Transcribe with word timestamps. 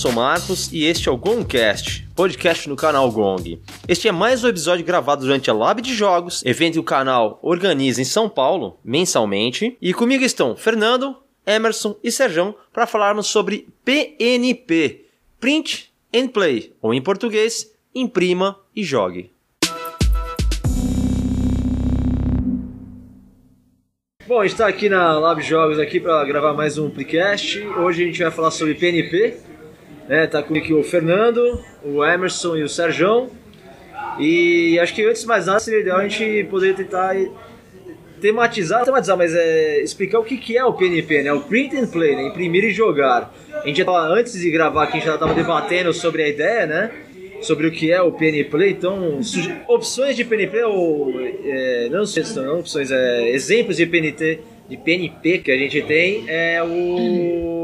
Sou 0.00 0.12
Marcos 0.12 0.72
e 0.72 0.86
este 0.86 1.10
é 1.10 1.12
o 1.12 1.16
Gongcast, 1.18 2.08
podcast 2.16 2.66
no 2.70 2.74
canal 2.74 3.12
Gong. 3.12 3.60
Este 3.86 4.08
é 4.08 4.12
mais 4.12 4.42
um 4.42 4.48
episódio 4.48 4.82
gravado 4.82 5.26
durante 5.26 5.50
a 5.50 5.52
Lab 5.52 5.82
de 5.82 5.94
Jogos, 5.94 6.42
evento 6.42 6.72
que 6.72 6.78
o 6.78 6.82
canal 6.82 7.38
organiza 7.42 8.00
em 8.00 8.04
São 8.06 8.26
Paulo, 8.26 8.78
mensalmente. 8.82 9.76
E 9.78 9.92
comigo 9.92 10.24
estão 10.24 10.56
Fernando, 10.56 11.14
Emerson 11.46 11.96
e 12.02 12.10
Serjão 12.10 12.54
para 12.72 12.86
falarmos 12.86 13.26
sobre 13.26 13.68
PNP, 13.84 15.04
Print 15.38 15.92
and 16.14 16.28
Play, 16.28 16.72
ou 16.80 16.94
em 16.94 17.02
português, 17.02 17.70
imprima 17.94 18.58
e 18.74 18.82
jogue. 18.82 19.30
Bom, 24.26 24.40
a 24.40 24.44
gente 24.44 24.52
está 24.52 24.66
aqui 24.66 24.88
na 24.88 25.18
Lab 25.18 25.42
Jogos 25.42 25.78
aqui 25.78 26.00
para 26.00 26.24
gravar 26.24 26.54
mais 26.54 26.78
um 26.78 26.88
podcast. 26.88 27.58
Hoje 27.58 28.02
a 28.02 28.06
gente 28.06 28.22
vai 28.22 28.30
falar 28.30 28.50
sobre 28.50 28.74
PNP. 28.76 29.49
Né? 30.10 30.26
Tá 30.26 30.42
comigo 30.42 30.64
aqui 30.64 30.74
o 30.74 30.82
Fernando, 30.82 31.62
o 31.84 32.04
Emerson 32.04 32.56
e 32.56 32.64
o 32.64 32.68
Serjão. 32.68 33.30
E 34.18 34.76
acho 34.80 34.92
que 34.92 35.04
antes 35.04 35.22
de 35.22 35.28
mais 35.28 35.46
nada 35.46 35.60
seria 35.60 35.82
ideal 35.82 35.98
a 35.98 36.08
gente 36.08 36.48
poder 36.50 36.74
tentar 36.74 37.14
tematizar, 38.20 38.84
tematizar, 38.84 39.16
mas 39.16 39.32
é 39.32 39.80
explicar 39.80 40.18
o 40.18 40.24
que, 40.24 40.36
que 40.36 40.58
é 40.58 40.64
o 40.64 40.72
PNP, 40.72 41.22
né? 41.22 41.32
O 41.32 41.42
print 41.42 41.76
and 41.76 41.86
play, 41.86 42.16
né? 42.16 42.26
imprimir 42.26 42.64
e 42.64 42.70
jogar. 42.70 43.32
A 43.62 43.66
gente 43.68 43.78
já 43.78 43.84
tava, 43.84 44.00
antes 44.08 44.32
de 44.32 44.50
gravar 44.50 44.82
aqui, 44.82 44.94
a 44.94 44.96
gente 44.96 45.06
já 45.06 45.14
estava 45.14 45.32
debatendo 45.32 45.92
sobre 45.94 46.24
a 46.24 46.28
ideia, 46.28 46.66
né? 46.66 46.90
sobre 47.40 47.68
o 47.68 47.70
que 47.70 47.92
é 47.92 48.02
o 48.02 48.12
PNP, 48.12 48.68
então 48.68 49.18
opções 49.66 50.14
de 50.14 50.26
PNP 50.26 50.62
ou 50.64 51.10
é, 51.42 51.88
não 51.88 52.02
não 52.44 52.58
opções, 52.58 52.90
é, 52.90 53.30
exemplos 53.30 53.78
de 53.78 53.86
PNP, 53.86 54.40
de 54.68 54.76
PNP 54.76 55.38
que 55.38 55.50
a 55.50 55.56
gente 55.56 55.80
tem 55.82 56.24
é 56.28 56.62
o 56.62 57.59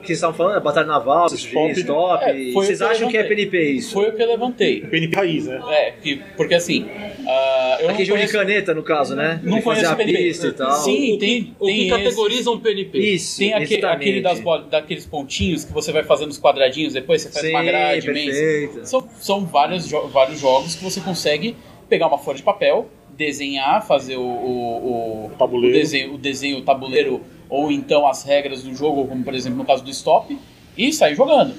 que 0.00 0.06
vocês 0.06 0.18
estavam 0.18 0.36
falando, 0.36 0.56
a 0.56 0.60
batalha 0.60 0.86
naval, 0.86 1.26
stop, 1.34 1.70
stop. 1.72 2.24
É, 2.24 2.52
vocês 2.52 2.80
acham 2.82 3.08
que 3.08 3.16
é 3.16 3.22
PNP 3.24 3.62
isso? 3.72 3.92
Foi 3.92 4.08
o 4.08 4.12
que 4.16 4.22
eu 4.22 4.26
levantei. 4.28 4.80
PNP 4.82 5.16
raiz, 5.16 5.46
né? 5.46 5.60
É, 5.70 5.90
que, 5.92 6.16
porque 6.36 6.54
assim, 6.54 6.82
uh, 6.84 7.80
eu 7.82 7.90
Aqui 7.90 8.04
jogo 8.04 8.20
de 8.20 8.28
caneta 8.28 8.74
no 8.74 8.82
caso, 8.82 9.14
né? 9.14 9.40
Não 9.42 9.60
conheço 9.62 9.82
fazer 9.86 9.86
a 9.86 9.96
PNP. 9.96 10.18
pista 10.18 10.46
e 10.48 10.52
tal. 10.52 10.72
Sim, 10.72 11.16
tem, 11.18 11.54
o 11.58 11.66
que 11.66 11.72
tem 11.72 11.88
categoriza 11.88 12.50
um 12.50 12.58
PNP. 12.60 12.98
Isso, 12.98 13.38
Tem 13.38 13.52
aquele, 13.54 13.84
aquele 13.86 14.20
das, 14.20 14.40
bol- 14.40 14.62
daqueles 14.62 15.06
pontinhos 15.06 15.64
que 15.64 15.72
você 15.72 15.92
vai 15.92 16.02
fazendo 16.02 16.30
os 16.30 16.38
quadradinhos, 16.40 16.92
depois 16.94 17.22
você 17.22 17.30
faz 17.30 17.44
Sim, 17.46 17.52
uma 17.52 17.62
grade 17.64 18.06
perfeito. 18.06 18.86
São, 18.86 19.08
são 19.20 19.44
vários, 19.44 19.86
jo- 19.88 20.08
vários 20.08 20.40
jogos 20.40 20.74
que 20.74 20.82
você 20.84 21.00
consegue 21.00 21.56
pegar 21.88 22.06
uma 22.06 22.18
folha 22.18 22.36
de 22.36 22.42
papel, 22.42 22.88
desenhar, 23.16 23.86
fazer 23.86 24.16
o, 24.16 24.22
o, 24.22 25.26
o, 25.26 25.30
Tabuleiro. 25.38 25.76
o 25.76 25.78
desenho, 25.80 26.14
o 26.14 26.18
desenho, 26.18 26.58
o 26.58 26.62
tabuleiro, 26.62 27.20
ou 27.50 27.70
então 27.70 28.06
as 28.06 28.22
regras 28.22 28.62
do 28.62 28.72
jogo, 28.74 29.06
como 29.06 29.22
por 29.24 29.34
exemplo 29.34 29.58
no 29.58 29.64
caso 29.66 29.84
do 29.84 29.90
stop, 29.90 30.38
e 30.78 30.92
sair 30.92 31.14
jogando. 31.16 31.54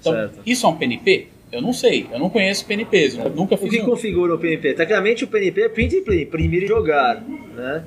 Então, 0.00 0.12
Certo. 0.12 0.40
isso 0.44 0.66
é 0.66 0.68
um 0.68 0.76
PNP? 0.76 1.28
Eu 1.52 1.62
não 1.62 1.72
sei, 1.72 2.06
eu 2.12 2.18
não 2.18 2.28
conheço 2.28 2.66
PNPs, 2.66 3.16
eu 3.16 3.30
nunca 3.30 3.54
O 3.54 3.58
fiz 3.58 3.70
que 3.70 3.80
um. 3.80 3.84
configura 3.86 4.34
o 4.34 4.38
PNP? 4.38 4.74
Tecnicamente 4.74 5.24
o 5.24 5.28
PNP 5.28 5.62
é 5.62 5.68
print 5.68 5.98
and 5.98 6.02
play, 6.02 6.22
imprimir 6.24 6.64
e 6.64 6.66
jogar, 6.66 7.22
né? 7.54 7.84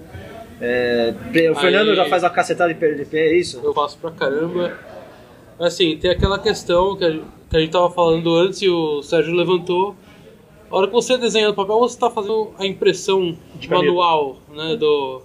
É, 0.61 1.13
o 1.51 1.55
Fernando 1.55 1.89
Aí- 1.91 1.95
já 1.95 2.05
faz 2.05 2.23
uma 2.23 2.29
cacetada 2.29 2.73
de 2.73 2.79
PNP, 2.79 3.17
é 3.17 3.37
isso? 3.37 3.59
Eu 3.63 3.73
faço 3.73 3.97
pra 3.97 4.11
caramba. 4.11 4.77
Assim, 5.59 5.97
tem 5.97 6.09
aquela 6.11 6.39
questão 6.39 6.95
que 6.97 7.03
a, 7.05 7.11
que 7.49 7.57
a 7.57 7.59
gente 7.59 7.71
tava 7.71 7.89
falando 7.91 8.33
antes 8.35 8.61
e 8.61 8.69
o 8.69 9.01
Sérgio 9.03 9.33
levantou. 9.33 9.95
A 10.71 10.77
hora 10.77 10.87
que 10.87 10.93
você 10.93 11.17
desenha 11.17 11.47
no 11.49 11.53
papel, 11.53 11.79
você 11.79 11.95
está 11.95 12.09
fazendo 12.09 12.51
a 12.57 12.65
impressão 12.65 13.35
De 13.55 13.67
caneta. 13.67 13.87
manual 13.87 14.37
né, 14.53 14.75
do, 14.77 15.21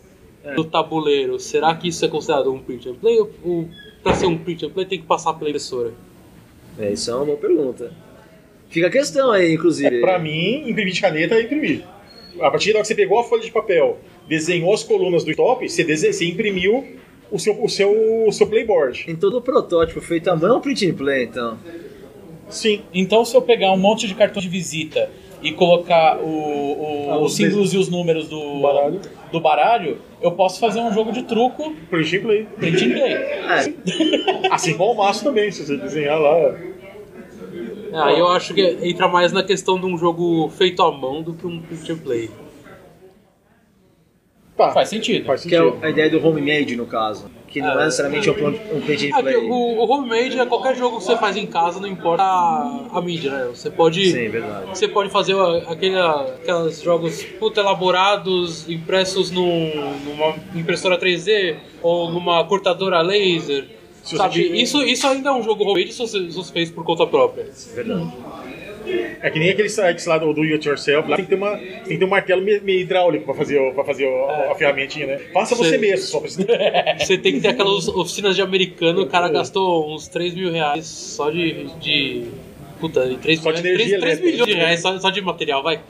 do 0.57 0.65
tabuleiro. 0.65 1.39
Será 1.39 1.75
que 1.75 1.89
isso 1.89 2.05
é 2.05 2.09
considerado 2.09 2.53
um 2.53 2.59
print 2.59 2.89
and 2.89 2.95
play? 2.95 3.19
Ou 3.19 3.69
para 4.03 4.15
ser 4.15 4.27
um 4.27 4.37
print 4.37 4.67
and 4.67 4.71
play 4.71 4.85
tem 4.87 5.01
que 5.01 5.07
passar 5.07 5.33
pela 5.35 5.49
impressora? 5.51 5.93
É, 6.79 6.93
isso 6.93 7.11
é 7.11 7.15
uma 7.15 7.25
boa 7.25 7.39
pergunta. 7.39 7.93
Fica 8.69 8.89
a 8.89 8.91
questão 8.91 9.31
aí, 9.31 9.55
inclusive. 9.55 9.99
É, 9.99 10.01
Pra 10.01 10.19
mim, 10.19 10.69
imprimir 10.69 10.93
de 10.93 11.01
caneta 11.01 11.35
é 11.37 11.43
imprimir. 11.43 11.85
A 12.41 12.51
partir 12.51 12.73
da 12.73 12.79
hora 12.79 12.83
que 12.83 12.89
você 12.89 12.95
pegou 12.95 13.19
a 13.21 13.25
folha 13.25 13.43
de 13.43 13.53
papel, 13.53 13.99
desenhou 14.29 14.75
as 14.75 14.83
colunas 14.83 15.23
do 15.25 15.35
top, 15.37 15.69
você, 15.69 15.85
dese- 15.85 16.13
você 16.13 16.25
imprimiu 16.27 16.85
o 17.31 17.39
seu, 17.39 17.63
o 17.63 17.69
seu, 17.69 18.27
o 18.27 18.33
seu 18.33 18.47
playboard. 18.49 19.05
Em 19.09 19.15
todo 19.15 19.39
o 19.39 19.41
protótipo 19.41 20.01
feito 20.01 20.29
à 20.29 20.35
mão, 20.37 20.61
print 20.61 20.91
and 20.91 20.95
play, 20.95 21.25
então. 21.25 21.57
Sim. 22.51 22.83
Então, 22.93 23.25
se 23.25 23.37
eu 23.37 23.43
pegar 23.43 23.73
um 23.73 23.77
monte 23.77 24.07
de 24.09 24.15
cartão 24.15 24.43
de 24.43 24.49
visita 24.49 25.09
e 25.45 25.53
colocar 25.53 26.19
o, 26.19 26.27
o- 26.27 27.07
Ah, 27.13 27.19
os 27.19 27.27
os 27.33 27.37
símbolos 27.37 27.73
e 27.75 27.79
os 27.79 27.89
números 27.89 28.29
do 28.29 28.61
baralho. 28.61 29.01
do 29.31 29.41
baralho, 29.41 29.99
eu 30.21 30.33
posso 30.33 30.59
fazer 30.59 30.81
um 30.81 30.93
jogo 30.93 31.13
de 31.13 31.23
truco 31.25 31.73
Print 31.91 32.17
and 32.17 32.23
play. 32.23 32.45
print 32.59 32.85
and 32.85 32.91
play. 32.99 33.13
É, 33.13 33.75
Assim 34.51 34.75
como 34.77 34.93
o 34.93 34.97
maço 34.97 35.23
também, 35.23 35.51
se 35.53 35.65
você 35.67 35.77
desenhar 35.77 36.19
lá. 36.19 36.57
Aí 38.07 38.19
eu 38.19 38.27
acho 38.29 38.53
que 38.55 38.61
entra 38.83 39.07
mais 39.07 39.33
na 39.33 39.43
questão 39.45 39.79
de 39.79 39.87
um 39.87 39.97
jogo 39.97 40.49
feito 40.49 40.83
à 40.83 40.91
mão 40.91 41.23
do 41.23 41.35
que 41.35 41.47
um 41.47 41.61
print 41.61 41.93
and 41.93 41.99
play. 41.99 42.31
Tá. 44.57 44.71
Faz 44.73 44.89
sentido. 44.89 45.25
Faz 45.27 45.43
que 45.43 45.55
é 45.55 45.59
sentido. 45.61 45.85
a 45.85 45.91
ideia 45.91 46.09
do 46.11 46.25
homemade, 46.27 46.77
no 46.77 46.87
caso. 46.87 47.29
Que 47.55 47.61
não 47.61 47.81
é 47.81 47.85
necessariamente 47.85 48.29
um, 48.29 48.49
um 48.49 48.81
play. 48.81 48.97
que 48.97 49.37
o, 49.37 49.53
o 49.53 49.89
homemade 49.89 50.41
é 50.41 50.45
qualquer 50.45 50.75
jogo 50.75 50.99
que 50.99 51.05
você 51.05 51.17
faz 51.17 51.37
em 51.37 51.47
casa, 51.47 51.79
não 51.79 51.87
importa 51.87 52.25
a, 52.25 52.89
a 52.93 53.01
mídia, 53.01 53.31
né? 53.31 53.45
Você 53.55 53.71
pode, 53.71 54.11
Sim, 54.11 54.29
verdade. 54.29 54.71
você 54.71 54.89
pode 54.89 55.09
fazer 55.09 55.37
aquele, 55.69 55.97
aqueles 55.97 56.83
jogos 56.83 57.23
puta 57.39 57.61
elaborados, 57.61 58.69
impressos 58.69 59.31
num, 59.31 59.71
numa 60.05 60.35
impressora 60.53 60.99
3D 60.99 61.55
ou 61.81 62.11
numa 62.11 62.43
cortadora 62.43 63.01
laser. 63.03 63.69
Sabe? 64.03 64.61
Isso, 64.61 64.83
isso 64.83 65.07
ainda 65.07 65.29
é 65.29 65.33
um 65.33 65.43
jogo 65.45 65.63
homemade 65.63 65.93
se 65.93 66.01
você, 66.01 66.29
se 66.29 66.37
você 66.37 66.53
fez 66.53 66.73
por 66.73 66.85
conta 66.85 67.07
própria. 67.07 67.49
Verdade. 67.73 68.13
É 69.23 69.31
que 69.31 69.39
nem 69.39 69.51
aqueles 69.51 69.73
sites 69.73 70.05
lá 70.07 70.19
do 70.19 70.33
do 70.33 70.43
It 70.43 70.69
Yourself, 70.69 71.09
lá 71.09 71.17
tem 71.17 71.25
que 71.25 71.31
ter, 71.31 71.37
uma, 71.37 71.57
tem 71.57 71.83
que 71.85 71.97
ter 71.99 72.05
um 72.05 72.09
martelo 72.09 72.43
meio, 72.43 72.63
meio 72.63 72.81
hidráulico 72.81 73.25
pra 73.25 73.35
fazer, 73.35 73.73
pra 73.73 73.85
fazer 73.85 74.07
o- 74.07 74.51
a 74.51 74.55
ferramentinha, 74.55 75.07
né? 75.07 75.19
Faça 75.33 75.55
você 75.55 75.71
Você- 75.71 75.79
mesmo, 75.79 76.07
só 76.07 76.21
precisa. 76.21 76.47
Você 76.99 77.17
tem 77.19 77.33
que 77.35 77.41
ter 77.41 77.49
aquelas 77.49 77.89
oficinas 77.89 78.37
de 78.37 78.43
americano, 78.43 79.03
o 79.03 79.07
cara 79.07 79.29
gastou 79.29 79.95
uns 79.95 80.09
3 80.09 80.35
mil 80.35 80.51
reais 80.53 80.87
só 80.87 81.31
de. 81.31 81.65
de 81.81 82.25
puta, 82.81 83.17
3, 83.23 83.41
Só 83.41 83.51
de 83.53 83.61
energia 83.61 83.99
3, 83.99 84.03
elétrica. 84.19 84.31
milhões 84.33 84.51
de 84.51 84.57
reais 84.57 84.81
só, 84.81 84.99
só 84.99 85.11
de 85.11 85.21
material, 85.23 85.63
vai. 85.63 85.81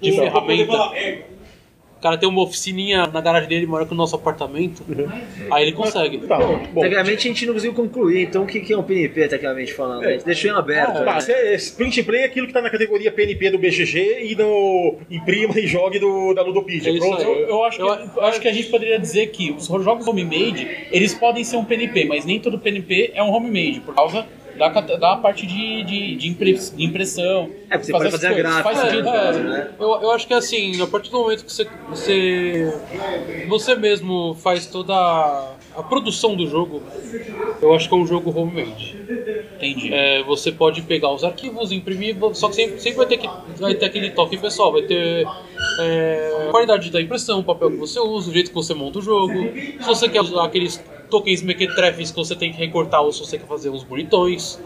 De 0.00 0.10
Então. 0.10 0.24
ferramenta. 0.24 0.92
O 1.98 2.00
cara 2.00 2.16
tem 2.16 2.28
uma 2.28 2.42
oficininha 2.42 3.08
na 3.08 3.20
garagem 3.20 3.48
dele 3.48 3.66
maior 3.66 3.84
que 3.84 3.92
o 3.92 3.96
nosso 3.96 4.14
apartamento. 4.14 4.84
Aí 5.50 5.64
ele 5.64 5.72
consegue. 5.72 6.18
Tá, 6.18 6.38
bom. 6.38 6.80
Tecnicamente 6.80 7.26
a 7.26 7.30
gente 7.32 7.44
não 7.44 7.54
conseguiu 7.54 7.74
concluir, 7.74 8.22
então 8.22 8.44
o 8.44 8.46
que 8.46 8.60
que 8.60 8.72
é 8.72 8.78
um 8.78 8.84
PNP, 8.84 9.26
tecnicamente 9.26 9.74
falando? 9.74 10.04
A 10.04 10.12
gente 10.12 10.24
deixou 10.24 10.48
em 10.48 10.54
aberto. 10.54 11.04
Tá, 11.04 11.14
né? 11.14 11.24
é- 11.28 11.54
esse 11.54 11.72
print 11.72 12.00
and 12.00 12.04
play 12.04 12.20
é 12.22 12.24
aquilo 12.26 12.46
que 12.46 12.52
tá 12.52 12.62
na 12.62 12.70
categoria 12.70 13.10
PNP 13.10 13.50
do 13.50 13.58
BGG 13.58 14.26
e 14.30 14.36
no 14.36 14.96
imprima 15.10 15.58
e 15.58 15.66
jogue 15.66 15.98
do, 15.98 16.32
da 16.34 16.42
Ludopedia. 16.42 16.94
É 16.94 16.98
Pronto? 16.98 17.20
Eu, 17.20 17.48
eu 17.48 17.64
acho 17.64 17.76
que, 17.78 17.82
Eu- 17.82 18.10
eu 18.16 18.22
acho 18.22 18.40
que 18.40 18.46
a 18.48 18.52
gente 18.52 18.68
poderia 18.68 18.98
dizer 18.98 19.26
que 19.28 19.50
os 19.50 19.66
jogos 19.66 20.06
homemade, 20.06 20.68
eles 20.92 21.14
podem 21.14 21.42
ser 21.42 21.56
um 21.56 21.64
PNP, 21.64 22.04
mas 22.04 22.24
nem 22.24 22.38
todo 22.38 22.60
PNP 22.60 23.10
é 23.12 23.22
um 23.24 23.30
homemade, 23.32 23.80
por 23.80 23.92
causa 23.92 24.24
da, 24.58 24.70
cate- 24.70 24.96
da 24.98 25.16
parte 25.16 25.46
de, 25.46 25.82
de, 25.84 26.16
de 26.16 26.28
impre- 26.28 26.54
de 26.54 26.84
impressão. 26.84 27.50
É, 27.70 27.78
porque 27.78 27.86
você 27.86 27.92
pode 27.92 28.06
essas 28.08 28.20
fazer 28.20 28.34
a 28.34 28.36
gráfica, 28.36 28.62
Faz 28.64 28.78
sentido. 28.78 29.04
no 29.04 29.12
caso, 29.12 29.38
né? 29.40 29.70
Eu, 29.78 29.86
eu 30.02 30.10
acho 30.10 30.26
que 30.26 30.34
assim, 30.34 30.80
a 30.82 30.86
partir 30.86 31.10
do 31.10 31.18
momento 31.18 31.44
que 31.44 31.52
você, 31.52 31.66
você, 31.88 32.74
você 33.48 33.74
mesmo 33.74 34.34
faz 34.34 34.66
toda 34.66 34.94
a, 34.94 35.52
a 35.76 35.82
produção 35.82 36.34
do 36.36 36.46
jogo, 36.46 36.82
eu 37.62 37.74
acho 37.74 37.88
que 37.88 37.94
é 37.94 37.98
um 37.98 38.06
jogo 38.06 38.30
homemade. 38.38 38.96
Entendi. 39.56 39.92
É, 39.92 40.22
você 40.22 40.52
pode 40.52 40.82
pegar 40.82 41.10
os 41.12 41.24
arquivos, 41.24 41.72
imprimir, 41.72 42.16
só 42.34 42.48
que 42.48 42.54
sempre, 42.54 42.80
sempre 42.80 42.96
vai, 42.98 43.06
ter 43.06 43.16
que, 43.18 43.28
vai 43.58 43.74
ter 43.74 43.86
aquele 43.86 44.10
toque 44.10 44.36
pessoal, 44.36 44.72
vai 44.72 44.82
ter 44.82 45.26
é, 45.80 46.46
a 46.48 46.50
qualidade 46.50 46.90
da 46.90 47.00
impressão, 47.00 47.40
o 47.40 47.44
papel 47.44 47.70
que 47.70 47.76
você 47.76 47.98
usa, 47.98 48.30
o 48.30 48.32
jeito 48.32 48.50
que 48.50 48.54
você 48.54 48.74
monta 48.74 48.98
o 48.98 49.02
jogo. 49.02 49.34
Se 49.80 49.86
você 49.86 50.08
quer 50.08 50.20
usar 50.20 50.44
aqueles 50.44 50.82
tokens 51.08 51.42
mequetrefes 51.42 52.10
que 52.10 52.16
você 52.16 52.34
tem 52.36 52.52
que 52.52 52.58
recortar 52.58 53.02
ou 53.02 53.12
se 53.12 53.20
você 53.20 53.38
quer 53.38 53.46
fazer 53.46 53.70
uns 53.70 53.82
bonitões. 53.84 54.58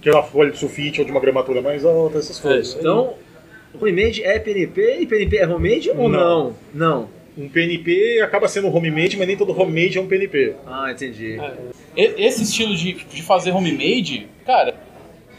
Que 0.00 0.08
é 0.08 0.12
uma 0.12 0.22
folha 0.22 0.50
de 0.50 0.58
sulfite 0.58 1.00
ou 1.00 1.04
de 1.06 1.10
uma 1.10 1.20
gramatura 1.20 1.62
mais 1.62 1.84
alta, 1.84 2.18
essas 2.18 2.38
É, 2.38 2.42
coisas. 2.42 2.66
isso 2.68 2.76
aí. 2.76 2.80
Então, 2.82 3.14
homemade 3.80 4.22
é 4.22 4.38
PNP 4.38 4.98
e 5.00 5.06
PNP 5.06 5.36
é 5.38 5.46
homemade 5.48 5.90
ou 5.90 6.08
não? 6.08 6.54
Não. 6.74 7.08
Um 7.36 7.48
PNP 7.48 8.20
acaba 8.22 8.46
sendo 8.46 8.68
um 8.68 8.76
homemade, 8.76 9.16
mas 9.16 9.26
nem 9.26 9.36
todo 9.36 9.58
homemade 9.60 9.98
é 9.98 10.00
um 10.00 10.06
PNP. 10.06 10.54
Ah, 10.66 10.90
entendi. 10.92 11.36
E- 11.96 12.14
Esse 12.26 12.42
estilo 12.44 12.76
de, 12.76 12.92
de 12.92 13.22
fazer 13.22 13.50
homemade, 13.50 14.28
cara, 14.46 14.74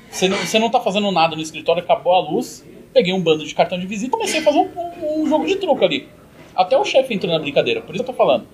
você 0.09 0.27
não, 0.27 0.37
você 0.37 0.59
não 0.59 0.69
tá 0.69 0.79
fazendo 0.81 1.09
nada 1.11 1.35
no 1.35 1.41
escritório, 1.41 1.81
acabou 1.81 2.13
a 2.13 2.19
luz, 2.19 2.65
peguei 2.93 3.13
um 3.13 3.21
bando 3.21 3.45
de 3.45 3.53
cartão 3.55 3.79
de 3.79 3.85
visita 3.85 4.07
e 4.07 4.09
comecei 4.11 4.39
a 4.39 4.43
fazer 4.43 4.57
um, 4.57 4.69
um- 5.01 5.21
um 5.23 5.27
jogo 5.29 5.45
de 5.45 5.55
truco 5.55 5.83
ali. 5.85 6.07
Até 6.55 6.77
o 6.77 6.83
chefe 6.83 7.13
entrou 7.13 7.31
na 7.31 7.39
brincadeira, 7.39 7.81
por 7.81 7.93
isso 7.93 8.01
eu 8.01 8.05
tô 8.07 8.13
falando. 8.13 8.45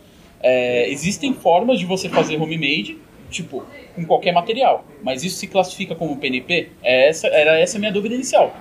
É, 0.44 0.90
existem 0.90 1.34
formas 1.34 1.80
de 1.80 1.86
você 1.86 2.10
fazer 2.10 2.38
homemade, 2.42 2.98
tipo, 3.30 3.64
com 3.96 4.06
qualquer 4.06 4.32
material, 4.34 4.86
mas 5.04 5.24
isso 5.24 5.38
se 5.38 5.48
classifica 5.48 5.96
como 5.96 6.18
PNP? 6.18 6.70
É 6.84 7.08
essa, 7.10 7.28
era 7.28 7.60
essa 7.60 7.78
a 7.78 7.80
minha 7.80 7.92
dúvida 7.92 8.16
inicial. 8.16 8.56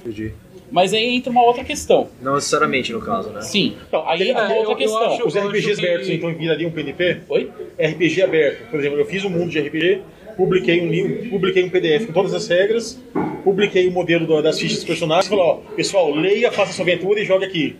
Entendi. 0.00 0.32
Mas 0.70 0.92
aí 0.92 1.14
entra 1.16 1.30
uma 1.30 1.42
outra 1.44 1.62
questão. 1.62 2.08
Não 2.20 2.34
necessariamente 2.34 2.92
no 2.92 3.00
caso, 3.00 3.30
né? 3.30 3.40
Sim, 3.42 3.76
Então, 3.86 4.06
aí 4.08 4.28
entra 4.30 4.42
é, 4.42 4.46
uma 4.46 4.54
outra 4.56 4.64
eu- 4.64 4.70
eu 4.72 4.76
questão. 4.76 5.12
acho- 5.14 5.26
Os 5.26 5.36
RPGs 5.36 5.80
que- 5.80 5.86
abertos, 5.86 6.08
então, 6.10 6.34
virariam 6.34 6.70
PNP? 6.72 7.18
Oi? 7.28 7.50
RPG 7.78 8.22
aberto. 8.22 8.70
Por 8.70 8.80
exemplo, 8.80 8.98
eu 8.98 9.06
fiz 9.06 9.24
um 9.24 9.30
mundo 9.30 9.48
de 9.50 9.58
RPG, 9.60 10.00
publiquei 10.36 10.80
um 10.82 10.88
livro, 10.88 11.30
publiquei 11.30 11.62
um 11.64 11.70
PDF 11.70 12.06
com 12.06 12.12
todas 12.12 12.34
as 12.34 12.48
regras, 12.48 13.00
publiquei 13.44 13.86
o 13.86 13.92
modelo 13.92 14.26
do- 14.26 14.42
das 14.42 14.58
fichas 14.58 14.78
dos 14.78 14.84
personagens 14.84 15.26
e 15.26 15.28
falei, 15.30 15.44
ó, 15.44 15.54
pessoal, 15.76 16.10
leia, 16.12 16.50
faça 16.50 16.72
sua 16.72 16.82
aventura 16.82 17.20
e 17.20 17.24
jogue 17.24 17.44
aqui. 17.44 17.76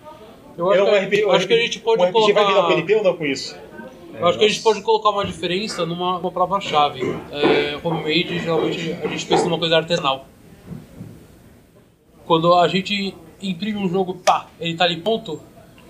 Eu 0.57 0.71
acho, 0.71 0.81
É 0.81 0.83
um 0.83 0.87
que, 0.91 0.99
RPG, 1.07 1.25
um 1.27 1.31
acho 1.33 1.47
que 1.47 1.55
a 1.55 1.59
gente 1.59 1.79
pode 1.81 2.03
um 2.03 2.07
RPG 2.07 2.33
vai 2.33 2.47
virar 2.47 2.59
um 2.61 2.63
colocar. 2.63 2.69
PNP 2.69 2.95
ou 2.97 3.05
não 3.05 3.17
com 3.17 3.25
isso? 3.27 3.57
Eu 4.19 4.27
acho 4.27 4.39
que 4.39 4.45
a 4.45 4.49
gente 4.49 4.63
pode 4.63 4.81
colocar 4.81 5.11
uma 5.11 5.25
diferença 5.25 5.85
numa 5.85 6.19
uma 6.19 6.31
palavra-chave. 6.33 7.01
É, 7.31 7.79
homemade, 7.85 8.39
geralmente 8.39 8.97
a 9.03 9.07
gente 9.09 9.27
pensa 9.27 9.45
numa 9.45 9.59
coisa 9.59 9.77
artesanal. 9.77 10.27
Quando 12.25 12.55
a 12.55 12.67
gente 12.67 13.15
imprime 13.43 13.79
um 13.79 13.89
jogo, 13.89 14.15
pá, 14.15 14.47
ele 14.59 14.75
tá 14.75 14.85
ali 14.85 14.97
pronto, 14.97 15.41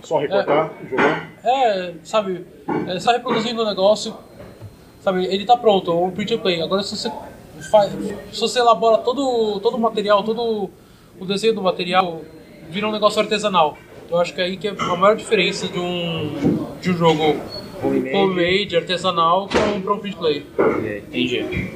Só 0.02 0.18
recortar, 0.18 0.72
jogar. 0.90 1.30
é, 1.44 1.94
sabe, 2.02 2.44
é, 2.88 2.98
só 2.98 3.12
reproduzindo 3.12 3.62
o 3.62 3.64
negócio, 3.64 4.14
sabe, 5.00 5.24
ele 5.26 5.46
tá 5.46 5.56
pronto, 5.56 5.90
é 5.92 5.94
um 5.94 6.10
print 6.10 6.34
and 6.34 6.38
play. 6.38 6.60
Agora 6.60 6.82
se 6.82 6.96
você 6.96 7.10
faz, 7.70 7.92
se 8.32 8.40
você 8.40 8.58
elabora 8.58 8.98
todo, 8.98 9.60
todo 9.60 9.76
o 9.76 9.80
material, 9.80 10.22
todo 10.24 10.69
o 11.19 11.24
desenho 11.24 11.54
do 11.54 11.62
material, 11.62 12.22
vira 12.69 12.88
um 12.88 12.92
negócio 12.92 13.20
artesanal. 13.20 13.78
Eu 14.11 14.19
acho 14.19 14.35
que 14.35 14.41
é 14.41 14.44
aí 14.44 14.56
que 14.56 14.69
é 14.69 14.75
a 14.79 14.97
maior 14.97 15.17
diferença 15.17 15.67
de 15.69 15.79
um, 15.79 16.67
de 16.81 16.91
um 16.91 16.97
jogo 16.97 17.23
Homemade. 17.82 18.17
homemade, 18.17 18.76
artesanal, 18.76 19.49
para 19.49 19.61
um, 19.93 19.94
um 19.94 19.99
print 19.99 20.17
play. 20.17 20.47
Entendi. 21.08 21.70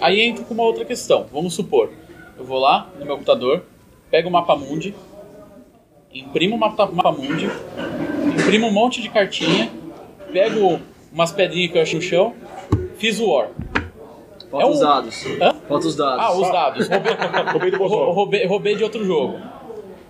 Aí 0.00 0.20
entra 0.20 0.44
com 0.44 0.54
uma 0.54 0.62
outra 0.64 0.84
questão. 0.84 1.26
Vamos 1.32 1.54
supor, 1.54 1.90
eu 2.38 2.44
vou 2.44 2.58
lá 2.58 2.90
no 2.98 3.04
meu 3.06 3.14
computador, 3.14 3.62
pego 4.10 4.28
o 4.28 4.32
mapa 4.32 4.54
mundi, 4.56 4.94
imprimo 6.12 6.56
o 6.56 6.58
mapa, 6.58 6.86
mapa 6.92 7.12
mundi, 7.12 7.48
imprimo 8.38 8.66
um 8.68 8.72
monte 8.72 9.00
de 9.00 9.08
cartinha, 9.08 9.70
pego 10.32 10.78
umas 11.12 11.32
pedrinhas 11.32 11.72
que 11.72 11.78
eu 11.78 11.82
achei 11.82 11.96
no 11.96 12.02
chão, 12.02 12.34
fiz 12.98 13.18
o 13.18 13.30
War. 13.30 13.48
Falta 14.50 14.66
É 14.66 14.68
um- 14.68 14.72
os 14.72 14.80
dados. 14.80 15.24
Hã? 15.40 15.54
Falta 15.66 15.86
os 15.86 15.96
dados. 15.96 16.24
Ah, 16.24 16.32
os 16.32 16.52
dados. 16.52 16.88
Roubei, 17.52 17.70
Roubei 17.70 18.12
roubei, 18.12 18.46
roubei 18.46 18.74
de 18.76 18.84
outro 18.84 19.02
jogo. 19.04 19.38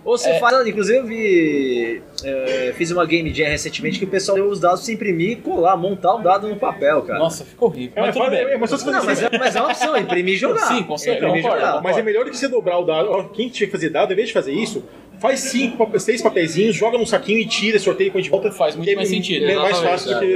Ou 0.05 0.17
você 0.17 0.31
É. 0.31 0.39
faz, 0.39 0.67
inclusive 0.67 0.97
eu 0.97 1.05
vi, 1.05 2.01
é, 2.25 2.73
fiz 2.75 2.91
uma 2.91 3.05
game 3.05 3.33
jam 3.33 3.47
recentemente 3.47 3.97
que 3.99 4.03
o 4.03 4.07
pessoal 4.09 4.35
deu 4.35 4.47
os 4.49 4.59
dados 4.59 4.79
pra 4.81 4.85
você 4.87 4.93
imprimir, 4.93 5.37
colar, 5.37 5.77
montar 5.77 6.15
o 6.15 6.19
dado 6.21 6.47
no 6.49 6.57
papel, 6.57 7.03
cara. 7.03 7.19
Nossa, 7.19 7.45
ficou 7.45 7.69
horrível. 7.69 7.93
É, 7.95 7.99
Mas 8.01 8.07
mas 8.07 8.15
tudo 8.15 8.23
fala- 8.25 8.29
bem. 8.45 8.53
é, 8.53 8.57
mas 8.57 8.71
Não, 8.85 9.05
mas 9.05 9.23
é, 9.23 9.29
mas 9.37 9.55
é 9.55 9.59
uma 9.61 9.69
opção, 9.69 9.95
imprimir 9.97 10.33
e 10.33 10.37
jogar. 10.37 10.67
Sim, 10.67 10.83
com 10.83 10.97
certeza, 10.97 11.25
Imprimir 11.25 11.39
e 11.39 11.43
concordo. 11.43 11.65
jogar. 11.67 11.81
Mas 11.81 11.97
é 11.97 12.01
melhor 12.01 12.25
do 12.25 12.31
que 12.31 12.37
você 12.37 12.49
dobrar 12.49 12.79
o 12.79 12.85
dado. 12.85 13.29
Quem 13.33 13.47
tinha 13.47 13.65
que 13.65 13.71
fazer 13.71 13.89
dado, 13.89 14.07
ao 14.07 14.11
invés 14.13 14.27
de 14.27 14.33
fazer 14.33 14.51
isso, 14.51 14.83
faz 15.21 15.39
cinco, 15.39 15.89
seis 15.99 16.21
papeizinhos, 16.21 16.75
joga 16.75 16.97
num 16.97 17.05
saquinho 17.05 17.39
e 17.39 17.45
tira, 17.45 17.79
sorteia 17.79 18.07
e 18.09 18.11
põe 18.11 18.21
de 18.21 18.29
volta. 18.29 18.51
Faz 18.51 18.75
muito 18.75 18.89
é- 18.89 18.95
mais 18.95 19.07
sentido, 19.07 19.45
É 19.45 19.55
mais 19.55 19.79
fácil 19.79 20.13
do 20.15 20.19
que 20.19 20.35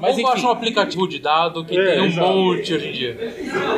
Mas 0.00 0.16
Ou 0.18 0.22
baixa 0.24 0.38
enfim. 0.38 0.46
um 0.46 0.50
aplicativo 0.50 1.08
de 1.08 1.20
dado 1.20 1.64
que 1.64 1.78
É, 1.78 1.92
tem 1.92 2.00
um 2.00 2.06
exato. 2.06 2.26
monte 2.28 2.74
hoje 2.74 2.88
em 2.88 2.92
dia. 2.92 3.16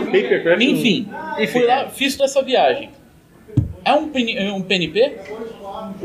Papercraft. 0.06 0.62
Enfim, 0.62 1.08
fui 1.52 1.64
lá, 1.64 1.88
fiz 1.90 2.14
toda 2.16 2.24
essa 2.30 2.42
viagem. 2.42 2.90
É 3.88 3.92
um, 3.94 4.08
PN 4.10 4.52
um 4.54 4.60
PNP 4.60 5.16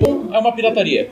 ou 0.08 0.34
é 0.34 0.40
uma 0.40 0.54
pirataria? 0.54 1.10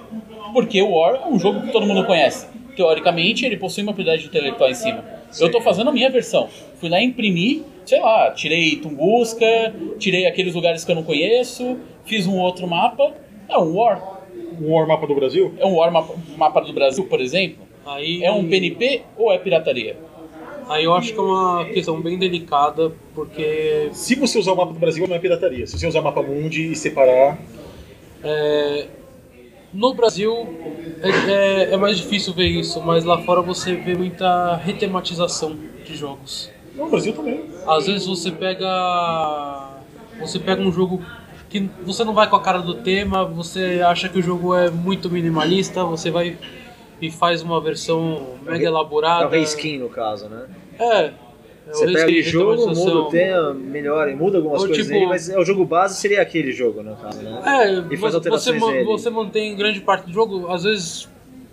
Porque 0.54 0.82
o 0.82 0.92
War 0.92 1.16
é 1.16 1.28
um 1.28 1.38
jogo 1.38 1.62
que 1.62 1.72
todo 1.72 1.86
mundo 1.86 2.06
conhece. 2.06 2.48
Teoricamente, 2.78 3.46
ele 3.46 3.58
possui 3.58 3.84
uma 3.84 3.94
propriedade 3.94 4.26
intelectual 4.26 4.70
em 4.70 4.74
cima. 4.74 5.04
Eu 5.38 5.52
tô 5.52 5.60
fazendo 5.60 5.90
a 5.90 5.94
minha 5.94 6.10
versão. 6.10 6.48
Fui 6.80 6.88
lá 6.88 7.02
imprimir, 7.02 7.64
sei 7.86 8.00
lá, 8.00 8.32
tirei 8.32 8.78
Tunguska, 8.78 9.74
tirei 10.00 10.26
aqueles 10.26 10.56
lugares 10.56 10.86
que 10.86 10.92
eu 10.92 10.96
não 10.96 11.04
conheço, 11.04 11.78
fiz 12.06 12.26
um 12.26 12.38
outro 12.38 12.66
mapa. 12.68 13.14
É 13.50 13.58
um 13.58 13.76
War. 13.76 14.22
Um 14.62 14.74
War 14.74 14.88
Mapa 14.88 15.06
do 15.06 15.16
Brasil. 15.16 15.54
É 15.60 15.66
um 15.66 15.76
War 15.76 15.92
mapa, 15.92 16.14
mapa 16.38 16.62
do 16.62 16.72
Brasil, 16.72 17.06
por 17.06 17.20
exemplo. 17.20 17.68
Aí, 17.86 18.24
É 18.24 18.32
um 18.32 18.48
PNP 18.48 19.02
ou 19.18 19.32
é 19.32 19.38
pirataria? 19.38 19.98
Aí 20.72 20.86
eu 20.86 20.94
acho 20.94 21.12
que 21.14 21.20
é 21.20 21.22
uma 21.22 21.66
questão 21.66 22.00
bem 22.00 22.18
delicada, 22.18 22.92
porque 23.14 23.90
Se 23.92 24.16
você 24.16 24.40
usar 24.40 24.54
o 24.54 24.56
mapa 24.56 24.72
do 24.74 24.80
Brasil, 24.80 25.06
não 25.08 25.16
é 25.16 25.20
pirataria. 25.20 25.68
Se 25.68 25.78
você 25.78 25.86
usar 25.86 26.00
o 26.00 26.04
mapa 26.04 26.22
mundi 26.22 26.72
e 26.72 26.76
separar. 26.76 27.38
é, 28.24 28.88
no 29.74 29.94
Brasil 29.94 30.32
é, 31.02 31.10
é- 31.10 31.74
é 31.74 31.78
mais 31.78 31.98
difícil 31.98 32.34
ver 32.34 32.48
isso, 32.48 32.82
mas 32.82 33.04
lá 33.04 33.22
fora 33.24 33.42
você 33.42 33.74
vê 33.76 33.96
muita 33.96 34.56
retematização 34.56 35.58
de 35.86 35.96
jogos. 35.96 36.50
No 36.76 36.90
Brasil 36.90 37.14
também. 37.14 37.44
Às 37.68 37.88
vezes 37.88 38.08
você 38.08 38.32
pega. 38.32 38.68
Você 40.20 40.40
pega 40.40 40.62
um 40.62 40.72
jogo 40.72 41.02
que 41.50 41.70
você 41.84 42.04
não 42.06 42.14
vai 42.14 42.30
com 42.30 42.36
a 42.38 42.42
cara 42.42 42.60
do 42.60 42.76
tema, 42.76 43.26
você 43.26 43.82
acha 43.86 44.08
que 44.08 44.20
o 44.20 44.22
jogo 44.22 44.56
é 44.56 44.70
muito 44.70 45.10
minimalista, 45.10 45.84
você 45.84 46.10
vai 46.10 46.38
e 47.02 47.10
faz 47.12 47.42
uma 47.42 47.60
versão 47.60 48.36
mega 48.44 48.66
elaborada. 48.66 49.26
o 49.26 49.30
reskin, 49.30 49.80
no 49.80 49.90
caso, 49.90 50.30
né? 50.30 50.46
É. 50.82 51.06
é 51.06 51.14
o 51.70 51.74
Você 51.74 51.86
pega 51.86 52.02
aquele 52.04 52.24
jogo, 52.24 52.68
muda 52.76 52.96
o 52.98 53.06
tema, 53.06 53.54
melhora, 53.54 54.16
muda 54.16 54.38
algumas 54.40 54.62
Ou, 54.62 54.68
coisas 54.68 54.86
tipo- 54.86 54.98
aí, 55.00 55.06
mas 55.08 55.30
é, 55.30 55.40
o 55.40 55.46
jogo 55.46 55.64
base 55.66 55.96
seria 56.00 56.22
aquele 56.22 56.52
jogo, 56.52 56.82
no 56.84 56.96
caso, 56.96 57.22
né? 57.22 57.42
É, 57.46 57.94
E 57.94 57.98
faz 57.98 58.14
você, 58.14 58.30
você, 58.30 58.50
alterações 58.50 58.62
nele. 58.62 58.84
você 58.86 59.10
mantém 59.10 59.56
grande 59.56 59.80
parte 59.82 60.08
do 60.08 60.12
jogo, 60.14 60.48
às 60.48 60.64
vezes 60.64 61.08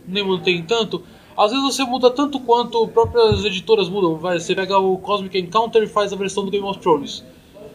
nem 0.06 0.24
mantém 0.26 0.62
tanto. 0.62 1.02
Às 1.36 1.52
vezes 1.52 1.64
você 1.64 1.84
muda 1.84 2.10
tanto 2.10 2.40
quanto 2.40 2.88
próprias 2.88 3.44
editoras 3.44 3.88
mudam. 3.88 4.16
Vai, 4.16 4.40
você 4.40 4.56
pega 4.56 4.76
o 4.78 4.98
Cosmic 4.98 5.38
Encounter 5.38 5.82
e 5.82 5.86
faz 5.86 6.12
a 6.12 6.16
versão 6.16 6.44
do 6.44 6.50
Game 6.50 6.66
of 6.66 6.80
Thrones. 6.80 7.22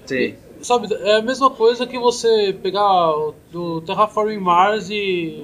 Sim. 0.06 0.34
Sabe, 0.60 0.94
é 0.94 1.18
a 1.18 1.22
mesma 1.22 1.50
coisa 1.50 1.86
que 1.88 1.98
você 2.00 2.54
pegar 2.62 3.12
o 3.16 3.34
do 3.52 3.80
Terraforming 3.82 4.38
Mars 4.40 4.90
e 4.90 5.44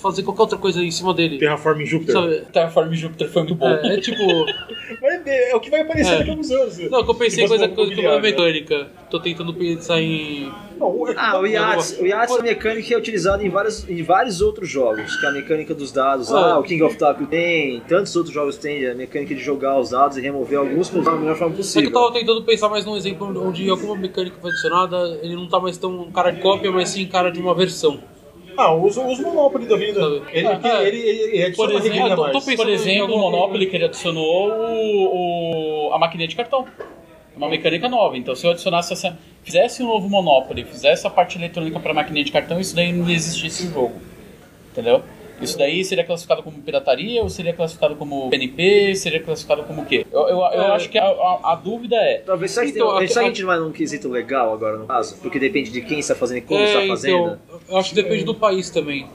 fazer 0.00 0.22
qualquer 0.22 0.42
outra 0.42 0.58
coisa 0.58 0.82
em 0.82 0.90
cima 0.90 1.12
dele. 1.14 1.38
Terraforming 1.38 1.86
Júpiter. 1.86 2.14
Sabe? 2.14 2.40
Terraform 2.52 2.92
Júpiter 2.94 3.28
foi 3.28 3.42
muito 3.42 3.54
bom. 3.54 3.68
É, 3.68 3.94
é 3.94 4.00
tipo. 4.00 4.22
Mas 5.00 5.26
é, 5.26 5.50
é 5.52 5.56
o 5.56 5.60
que 5.60 5.70
vai 5.70 5.80
aparecer 5.82 6.14
É. 6.14 6.18
daqui 6.18 6.30
a 6.30 6.32
alguns 6.32 6.50
anos. 6.50 6.78
Não, 6.90 7.04
que 7.04 7.10
eu 7.10 7.14
pensei 7.14 7.46
fosse 7.46 7.58
coisa, 7.58 7.74
coisa 7.74 7.94
como 7.94 8.20
mecânica. 8.20 8.88
Tô 9.10 9.20
tentando 9.20 9.54
pensar 9.54 10.00
em. 10.00 10.50
Não, 10.78 11.08
é- 11.08 11.14
Ah, 11.16 11.38
o 11.38 11.46
Yachts, 11.46 11.98
o 12.00 12.06
é 12.38 12.42
mecânica 12.42 12.94
é 12.94 12.96
utilizada 12.96 13.44
em 13.44 13.48
vários, 13.50 13.88
em 13.88 14.02
vários 14.02 14.40
outros 14.40 14.68
jogos, 14.68 15.14
que 15.16 15.26
é 15.26 15.28
a 15.28 15.32
mecânica 15.32 15.74
dos 15.74 15.92
dados 15.92 16.30
lá, 16.30 16.52
Ah. 16.54 16.58
o 16.58 16.62
King 16.62 16.82
of 16.82 16.96
Tokyo 16.96 17.26
tem, 17.26 17.80
tantos 17.80 18.16
outros 18.16 18.34
jogos 18.34 18.56
tem 18.56 18.86
a 18.88 18.94
mecânica 18.94 19.34
de 19.34 19.40
jogar 19.42 19.78
os 19.78 19.90
dados 19.90 20.16
e 20.16 20.20
remover 20.20 20.58
alguns 20.58 20.88
da 20.88 21.12
melhor 21.12 21.36
forma 21.36 21.52
É 21.52 21.56
que 21.56 21.60
eu 21.60 21.64
possível. 21.64 21.92
tava 21.92 22.12
tentando 22.12 22.42
pensar 22.44 22.68
mais 22.70 22.84
num 22.86 22.96
exemplo 22.96 23.26
onde 23.46 23.68
alguma 23.68 23.94
mecânica 23.96 24.36
foi 24.40 24.50
adicionada, 24.50 25.18
ele 25.22 25.34
não 25.36 25.48
tá 25.48 25.60
mais 25.60 25.76
tão 25.76 26.10
cara 26.12 26.30
de 26.30 26.40
cópia, 26.40 26.72
mas 26.72 26.88
sim 26.88 27.06
cara 27.06 27.30
de 27.30 27.40
uma 27.40 27.54
versão. 27.54 28.00
Ah, 28.62 28.74
usa 28.74 29.00
os 29.06 29.18
Monopoly 29.18 29.66
da 29.66 29.76
vida. 29.76 30.00
Ele, 30.32 30.46
Ah, 30.46 30.52
ele, 30.62 30.68
é. 30.68 30.88
ele, 30.88 30.98
ele, 30.98 31.36
ele 31.38 31.56
Por 31.56 31.70
exemplo, 31.72 32.16
tô- 32.16 32.30
tô 32.32 32.40
Por 32.56 32.68
exemplo, 32.68 33.14
o 33.14 33.18
Monopoly 33.18 33.66
que 33.66 33.76
ele 33.76 33.86
adicionou 33.86 34.50
o, 34.50 35.88
o- 35.88 35.92
a 35.94 35.98
maquininha 35.98 36.28
de 36.28 36.36
cartão. 36.36 36.66
É 37.34 37.36
uma 37.38 37.48
mecânica 37.48 37.88
nova. 37.88 38.18
Então, 38.18 38.34
se 38.34 38.46
eu 38.46 38.50
adicionasse 38.50 38.92
essa. 38.92 39.16
Fizesse 39.42 39.82
um 39.82 39.86
novo 39.86 40.08
Monopoly, 40.10 40.64
fizesse 40.64 41.06
a 41.06 41.10
parte 41.10 41.38
eletrônica 41.38 41.80
para 41.80 41.94
maquininha 41.94 42.22
de 42.24 42.30
cartão, 42.30 42.60
isso 42.60 42.76
daí 42.76 42.92
não 42.92 43.08
existisse 43.08 43.66
o 43.68 43.70
jogo. 43.72 43.94
Entendeu? 44.70 45.02
Isso 45.40 45.56
daí 45.56 45.82
seria 45.84 46.04
classificado 46.04 46.42
como 46.42 46.60
pirataria, 46.60 47.22
ou 47.22 47.28
seria 47.30 47.52
classificado 47.54 47.96
como 47.96 48.28
PNP, 48.30 48.94
seria 48.94 49.20
classificado 49.20 49.62
como 49.64 49.82
o 49.82 49.86
quê? 49.86 50.04
Eu, 50.12 50.20
eu, 50.28 50.36
eu 50.38 50.42
É. 50.62 50.70
acho 50.72 50.88
que 50.90 50.98
a, 50.98 51.04
a- 51.06 51.40
a 51.52 51.54
dúvida 51.54 51.96
é. 51.96 52.18
Talvez 52.18 52.50
será 52.50 52.66
que, 52.66 52.72
Então, 52.72 52.88
tem, 52.88 52.96
aqui- 53.04 53.08
será 53.08 53.20
que 53.20 53.26
a 53.26 53.28
gente 53.32 53.40
não 53.40 53.46
vai 53.48 53.58
num 53.58 53.72
quesito 53.72 54.08
legal 54.08 54.52
agora 54.52 54.76
no 54.76 54.86
caso? 54.86 55.16
Porque 55.22 55.38
depende 55.38 55.70
de 55.70 55.80
quem 55.80 55.98
está 55.98 56.14
fazendo 56.14 56.38
e 56.38 56.40
como 56.42 56.60
está 56.62 56.86
fazendo. 56.86 57.16
então, 57.16 57.38
eu 57.68 57.76
acho 57.78 57.88
que 57.90 57.94
depende 57.96 58.24
do 58.24 58.34
país 58.34 58.68
também. 58.70 59.06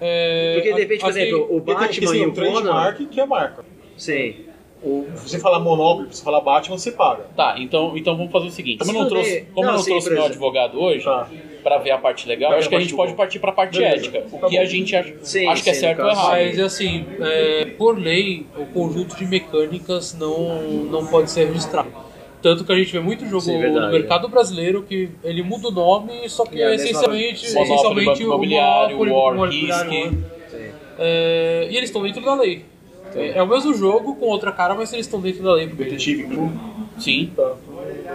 É, 0.00 0.54
Porque 0.54 0.70
a- 0.70 0.76
depende, 0.76 1.00
por 1.00 1.10
exemplo, 1.10 1.48
o 1.50 1.56
a 1.58 1.60
Batman 1.74 2.16
e 2.16 2.26
o 2.26 2.32
Conan. 2.34 2.94
que 3.10 3.20
é 3.20 3.22
a 3.22 3.26
marca. 3.26 3.64
Sim. 3.96 4.45
O, 4.82 5.06
você 5.14 5.38
falar 5.38 5.58
Monopoly, 5.60 6.08
você 6.10 6.22
falar 6.22 6.40
Batman, 6.40 6.76
você 6.78 6.92
paga. 6.92 7.24
Tá, 7.34 7.56
então, 7.58 7.96
então 7.96 8.16
vamos 8.16 8.30
fazer 8.30 8.46
o 8.46 8.50
seguinte. 8.50 8.78
Como 8.78 8.90
eu 8.96 9.02
não 9.02 9.08
trouxe, 9.08 9.40
como 9.54 9.66
eu 9.66 9.70
Não, 9.70 9.76
não 9.78 9.82
sim, 9.82 9.90
trouxe 9.90 10.08
meu 10.08 10.18
exemplo. 10.18 10.32
advogado 10.32 10.80
hoje, 10.80 11.04
Tá. 11.04 11.28
pra 11.62 11.78
ver 11.78 11.90
a 11.92 11.98
parte 11.98 12.28
legal, 12.28 12.52
eu 12.52 12.58
acho 12.58 12.68
que 12.68 12.74
a 12.74 12.78
gente 12.80 12.90
parte 12.90 12.96
pode 12.96 13.10
boa. 13.12 13.16
partir 13.16 13.38
pra 13.40 13.52
parte 13.52 13.78
Beleza. 13.78 13.96
ética. 13.96 14.18
O 14.30 14.38
Tá 14.38 14.46
que 14.48 14.56
bom. 14.56 14.62
a 14.62 14.64
gente 14.66 14.94
acha, 14.94 15.14
Sim, 15.22 15.46
acho 15.48 15.64
que 15.64 15.70
é 15.70 15.74
sim, 15.74 15.80
certo 15.80 16.00
ou 16.02 16.08
caso, 16.08 16.20
errado. 16.20 16.32
Mas 16.32 16.60
assim, 16.60 17.06
é, 17.20 17.64
por 17.78 17.98
lei, 17.98 18.46
o 18.56 18.66
conjunto 18.66 19.16
de 19.16 19.24
mecânicas 19.26 20.14
não, 20.14 20.62
não 20.62 21.06
pode 21.06 21.30
ser 21.30 21.46
registrado. 21.46 21.88
Tanto 22.42 22.62
que 22.64 22.70
a 22.72 22.76
gente 22.76 22.92
vê 22.92 23.00
muito 23.00 23.24
jogo 23.26 23.40
Sim, 23.40 23.58
verdade, 23.58 23.86
no 23.86 23.92
mercado 23.92 24.28
brasileiro 24.28 24.82
que 24.82 25.08
ele 25.24 25.42
muda 25.42 25.68
o 25.68 25.70
nome, 25.72 26.28
só 26.28 26.44
que 26.44 26.56
E 26.58 26.60
é 26.60 26.64
a 26.64 26.68
é 26.68 26.70
mesma- 26.72 26.84
essencialmente, 26.90 27.46
Sim. 27.48 27.54
Monopoly, 27.54 27.72
essencialmente 27.74 28.06
Banco 28.06 28.20
o 28.20 28.26
Imobiliário, 28.26 28.96
Monopoly, 28.98 29.10
War, 29.10 29.34
Banco 29.34 29.52
Imobiliário, 29.54 29.90
Risk. 29.90 30.12
Sim. 30.50 30.70
É, 30.98 31.68
e 31.70 31.76
eles 31.76 31.88
estão 31.88 32.02
dentro 32.02 32.22
da 32.22 32.34
lei. 32.34 32.64
É, 33.16 33.38
é 33.38 33.42
o 33.42 33.46
mesmo 33.46 33.72
jogo 33.74 34.14
com 34.16 34.26
outra 34.26 34.52
cara, 34.52 34.74
mas 34.74 34.92
eles 34.92 35.06
estão 35.06 35.20
dentro 35.20 35.42
da 35.42 35.54
lei. 35.54 35.66
porque- 35.68 35.84
Detetive. 35.84 36.28
Sim. 36.98 37.32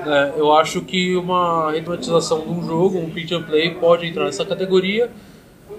É, 0.05 0.33
eu 0.37 0.53
acho 0.53 0.81
que 0.81 1.15
uma 1.15 1.71
retomatização 1.71 2.41
de 2.41 2.49
um 2.49 2.63
jogo, 2.65 2.97
um 2.97 3.09
print 3.09 3.33
and 3.33 3.43
play, 3.43 3.71
pode 3.71 4.05
entrar 4.07 4.25
nessa 4.25 4.45
categoria. 4.45 5.09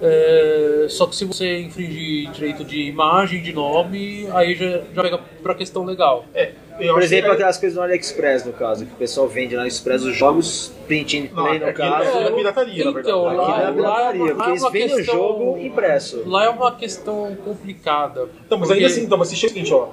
É, 0.00 0.86
só 0.88 1.06
que 1.06 1.14
se 1.14 1.24
você 1.24 1.60
infringir 1.60 2.30
direito 2.32 2.64
de 2.64 2.82
imagem, 2.82 3.42
de 3.42 3.52
nome, 3.52 4.26
aí 4.32 4.54
já, 4.54 4.80
já 4.94 5.02
pega 5.02 5.18
pra 5.42 5.54
questão 5.54 5.84
legal. 5.84 6.24
É, 6.34 6.52
eu 6.86 6.94
Por 6.94 7.02
exemplo, 7.02 7.28
que- 7.30 7.34
aquelas 7.36 7.58
coisas 7.58 7.76
no 7.76 7.82
AliExpress, 7.84 8.44
no 8.44 8.52
caso, 8.52 8.86
que 8.86 8.92
o 8.92 8.96
pessoal 8.96 9.28
vende 9.28 9.54
lá 9.54 9.62
no 9.62 9.66
AliExpress 9.68 10.02
os 10.04 10.16
jogos 10.16 10.72
print 10.86 11.16
and 11.18 11.34
Não, 11.34 11.44
play, 11.44 11.58
no 11.58 11.66
aquilo 11.66 11.88
caso. 11.90 12.18
é 12.18 12.30
pirataria, 12.32 12.84
na 12.84 12.90
verdade. 12.90 13.08
Então, 13.08 13.28
Aqui 13.28 13.36
não 13.36 13.42
lá, 13.44 13.60
é 13.60 13.64
lá, 13.64 13.72
pirataria, 13.72 14.22
lá 14.24 14.34
porque 14.34 14.42
é 14.42 14.50
eles 14.50 14.72
vendem 14.72 14.94
o 14.96 15.04
jogo 15.04 15.58
impresso. 15.58 16.22
Lá 16.26 16.44
é 16.44 16.48
uma 16.48 16.72
questão 16.76 17.36
complicada. 17.44 18.28
Então, 18.46 18.58
mas 18.58 18.68
porque- 18.68 18.82
ainda 18.82 18.86
assim, 18.92 19.04
então, 19.04 19.18
mas 19.18 19.28
você 19.28 19.36
chega 19.36 19.52
o 19.52 19.54
seguinte, 19.54 19.72
ó. 19.74 19.88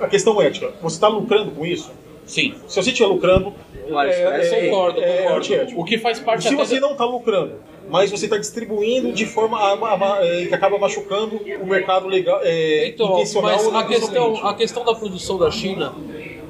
A 0.00 0.06
questão 0.06 0.40
ética, 0.42 0.70
você 0.82 0.96
está 0.96 1.08
lucrando 1.08 1.50
com 1.52 1.64
isso? 1.64 1.90
Sim. 2.26 2.54
Se 2.68 2.76
você 2.76 2.90
estiver 2.90 3.08
lucrando, 3.08 3.52
AliExpress, 3.90 4.52
é, 4.52 4.66
concordo, 4.68 5.00
é, 5.02 5.16
concordo. 5.18 5.38
antiético. 5.38 5.80
O 5.80 5.84
que 5.84 5.98
faz 5.98 6.18
parte 6.20 6.42
Se 6.42 6.48
até 6.48 6.56
você 6.56 6.74
da- 6.76 6.80
não 6.82 6.92
está 6.92 7.04
lucrando, 7.04 7.54
mas 7.90 8.10
você 8.10 8.26
está 8.26 8.38
distribuindo 8.38 9.12
de 9.12 9.26
forma 9.26 9.58
a- 9.58 9.72
a- 9.74 10.18
a- 10.18 10.24
é, 10.24 10.46
que 10.46 10.54
acaba 10.54 10.78
machucando 10.78 11.36
o 11.60 11.66
mercado 11.66 12.06
legal, 12.06 12.40
é, 12.42 12.86
Então, 12.86 13.18
mas 13.42 13.66
a 13.74 13.82
questão, 13.84 14.46
a 14.46 14.54
questão 14.54 14.84
da 14.84 14.94
produção 14.94 15.36
da 15.36 15.50
China 15.50 15.94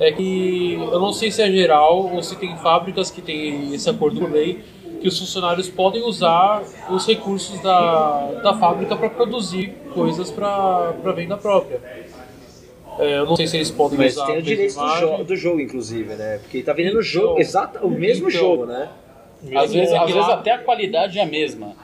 é 0.04 0.12
que 0.12 0.75
eu 0.75 1.00
não 1.00 1.12
sei 1.12 1.30
se 1.30 1.42
é 1.42 1.50
geral 1.50 2.11
ou 2.12 2.23
se 2.23 2.37
tem 2.37 2.56
fábricas 2.59 3.11
que 3.11 3.21
têm 3.23 3.75
esse 3.75 3.88
acordo 3.88 4.21
por 4.21 4.30
lei 4.32 4.61
que 5.00 5.09
os 5.09 5.18
funcionários 5.18 5.68
podem 5.68 6.02
usar 6.04 6.62
os 6.88 7.06
recursos 7.06 7.61
da, 7.61 8.30
da 8.42 8.54
fábrica 8.54 8.94
para 8.94 9.11
produzir 9.11 9.75
coisas 9.92 10.30
para 10.30 10.92
venda 11.14 11.37
própria. 11.37 11.80
É, 12.99 13.18
eu 13.18 13.26
não 13.26 13.35
sei 13.35 13.47
se 13.47 13.56
eles 13.56 13.71
podem 13.71 13.99
Mas 13.99 14.14
usar 14.14 14.26
tem 14.26 14.38
o 14.38 14.42
direito 14.42 14.75
do, 14.75 14.80
imagem. 14.80 15.16
jo 15.18 15.25
do 15.25 15.37
jogo, 15.37 15.61
inclusive, 15.61 16.14
né? 16.14 16.38
Porque 16.42 16.62
tá 16.62 16.73
vendendo 16.73 16.99
o 16.99 17.00
Então, 17.00 17.02
jogo, 17.02 17.40
exato, 17.40 17.85
o 17.85 17.90
mesmo 17.90 18.28
então. 18.28 18.40
jogo, 18.40 18.66
né? 18.66 18.90
Às 19.56 19.73
vezes, 19.73 19.92
às 19.92 20.06
vezes 20.12 20.28
até 20.28 20.52
a 20.52 20.59
qualidade 20.59 21.18
é 21.18 21.23
a 21.23 21.26
mesma. 21.26 21.75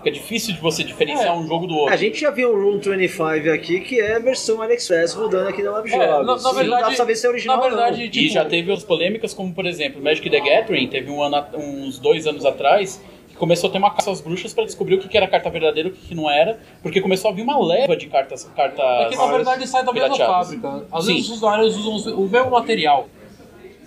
Fica 0.00 0.10
difícil 0.10 0.54
de 0.54 0.60
você 0.60 0.82
diferenciar 0.82 1.28
É. 1.28 1.32
um 1.32 1.46
jogo 1.46 1.66
do 1.66 1.74
outro. 1.76 1.92
A 1.92 1.96
gente 1.96 2.18
já 2.18 2.30
viu 2.30 2.52
um 2.52 2.62
Room 2.62 2.78
25 2.80 3.50
aqui 3.54 3.80
que 3.80 4.00
é 4.00 4.16
a 4.16 4.18
versão 4.18 4.60
AliExpress 4.62 5.12
rodando 5.14 5.48
aqui 5.50 5.62
na 5.62 5.72
Web 5.72 5.92
É, 5.92 5.96
na- 5.98 6.06
na 6.06 6.22
Não 6.22 6.42
dá 6.42 6.52
verdade- 6.52 6.82
pra 6.84 6.94
saber 6.94 7.16
se 7.16 7.26
é 7.26 7.30
original 7.30 7.56
na 7.58 7.62
verdade, 7.64 7.96
ou 7.98 8.04
não. 8.04 8.10
tipo- 8.10 8.24
E 8.24 8.28
já 8.30 8.44
teve 8.44 8.70
outras 8.70 8.86
polêmicas, 8.86 9.34
como 9.34 9.52
por 9.54 9.66
exemplo, 9.66 10.02
Magic 10.02 10.28
the 10.30 10.40
Gathering, 10.40 10.88
teve 10.88 11.10
um 11.10 11.22
ano, 11.22 11.44
uns 11.54 11.98
dois 11.98 12.26
anos 12.26 12.46
atrás, 12.46 13.00
que 13.28 13.36
começou 13.36 13.68
a 13.68 13.72
ter 13.72 13.78
uma 13.78 13.90
caça 13.90 14.10
às 14.10 14.20
bruxas 14.22 14.54
para 14.54 14.64
descobrir 14.64 14.94
o 14.94 14.98
que 15.00 15.14
era 15.16 15.28
carta 15.28 15.50
verdadeira 15.50 15.90
e 15.90 15.92
o 15.92 15.94
que 15.94 16.14
não 16.14 16.30
era, 16.30 16.58
porque 16.82 17.00
começou 17.02 17.30
a 17.30 17.34
vir 17.34 17.42
uma 17.42 17.62
leva 17.62 17.94
de 17.94 18.06
cartas. 18.06 18.44
cartas 18.56 18.80
É 18.82 19.08
que 19.10 19.16
na 19.16 19.26
verdade 19.26 19.66
sai 19.66 19.84
da 19.84 19.92
mesma 19.92 20.16
fábrica. 20.16 20.86
Às 20.90 21.04
Sim. 21.04 21.12
vezes 21.14 21.28
os 21.30 21.36
usuários 21.36 21.76
usam 21.76 22.14
o 22.18 22.26
mesmo 22.28 22.50
material. 22.50 23.06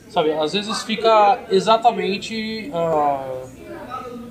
Sabe, 0.10 0.32
às 0.34 0.54
vezes 0.54 0.84
fica 0.84 1.40
exatamente 1.50 2.70
ah, 2.72 3.26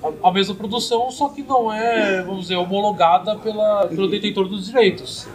a, 0.03 0.29
a 0.29 0.31
mesma 0.31 0.53
produção, 0.55 1.09
só 1.09 1.29
que 1.29 1.41
não 1.41 1.71
é, 1.71 2.21
vamos 2.21 2.41
dizer, 2.43 2.55
homologada 2.55 3.35
pela, 3.37 3.87
pelo 3.87 4.07
detentor 4.07 4.47
dos 4.47 4.65
direitos. 4.67 5.27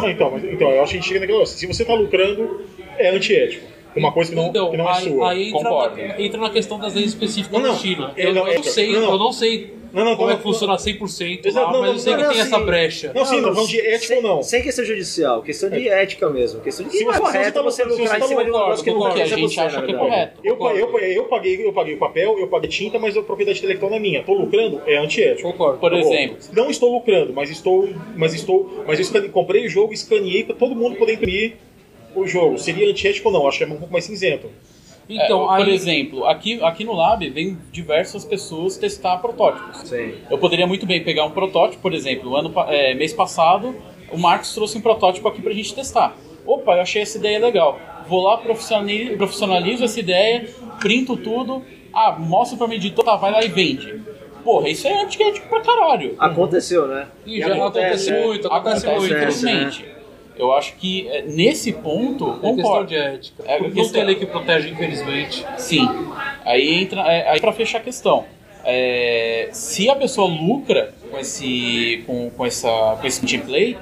Não, 0.00 0.08
então, 0.08 0.30
mas, 0.30 0.44
então, 0.44 0.70
eu 0.70 0.82
acho 0.82 0.92
que 0.92 0.98
a 0.98 1.00
gente 1.00 1.08
chega 1.08 1.20
naquele 1.20 1.38
negócio. 1.38 1.58
Se 1.58 1.66
você 1.66 1.82
está 1.82 1.94
lucrando, 1.94 2.62
é 2.98 3.10
antiético. 3.10 3.72
Uma 3.94 4.10
coisa 4.10 4.30
que 4.30 4.36
não, 4.36 4.46
então, 4.48 4.70
que 4.70 4.76
não 4.76 4.88
é 4.88 4.92
aí, 4.92 5.02
sua. 5.04 5.30
aí 5.30 5.48
entra, 5.50 5.70
na, 5.70 6.20
entra 6.20 6.40
na 6.40 6.50
questão 6.50 6.78
das 6.78 6.94
leis 6.94 7.08
específicas 7.08 7.60
Não, 7.60 7.72
da 7.72 7.76
China. 7.76 8.12
Eu, 8.16 8.34
não, 8.34 8.46
não 8.46 8.62
sei, 8.62 8.96
eu 8.96 9.18
não 9.18 9.32
sei 9.32 9.81
Não, 9.92 10.04
não, 10.04 10.16
como 10.16 10.28
é 10.28 10.32
não, 10.32 10.36
que 10.38 10.42
funciona 10.42 10.74
100% 10.76 11.44
Exato, 11.46 11.66
lá, 11.66 11.72
não, 11.72 11.80
mas 11.80 11.88
não, 11.90 11.94
eu 11.96 11.98
sei 12.00 12.12
não, 12.12 12.18
que 12.18 12.24
não, 12.24 12.32
tem 12.32 12.40
assim, 12.40 12.54
essa 12.54 12.64
brecha. 12.64 13.12
Não, 13.14 13.24
sim, 13.26 13.40
não 13.40 13.52
falando 13.54 13.68
de 13.68 13.80
ético 13.80 14.06
sem, 14.06 14.16
ou 14.16 14.22
não. 14.22 14.42
Sem 14.42 14.62
questão 14.62 14.84
judicial, 14.84 15.42
questão 15.42 15.70
de 15.70 15.88
ética 15.88 16.30
mesmo. 16.30 16.60
Questão 16.60 16.84
de 16.86 16.92
que 16.92 16.98
Se 16.98 17.04
não 17.04 17.10
é 17.12 17.14
você- 17.16 17.20
você 17.22 17.32
correto 17.32 17.52
tá- 17.52 17.62
você 17.62 17.84
lucrar 17.84 18.18
em 18.20 18.22
cima 18.28 18.44
de 18.44 18.50
um 18.50 18.52
negócio 18.54 18.84
que 18.84 18.90
não 18.90 19.12
que 19.12 19.20
a 19.22 19.26
gente 19.26 19.60
acha 19.60 19.82
que 19.82 19.90
é 19.92 19.94
correto. 19.94 20.40
Eu, 20.42 20.56
pa- 20.56 20.72
eu, 20.74 20.88
pa- 20.88 20.98
eu, 21.00 21.24
paguei, 21.24 21.66
eu 21.66 21.72
paguei 21.72 21.94
o 21.94 21.98
papel, 21.98 22.38
eu 22.38 22.46
paguei 22.48 22.70
tinta, 22.70 22.98
mas 22.98 23.16
a 23.16 23.22
propriedade 23.22 23.58
intelectual 23.58 23.90
não 23.90 23.98
é 23.98 24.00
minha. 24.00 24.20
Estou 24.20 24.34
lucrando, 24.36 24.80
é 24.86 24.96
antiético. 24.96 25.50
Concordo. 25.52 25.78
Por 25.78 25.90
Tá 25.90 25.96
bom. 25.98 26.12
exemplo, 26.14 26.36
Não 26.52 26.70
estou 26.70 26.92
lucrando, 26.92 27.32
mas 27.32 27.50
estou. 27.50 27.88
Mas 28.16 28.34
estou. 28.34 28.84
Mas 28.86 29.14
eu 29.14 29.28
comprei 29.30 29.66
o 29.66 29.68
jogo, 29.68 29.92
escaneei 29.92 30.42
para 30.44 30.54
todo 30.56 30.74
mundo 30.74 30.96
poder 30.96 31.14
imprimir 31.14 31.54
o 32.14 32.26
jogo. 32.26 32.58
Seria 32.58 32.88
antiético 32.88 33.28
ou 33.28 33.34
não? 33.34 33.46
Acho 33.46 33.58
que 33.58 33.64
é 33.64 33.66
um 33.66 33.70
pouco 33.76 33.92
mais 33.92 34.04
cinzento. 34.04 34.48
Então, 35.08 35.44
é, 35.52 35.58
por 35.58 35.68
aí, 35.68 35.74
exemplo, 35.74 36.24
aqui, 36.26 36.62
aqui 36.62 36.84
no 36.84 36.92
Lab 36.92 37.28
vem 37.30 37.58
diversas 37.70 38.24
pessoas 38.24 38.76
testar 38.76 39.18
protótipos. 39.18 39.88
Sim. 39.88 40.14
Eu 40.30 40.38
poderia 40.38 40.66
muito 40.66 40.86
bem 40.86 41.02
pegar 41.02 41.24
um 41.24 41.30
protótipo, 41.30 41.82
por 41.82 41.92
exemplo, 41.92 42.36
ano, 42.36 42.52
é, 42.68 42.94
mês 42.94 43.12
passado, 43.12 43.74
o 44.10 44.18
Marcos 44.18 44.54
trouxe 44.54 44.78
um 44.78 44.80
protótipo 44.80 45.26
aqui 45.28 45.42
pra 45.42 45.52
gente 45.52 45.74
testar. 45.74 46.16
Opa, 46.46 46.76
eu 46.76 46.82
achei 46.82 47.02
essa 47.02 47.18
ideia 47.18 47.38
legal. 47.38 47.78
Vou 48.08 48.22
lá, 48.22 48.36
profissionali- 48.38 49.16
profissionalizo 49.16 49.84
essa 49.84 50.00
ideia, 50.00 50.48
printo 50.80 51.16
tudo, 51.16 51.62
ah, 51.92 52.16
mostro 52.18 52.56
pra 52.58 52.66
minha 52.66 52.78
editora, 52.78 53.06
tá, 53.12 53.16
vai 53.16 53.30
lá 53.32 53.44
e 53.44 53.48
vende. 53.48 54.00
Porra, 54.42 54.68
isso 54.68 54.88
é 54.88 55.02
antiético 55.02 55.48
pra 55.48 55.60
caralho. 55.60 56.16
Aconteceu, 56.18 56.88
né? 56.88 57.06
e 57.24 57.38
já 57.40 57.54
acontece, 57.54 58.10
né? 58.10 58.26
muito, 58.26 58.48
acontece, 58.48 58.86
Acontece, 58.88 59.44
muito. 59.46 59.84
Eu 60.36 60.52
acho 60.52 60.74
que 60.76 61.06
é, 61.08 61.22
nesse 61.22 61.72
ponto, 61.72 62.24
É 62.24 62.32
questão 62.32 62.56
concordo. 62.56 62.86
de 62.88 62.96
ética. 62.96 63.42
É 63.46 63.60
não 63.60 63.70
questão- 63.70 63.92
tem 63.92 64.04
lei 64.04 64.14
que 64.14 64.26
protege, 64.26 64.70
infelizmente. 64.70 65.44
Sim. 65.58 65.86
Aí 66.44 66.82
entra. 66.82 67.00
É, 67.02 67.28
aí 67.30 67.40
para 67.40 67.52
fechar 67.52 67.78
a 67.78 67.82
questão. 67.82 68.24
é, 68.64 69.48
se 69.52 69.90
a 69.90 69.96
pessoa 69.96 70.28
lucra 70.28 70.94
com 71.10 71.18
esse, 71.18 72.04
com, 72.06 72.30
com 72.30 72.46
essa, 72.46 72.96
com 73.00 73.06
esse 73.06 73.18
print 73.20 73.36
and 73.36 73.40
play, 73.40 73.76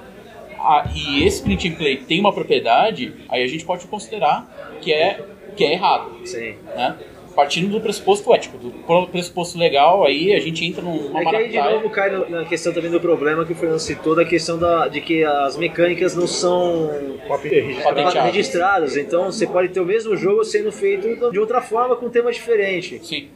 a- 0.59 0.85
e 0.95 1.23
esse 1.25 1.42
print 1.42 1.69
and 1.69 1.75
play 1.75 1.97
tem 1.99 2.19
uma 2.19 2.33
propriedade, 2.33 3.12
aí 3.28 3.42
a 3.42 3.47
gente 3.47 3.64
pode 3.64 3.87
considerar 3.87 4.49
que 4.80 4.90
é, 4.92 5.21
que 5.54 5.64
é 5.64 5.73
errado. 5.75 6.26
Sim. 6.26 6.54
Né? 6.75 6.97
Partindo 7.34 7.70
do 7.70 7.80
pressuposto 7.80 8.34
ético, 8.34 8.58
do 8.58 8.70
pressuposto 9.08 9.56
legal, 9.56 10.04
aí 10.04 10.34
a 10.34 10.40
gente 10.40 10.64
entra 10.64 10.82
numa 10.82 11.20
É 11.20 11.25
que 11.25 11.37
aí 11.37 11.49
de 11.49 11.58
novo 11.58 11.88
cai 11.88 12.10
na 12.28 12.44
questão 12.44 12.72
também 12.72 12.90
do 12.90 13.00
problema 13.00 13.44
que 13.46 13.52
o 13.52 13.54
Fernando 13.54 13.78
citou, 13.78 14.16
da 14.16 14.25
questão 14.25 14.58
da, 14.58 14.88
de 14.88 15.00
que 15.00 15.22
as 15.25 15.56
mecânicas 15.56 16.14
não 16.16 16.26
são 16.26 16.90
Patenteado. 17.28 18.26
registradas. 18.26 18.96
Então 18.96 19.30
você 19.30 19.46
pode 19.46 19.68
ter 19.68 19.80
o 19.80 19.87
mesmo 19.87 20.16
jogo 20.16 20.44
sendo 20.44 20.72
feito 20.72 21.30
de 21.30 21.38
outra 21.38 21.60
forma, 21.60 21.94
com 21.96 22.06
um 22.06 22.10
tema 22.10 22.32
diferente. 22.32 23.00
Sim. 23.04 23.28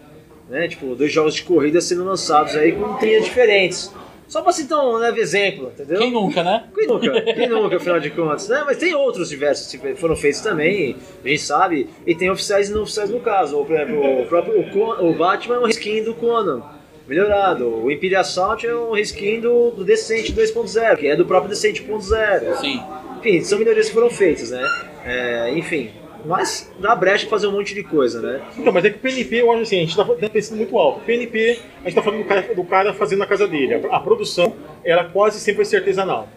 né? 0.49 0.67
Tipo, 0.69 0.95
dois 0.95 1.13
jogos 1.13 1.35
de 1.35 1.43
corrida 1.43 1.81
sendo 1.81 2.05
lançados 2.05 2.57
aí 2.57 2.73
com 2.73 2.95
trilhas 2.95 3.25
diferentes. 3.25 3.93
Só 4.29 4.43
pra 4.43 4.53
citar 4.53 4.79
um 4.85 4.93
leve 4.97 5.21
exemplo, 5.21 5.71
entendeu? 5.75 5.99
Quem 5.99 6.11
nunca, 6.11 6.43
né? 6.43 6.65
Quem 6.75 6.87
nunca? 6.87 7.23
Quem 7.23 7.49
nunca, 7.49 7.77
afinal 7.77 8.01
de 8.01 8.11
contas? 8.11 8.49
Né? 8.49 8.63
Mas 8.67 8.79
tem 8.79 8.95
outros 8.95 9.29
diversos 9.29 9.71
que 9.71 9.95
foram 9.95 10.17
feitos 10.17 10.41
também, 10.41 10.97
a 11.25 11.29
gente 11.29 11.43
sabe, 11.43 11.89
e 12.07 12.15
tem 12.15 12.31
oficiais 12.31 12.69
e 12.69 12.73
não 12.73 12.83
oficiais 12.83 13.11
no 13.11 13.21
caso. 13.21 13.57
Ou, 13.59 13.65
por 13.65 13.77
exemplo, 13.77 14.23
o 14.23 14.27
próprio 14.27 14.61
o, 14.61 14.71
Con- 14.71 15.05
o 15.07 15.13
Batman 15.15 15.57
é 15.57 15.59
um 15.61 15.67
reskin 15.67 16.03
do 16.03 16.15
Conan, 16.15 16.63
melhorado. 17.07 17.69
O 17.85 17.91
Imperial 17.91 18.23
Assault 18.23 18.67
é 18.67 18.75
um 18.75 18.93
reskin 18.93 19.41
do, 19.41 19.71
do 19.71 19.85
Decente 19.85 20.33
2.0, 20.33 20.97
que 20.97 21.07
é 21.07 21.15
do 21.17 21.25
próprio 21.27 21.51
Decente 21.51 21.83
1.0. 21.85 22.55
Sim. 22.57 22.83
Enfim, 23.21 23.41
são 23.43 23.59
melhorias 23.59 23.89
que 23.89 23.95
foram 23.95 24.11
feitas, 24.11 24.51
né? 24.51 24.63
É, 25.05 25.51
enfim, 25.57 25.91
mas 26.25 26.71
dá 26.79 26.95
brecha 26.95 27.27
fazer 27.29 27.47
um 27.47 27.53
monte 27.53 27.75
de 27.75 27.83
coisa, 27.83 28.21
né? 28.21 28.41
Então, 28.57 28.73
mas 28.73 28.85
é 28.85 28.91
que 28.91 28.97
o 28.97 29.01
PNP, 29.01 29.43
eu 29.43 29.53
acho 29.53 29.63
assim, 29.63 29.77
a 29.77 29.81
gente 29.81 29.97
tá 29.97 30.05
pensando 30.29 30.59
muito 30.59 30.79
alto. 30.79 31.01
PNP, 31.01 31.59
a 31.83 31.85
gente 31.89 31.95
tá 31.95 32.03
falando 32.03 32.23
do 32.23 32.29
cara, 32.29 32.55
do 32.55 32.65
cara 32.65 32.95
fazendo 32.95 33.19
na 33.21 33.27
casa 33.27 33.47
dele. 33.47 33.75
A, 33.91 33.97
a 33.97 34.01
produção, 34.01 34.55
ela 34.85 35.05
quase 35.05 35.39
sempre 35.41 35.59
vai 35.59 35.65
ser 35.67 35.77
artesanal. 35.79 36.29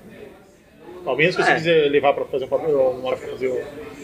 Ao 1.06 1.16
menos 1.16 1.38
que 1.38 1.44
você 1.44 1.52
É. 1.52 1.56
quiser 1.56 1.90
levar 1.90 2.12
pra 2.14 2.26
fazer 2.26 2.44
um 2.46 2.48
papel, 2.50 2.70
uma 3.00 3.08
hora 3.08 3.18
pra 3.18 3.30
fazer 3.30 3.48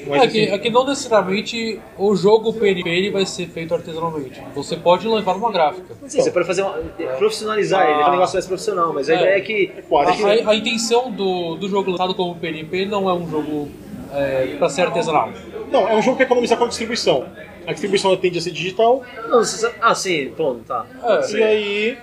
um 0.07 0.15
É 0.15 0.25
que, 0.25 0.39
é 0.45 0.57
que 0.57 0.69
não 0.69 0.85
necessariamente 0.87 1.77
o 1.97 2.15
jogo 2.15 2.53
PNP 2.53 2.89
ele 2.89 3.11
vai 3.11 3.25
ser 3.25 3.47
feito 3.47 3.73
artesanalmente. 3.73 4.41
Você 4.55 4.77
pode 4.77 5.05
levar 5.05 5.35
uma 5.35 5.51
gráfica. 5.51 5.95
Sim, 6.07 6.21
você 6.21 6.31
pode 6.31 6.47
fazer 6.47 6.61
uma, 6.61 6.77
profissionalizar 7.17 7.83
ele, 7.89 8.01
é 8.03 8.05
um 8.07 8.11
negócio 8.11 8.35
mais 8.35 8.47
profissional, 8.47 8.93
mas 8.93 9.09
a 9.09 9.15
É. 9.15 9.17
ideia 9.17 9.37
é 9.37 9.41
que. 9.41 9.67
quase. 9.89 10.23
A, 10.23 10.27
a- 10.27 10.51
a 10.51 10.55
intenção 10.55 11.11
do, 11.11 11.55
do 11.55 11.67
jogo 11.67 11.91
lançado 11.91 12.15
como 12.15 12.35
PNP 12.35 12.85
não 12.85 13.09
é 13.09 13.13
um 13.13 13.29
jogo 13.29 13.69
é, 14.13 14.55
para 14.57 14.69
ser 14.69 14.83
artesanal. 14.83 15.29
Não, 15.73 15.89
é 15.89 15.95
um 15.95 16.01
jogo 16.01 16.15
que 16.17 16.23
economiza 16.23 16.55
com 16.55 16.63
a 16.63 16.67
distribuição. 16.67 17.25
A 17.67 17.71
distribuição 17.73 18.15
tende 18.15 18.37
a 18.37 18.41
ser 18.41 18.51
digital, 18.51 19.03
Não, 19.27 19.39
você 19.39 19.57
sabe- 19.57 19.75
ah, 19.81 19.95
sim, 19.95 20.31
bom, 20.37 20.59
tá. 20.59 20.85
É. 21.03 21.31
e 21.35 21.43
aí. 21.43 21.97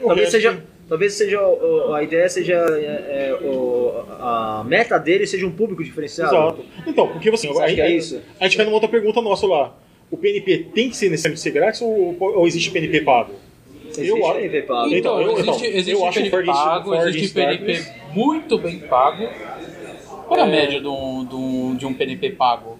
Talvez 0.00 0.20
resto- 0.20 0.32
seja, 0.32 0.62
talvez 0.88 1.12
seja 1.14 1.38
a 1.94 2.02
ideia 2.02 2.28
seja 2.28 2.54
é, 2.54 3.30
é, 3.30 3.38
o- 3.44 4.04
a 4.20 4.64
meta 4.66 4.96
dele 4.98 5.26
seja 5.26 5.44
um 5.46 5.50
público 5.50 5.84
diferenciado. 5.84 6.34
Exato. 6.34 6.64
Então, 6.86 7.08
porque 7.08 7.28
assim, 7.28 7.48
Você 7.48 7.62
acha 7.62 7.72
a, 7.72 7.74
que 7.74 7.80
é 7.80 7.90
isso? 7.90 8.22
a 8.40 8.44
gente 8.44 8.56
cai 8.56 8.64
numa 8.64 8.74
outra 8.76 8.88
pergunta 8.88 9.20
nossa 9.20 9.46
lá. 9.46 9.74
O 10.10 10.16
PNP 10.16 10.68
tem 10.74 10.88
que 10.88 10.96
ser 10.96 11.10
necessário 11.10 11.36
ser 11.36 11.50
grátis 11.50 11.82
ou, 11.82 12.16
ou 12.18 12.46
existe 12.46 12.70
PNP 12.70 13.02
pago? 13.02 13.32
Existe 13.90 14.08
Eu 14.08 14.24
acho- 14.24 14.34
PNP 14.38 14.62
pago. 14.62 14.94
Então, 14.94 15.20
eu- 15.20 15.32
existe, 15.32 15.42
então, 15.50 15.64
existe 15.66 15.90
eu 15.90 16.06
acho 16.06 16.20
PNP 16.20 16.46
pago, 16.46 16.94
existe 16.94 17.34
PNP 17.34 17.56
Darkness- 17.74 17.92
muito 18.14 18.58
bem 18.58 18.78
pago. 18.78 19.28
Qual 20.28 20.38
é 20.38 20.42
a 20.42 20.46
É. 20.46 20.50
média 20.50 20.80
de 20.80 20.86
um, 20.86 21.24
de 21.24 21.34
um, 21.34 21.74
de 21.74 21.86
um 21.86 21.94
PNP 21.94 22.30
pago? 22.32 22.78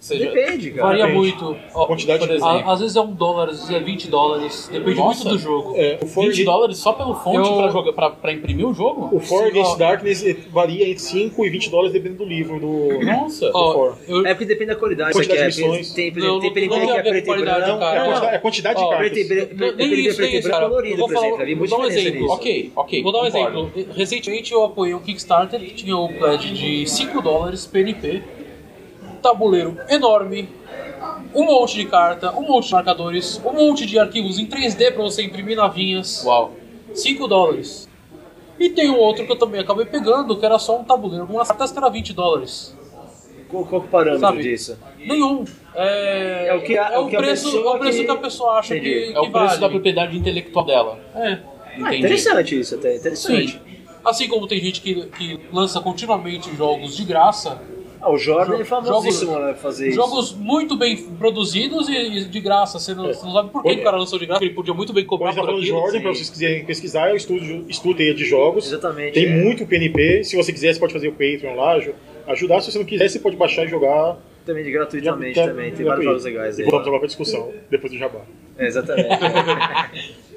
Seja, 0.00 0.30
Depende, 0.30 0.70
cara. 0.70 0.86
Varia 0.88 1.06
depende. 1.06 1.18
muito. 1.20 1.56
Ó, 1.74 1.86
Quantidade 1.86 2.20
por 2.20 2.28
de- 2.28 2.34
exemplo, 2.36 2.70
às 2.70 2.80
vezes 2.80 2.96
é 2.96 3.00
um 3.02 3.12
dólar, 3.12 3.50
às 3.50 3.58
vezes 3.60 3.70
é 3.70 3.80
20 3.80 4.08
dólares. 4.08 4.66
Depende 4.72 4.96
Nossa. 4.98 5.24
muito 5.28 5.36
do 5.36 5.42
jogo. 5.42 5.74
É, 5.76 5.98
o 6.02 6.06
For 6.06 6.24
20 6.24 6.42
dólares 6.42 6.78
só 6.78 6.94
pelo 6.94 7.14
fonte 7.16 7.46
Eu- 7.46 7.56
pra, 7.58 7.68
jogar, 7.68 7.92
pra, 7.92 8.10
pra 8.10 8.32
imprimir 8.32 8.66
o 8.66 8.72
jogo? 8.72 9.14
O 9.14 9.20
For 9.20 9.42
Sim, 9.42 9.48
Against 9.50 9.72
ó. 9.72 9.76
Darkness 9.76 10.36
varia 10.50 10.84
entre 10.88 11.00
5 11.02 11.44
e 11.44 11.50
20 11.50 11.68
dólares 11.68 11.92
dependendo 11.92 12.24
do 12.24 12.28
livro. 12.28 12.58
Do... 12.58 13.04
Nossa! 13.04 13.50
Ó, 13.52 13.72
for. 13.74 13.98
eu, 14.08 14.26
É 14.26 14.32
porque 14.32 14.46
depende 14.46 14.70
da 14.70 14.76
qualidade. 14.76 15.12
Quantidade 15.12 15.42
aqui 15.42 15.50
de 15.56 15.62
é, 15.62 15.66
missões. 15.68 15.92
tem, 15.92 16.10
tem, 16.12 16.22
Não, 16.22 16.40
tem 16.40 16.48
não- 16.48 16.54
PNP 16.54 16.74
que 16.80 16.80
tem 16.86 16.90
é 16.96 17.02
preto 17.02 17.16
e 17.34 17.40
branco. 17.42 18.24
é 18.24 18.38
quantidade, 18.38 18.76
é 18.76 18.80
de 18.80 18.84
Ó, 18.86 18.88
cartas. 18.90 19.12
Nem 19.76 19.92
isso, 20.06 20.20
nem 20.22 20.36
isso, 20.38 20.48
cara. 20.48 20.66
vou 20.66 20.80
dar 21.68 21.76
um 21.78 21.84
exemplo. 21.84 22.30
Ok, 22.30 22.72
ok. 22.74 23.02
Vou 23.02 23.12
dar 23.12 23.20
um 23.22 23.26
exemplo. 23.26 23.70
Recentemente 23.94 24.50
eu 24.50 24.64
apoiei 24.64 24.94
um 24.94 25.00
Kickstarter 25.00 25.60
que 25.60 25.74
tinha 25.74 25.94
o 25.96 26.08
pledge 26.08 26.54
de 26.54 26.86
5 26.88 27.20
dólares 27.20 27.66
PNP, 27.66 28.22
um 28.39 28.39
tabuleiro 29.20 29.76
enorme, 29.88 30.48
um 31.34 31.44
monte 31.44 31.76
de 31.76 31.86
carta, 31.86 32.32
um 32.36 32.42
monte 32.42 32.66
de 32.68 32.72
marcadores, 32.72 33.40
um 33.44 33.52
monte 33.52 33.86
de 33.86 33.98
arquivos 33.98 34.38
em 34.38 34.46
3D 34.46 34.92
para 34.92 35.02
você 35.02 35.22
imprimir 35.22 35.56
navinhas. 35.56 36.24
Uau. 36.24 36.52
5 36.94 37.28
dólares. 37.28 37.88
E 38.58 38.68
tem 38.70 38.90
um 38.90 38.96
outro 38.98 39.24
que 39.24 39.32
eu 39.32 39.36
também 39.38 39.60
acabei 39.60 39.86
pegando, 39.86 40.36
que 40.38 40.44
era 40.44 40.58
só 40.58 40.78
um 40.78 40.84
tabuleiro 40.84 41.26
com 41.26 41.34
umas 41.34 41.48
cartas 41.48 41.70
que 41.72 41.78
era 41.78 41.88
20 41.88 42.12
dólares. 42.12 42.76
Qual, 43.48 43.64
qual 43.64 43.80
que 43.80 43.86
é 43.86 43.88
o 43.88 43.90
parâmetro 43.90 44.20
Sabe? 44.20 44.42
disso? 44.42 44.78
Nenhum. 44.98 45.44
É, 45.74 46.48
É 46.48 46.54
o 46.54 46.62
que 46.62 46.76
a- 46.76 46.90
é 46.92 46.98
o 46.98 47.06
o 47.06 47.08
que 47.08 47.16
a 47.16 47.18
preço, 47.20 47.44
pessoa 47.46 47.72
é 47.72 47.76
o 47.76 47.78
preço 47.78 47.98
que- 47.98 48.04
que... 48.04 48.10
a 48.10 48.16
pessoa 48.16 48.58
acha 48.58 48.76
Entendi. 48.76 48.90
que, 49.06 49.12
que 49.12 49.16
É 49.16 49.20
o 49.20 49.30
preço 49.30 49.46
vale. 49.46 49.60
da 49.60 49.68
propriedade 49.68 50.16
intelectual 50.18 50.64
dela. 50.66 50.98
É. 51.14 51.38
Ah, 51.82 51.94
interessante 51.94 52.58
isso 52.60 52.74
até, 52.74 52.96
interessante. 52.96 53.52
Sim. 53.52 53.60
Assim 54.04 54.28
como 54.28 54.46
tem 54.46 54.60
gente 54.60 54.80
que, 54.80 55.06
que 55.06 55.40
lança 55.52 55.80
continuamente 55.80 56.54
jogos 56.56 56.96
de 56.96 57.04
graça, 57.04 57.60
Ah, 58.02 58.10
o 58.10 58.16
Jordan 58.16 58.56
Jo- 58.56 58.62
é 58.62 58.64
famosíssimo 58.64 59.38
né, 59.38 59.54
fazer 59.54 59.88
isso. 59.88 59.96
jogos 59.96 60.32
muito 60.34 60.74
bem 60.76 60.96
produzidos 60.96 61.86
e, 61.88 62.24
de 62.24 62.40
graça. 62.40 62.78
Você 62.78 62.94
não, 62.94 63.06
você 63.08 63.22
não 63.24 63.32
sabe 63.32 63.50
por 63.50 63.62
que 63.62 63.72
o 63.72 63.82
cara 63.82 63.96
lançou 63.98 64.18
de 64.18 64.24
graça, 64.24 64.42
ele 64.42 64.54
podia 64.54 64.72
muito 64.72 64.92
bem 64.92 65.04
cobrar 65.04 65.34
tá 65.34 65.40
por 65.42 65.50
aquilo. 65.50 65.62
Jordan, 65.66 66.00
pra 66.00 66.10
vocês 66.14 66.30
quiserem 66.30 66.64
pesquisar, 66.64 67.10
é 67.10 67.12
o 67.12 67.16
estúdio, 67.16 67.66
estúdio 67.68 68.14
de 68.14 68.24
jogos. 68.24 68.66
Exatamente. 68.66 69.12
Tem 69.12 69.26
é. 69.26 69.28
muito 69.44 69.66
PNP. 69.66 70.24
Se 70.24 70.34
você 70.34 70.50
quiser, 70.52 70.72
você 70.72 70.80
pode 70.80 70.92
fazer 70.94 71.08
o 71.08 71.12
Patreon 71.12 71.54
lá, 71.54 71.72
aju- 71.72 71.94
ajudar. 72.28 72.60
Se 72.62 72.72
você 72.72 72.78
não 72.78 72.86
quiser, 72.86 73.08
você 73.08 73.18
pode 73.18 73.36
baixar 73.36 73.64
e 73.64 73.68
jogar. 73.68 74.16
Também 74.46 74.64
de 74.64 74.70
gratuitamente 74.72 75.34
também. 75.34 75.70
Tem 75.70 75.84
vários 75.84 76.04
jogos 76.04 76.24
legais 76.24 76.58
aí. 76.58 76.66
E 76.66 76.70
vamos 76.70 76.86
agora 76.86 77.00
pra 77.00 77.06
discussão, 77.06 77.52
depois 77.70 77.92
do 77.92 77.98
jabá. 77.98 78.20
É, 78.56 78.66
exatamente. 78.66 79.08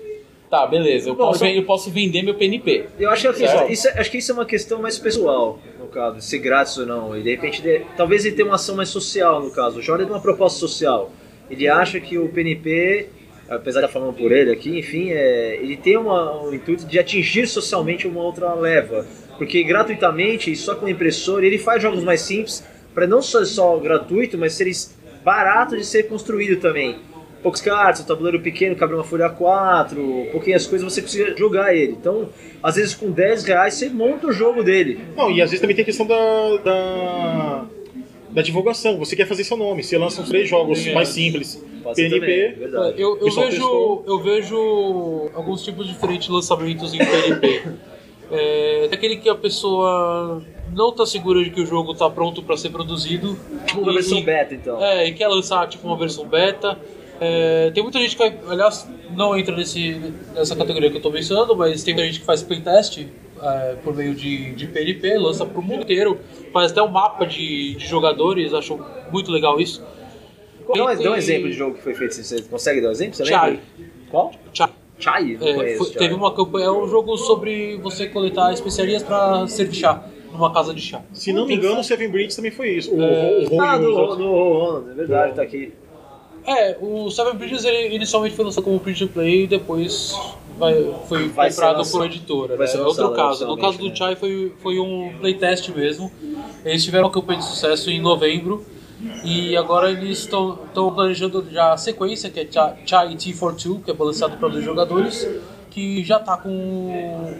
Tá, 0.49 0.67
beleza. 0.67 1.09
Eu, 1.09 1.15
Bom, 1.15 1.29
posso, 1.29 1.43
eu 1.45 1.63
posso 1.63 1.89
vender 1.89 2.21
meu 2.21 2.35
PNP. 2.35 2.85
Eu 2.99 3.09
acho 3.09 3.27
que, 3.33 3.39
Certo. 3.47 3.71
isso, 3.71 3.87
acho 3.89 4.11
que 4.11 4.17
isso 4.19 4.31
é 4.31 4.35
uma 4.35 4.45
questão 4.45 4.79
mais 4.79 4.99
pessoal, 4.99 5.59
caso, 5.93 6.21
ser 6.21 6.39
grátis 6.39 6.77
ou 6.77 6.85
não. 6.85 7.17
E 7.17 7.21
de 7.21 7.29
repente, 7.31 7.85
talvez 7.95 8.25
ele 8.25 8.35
tenha 8.35 8.47
uma 8.47 8.55
ação 8.55 8.75
mais 8.75 8.89
social, 8.89 9.41
no 9.41 9.51
caso. 9.51 9.79
O 9.79 9.81
Jordan 9.81 10.05
tem 10.05 10.13
uma 10.13 10.21
proposta 10.21 10.59
social. 10.59 11.11
Ele 11.49 11.67
acha 11.67 11.99
que 11.99 12.17
o 12.17 12.29
PNP, 12.29 13.09
apesar 13.49 13.81
de 13.81 13.85
estar 13.85 13.99
falando 13.99 14.15
por 14.15 14.31
ele 14.31 14.51
aqui, 14.51 14.79
enfim, 14.79 15.11
é, 15.11 15.57
ele 15.61 15.77
tem 15.77 15.97
uma, 15.97 16.43
um 16.43 16.53
intuito 16.53 16.85
de 16.85 16.99
atingir 16.99 17.47
socialmente 17.47 18.07
uma 18.07 18.21
outra 18.21 18.53
leva. 18.53 19.05
Porque 19.37 19.63
gratuitamente, 19.63 20.51
e 20.51 20.55
só 20.55 20.75
com 20.75 20.87
impressora, 20.87 21.45
ele 21.45 21.57
faz 21.57 21.81
jogos 21.81 22.03
mais 22.03 22.21
simples, 22.21 22.63
para 22.93 23.07
não 23.07 23.21
ser 23.21 23.45
só 23.45 23.77
gratuito, 23.77 24.37
mas 24.37 24.53
serem 24.53 24.73
baratos 25.23 25.77
de 25.77 25.85
ser 25.85 26.03
construído 26.03 26.59
também. 26.59 26.99
Poucos 27.43 27.59
cartas, 27.59 28.01
um 28.01 28.05
tabuleiro 28.05 28.39
pequeno, 28.39 28.73
cabe 28.75 28.93
uma 28.93 29.03
folha 29.03 29.29
4, 29.29 30.29
pouquinhas 30.31 30.65
coisas 30.65 30.91
você 30.91 31.01
precisa 31.01 31.35
jogar 31.37 31.75
ele. 31.75 31.91
Então, 31.91 32.29
às 32.63 32.75
vezes 32.75 32.95
com 32.95 33.11
10 33.11 33.43
reais 33.43 33.73
você 33.73 33.89
monta 33.89 34.27
o 34.27 34.31
jogo 34.31 34.63
dele. 34.63 34.99
Não, 35.15 35.29
e 35.29 35.41
às 35.41 35.49
vezes 35.49 35.59
também 35.59 35.75
tem 35.75 35.83
a 35.83 35.85
questão 35.85 36.07
da, 36.07 36.15
da, 36.63 37.65
da 38.29 38.41
divulgação. 38.41 38.97
Você 38.97 39.13
quer 39.15 39.27
fazer 39.27 39.43
seu 39.43 39.57
nome. 39.57 39.83
Você 39.83 39.97
lança 39.97 40.21
uns 40.21 40.29
três 40.29 40.47
jogos 40.49 40.85
mais 40.93 41.09
simples. 41.09 41.61
Pode 41.83 41.97
ser 41.97 42.09
também, 42.09 42.23
é 42.23 42.47
PNP. 42.47 42.59
verdade. 42.59 43.01
Eu, 43.01 43.17
eu, 43.17 43.25
vejo, 43.25 43.41
testou. 43.41 44.03
eu 44.07 44.19
vejo 44.23 45.29
alguns 45.33 45.63
tipos 45.65 45.85
diferentes 45.85 46.27
de 46.27 46.31
lançamentos 46.31 46.93
em 46.93 46.97
PNP. 46.99 47.63
É, 48.31 48.89
aquele 48.89 49.17
que 49.17 49.27
a 49.27 49.35
pessoa 49.35 50.41
não 50.73 50.89
está 50.89 51.05
segura 51.05 51.43
de 51.43 51.49
que 51.49 51.59
o 51.61 51.65
jogo 51.65 51.91
está 51.91 52.09
pronto 52.09 52.41
para 52.41 52.55
ser 52.55 52.69
produzido. 52.69 53.37
Tipo 53.67 53.81
uma 53.81 53.91
e- 53.91 53.95
versão 53.95 54.17
e- 54.17 54.23
beta, 54.23 54.55
então. 54.55 54.81
É, 54.81 55.05
e 55.09 55.13
quer 55.13 55.27
lançar 55.27 55.67
tipo 55.67 55.85
uma 55.85 55.97
versão 55.97 56.25
beta. 56.25 56.79
É, 57.21 57.71
tem 57.71 57.81
muita 57.83 57.99
gente 57.99 58.15
que 58.15 58.17
vai, 58.17 58.37
aliás, 58.49 58.87
não 59.15 59.37
entra 59.37 59.55
nesse, 59.55 59.95
nessa 60.33 60.55
categoria 60.55 60.89
que 60.89 60.95
eu 60.95 60.99
estou 60.99 61.11
mencionando, 61.11 61.55
mas 61.55 61.83
tem 61.83 61.93
muita 61.93 62.07
gente 62.07 62.19
que 62.19 62.25
faz 62.25 62.41
playtest 62.43 63.05
é, 63.41 63.75
por 63.83 63.95
meio 63.95 64.13
de, 64.15 64.53
de 64.53 64.67
PNP, 64.67 65.17
lança 65.17 65.45
para 65.45 65.59
o 65.59 65.63
mundo 65.63 65.83
inteiro, 65.83 66.19
faz 66.51 66.71
até 66.71 66.81
um 66.81 66.87
mapa 66.89 67.25
de, 67.25 67.75
de 67.75 67.85
jogadores, 67.87 68.53
acho 68.53 68.79
muito 69.11 69.31
legal 69.31 69.59
isso. 69.61 69.81
Dá 70.75 70.83
um, 70.83 70.95
tem- 70.95 71.03
dá 71.05 71.11
um 71.11 71.15
exemplo 71.15 71.49
de 71.49 71.53
jogo 71.55 71.75
que 71.75 71.83
foi 71.83 71.93
feito. 71.93 72.11
assim, 72.11 72.23
Você 72.23 72.41
consegue 72.43 72.81
dar 72.81 72.89
um 72.89 72.91
exemplo? 72.91 73.15
Você 73.15 73.25
Chai. 73.25 73.49
lembra? 73.51 73.63
Qual? 74.09 74.31
Tchau. 74.51 74.69
Chai? 74.99 75.37
Não 75.39 75.47
É, 75.47 75.53
conheço. 75.53 75.77
foi- 75.77 75.87
Chai. 75.93 75.97
teve 75.97 76.13
uma 76.13 76.33
campanha, 76.33 76.65
é 76.67 76.71
um 76.71 76.87
jogo 76.87 77.17
sobre 77.17 77.77
você 77.77 78.07
coletar 78.07 78.53
especiarias 78.53 79.03
para 79.03 79.45
servir 79.47 79.75
chá 79.75 80.03
numa 80.31 80.51
casa 80.53 80.73
de 80.73 80.81
chá. 80.81 81.01
Se 81.13 81.31
não 81.33 81.45
me 81.45 81.55
engano, 81.55 81.79
o 81.81 81.83
Seven 81.83 82.09
Bridges 82.09 82.35
também 82.35 82.49
foi 82.51 82.69
isso. 82.77 82.93
O, 82.95 83.01
É. 83.01 83.47
o, 83.51 83.55
o, 83.55 83.61
Ah, 83.61 83.75
e 83.75 83.79
do 83.81 83.93
Roland, 83.93 84.91
é 84.91 84.93
verdade, 84.95 85.35
tá 85.35 85.41
aqui. 85.41 85.73
É, 86.45 86.77
o 86.81 87.09
Seven 87.09 87.35
Bridges 87.35 87.63
ele 87.63 87.95
inicialmente 87.95 88.35
foi 88.35 88.45
lançado 88.45 88.63
como 88.63 88.79
print 88.79 89.03
and 89.03 89.07
play 89.07 89.43
e 89.43 89.47
depois 89.47 90.13
vai, 90.57 90.73
foi 91.07 91.29
Vai 91.29 91.49
comprado 91.49 91.77
lançado- 91.77 91.91
por 91.99 92.05
editora. 92.05 92.57
vai 92.57 92.65
né? 92.65 92.71
ser 92.71 92.77
É 92.79 92.81
outro 92.81 93.11
caso. 93.13 93.45
No 93.47 93.57
caso 93.57 93.77
do 93.77 93.85
oficialmente, 93.87 93.97
Chai 93.97 94.15
foi, 94.15 94.53
foi 94.61 94.79
um 94.79 95.13
playtest 95.19 95.69
mesmo. 95.69 96.11
Eles 96.65 96.83
tiveram 96.83 97.05
uma 97.05 97.11
campanha 97.11 97.39
de 97.39 97.45
sucesso 97.45 97.89
em 97.89 98.01
novembro 98.01 98.65
e 99.23 99.55
agora 99.57 99.91
eles 99.91 100.19
estão 100.19 100.57
planejando 100.93 101.45
já 101.51 101.73
a 101.73 101.77
sequência, 101.77 102.29
que 102.29 102.39
é 102.39 102.47
Chai, 102.49 102.75
Chai 102.85 103.15
T42, 103.15 103.83
que 103.83 103.91
é 103.91 103.93
balanceado 103.93 104.37
para 104.37 104.49
dois 104.49 104.63
jogadores, 104.63 105.27
que 105.71 106.03
já 106.03 106.19
tá 106.19 106.37
com 106.37 106.49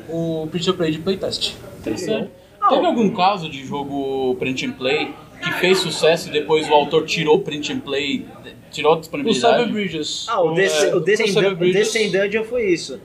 o, 0.09 0.43
o 0.43 0.47
print 0.47 0.69
and 0.69 0.73
play 0.73 0.91
de 0.91 0.99
playtest. 0.99 1.55
Interessante. 1.79 2.29
Teve 2.69 2.85
algum 2.85 3.09
caso 3.13 3.49
de 3.49 3.65
jogo 3.65 4.35
print 4.39 4.65
and 4.65 4.71
play 4.73 5.13
que 5.43 5.51
fez 5.55 5.79
sucesso 5.79 6.29
e 6.29 6.31
depois 6.31 6.69
o 6.69 6.73
autor 6.73 7.05
tirou 7.05 7.35
o 7.35 7.39
print 7.39 7.73
and 7.73 7.79
play, 7.81 8.25
tirou 8.73 8.93
a 8.93 8.95
O 8.95 8.99
disponibilidade? 8.99 9.57
Seven 9.57 9.71
Bridges. 9.71 10.25
Ah, 10.29 10.41
o, 10.41 10.53
Desc 10.53 10.85
é, 10.85 10.95
o 10.95 10.99
Descend 10.99 11.31
Seven 11.31 11.55
o 11.55 12.43
foi 12.43 12.65
isso. 12.65 12.99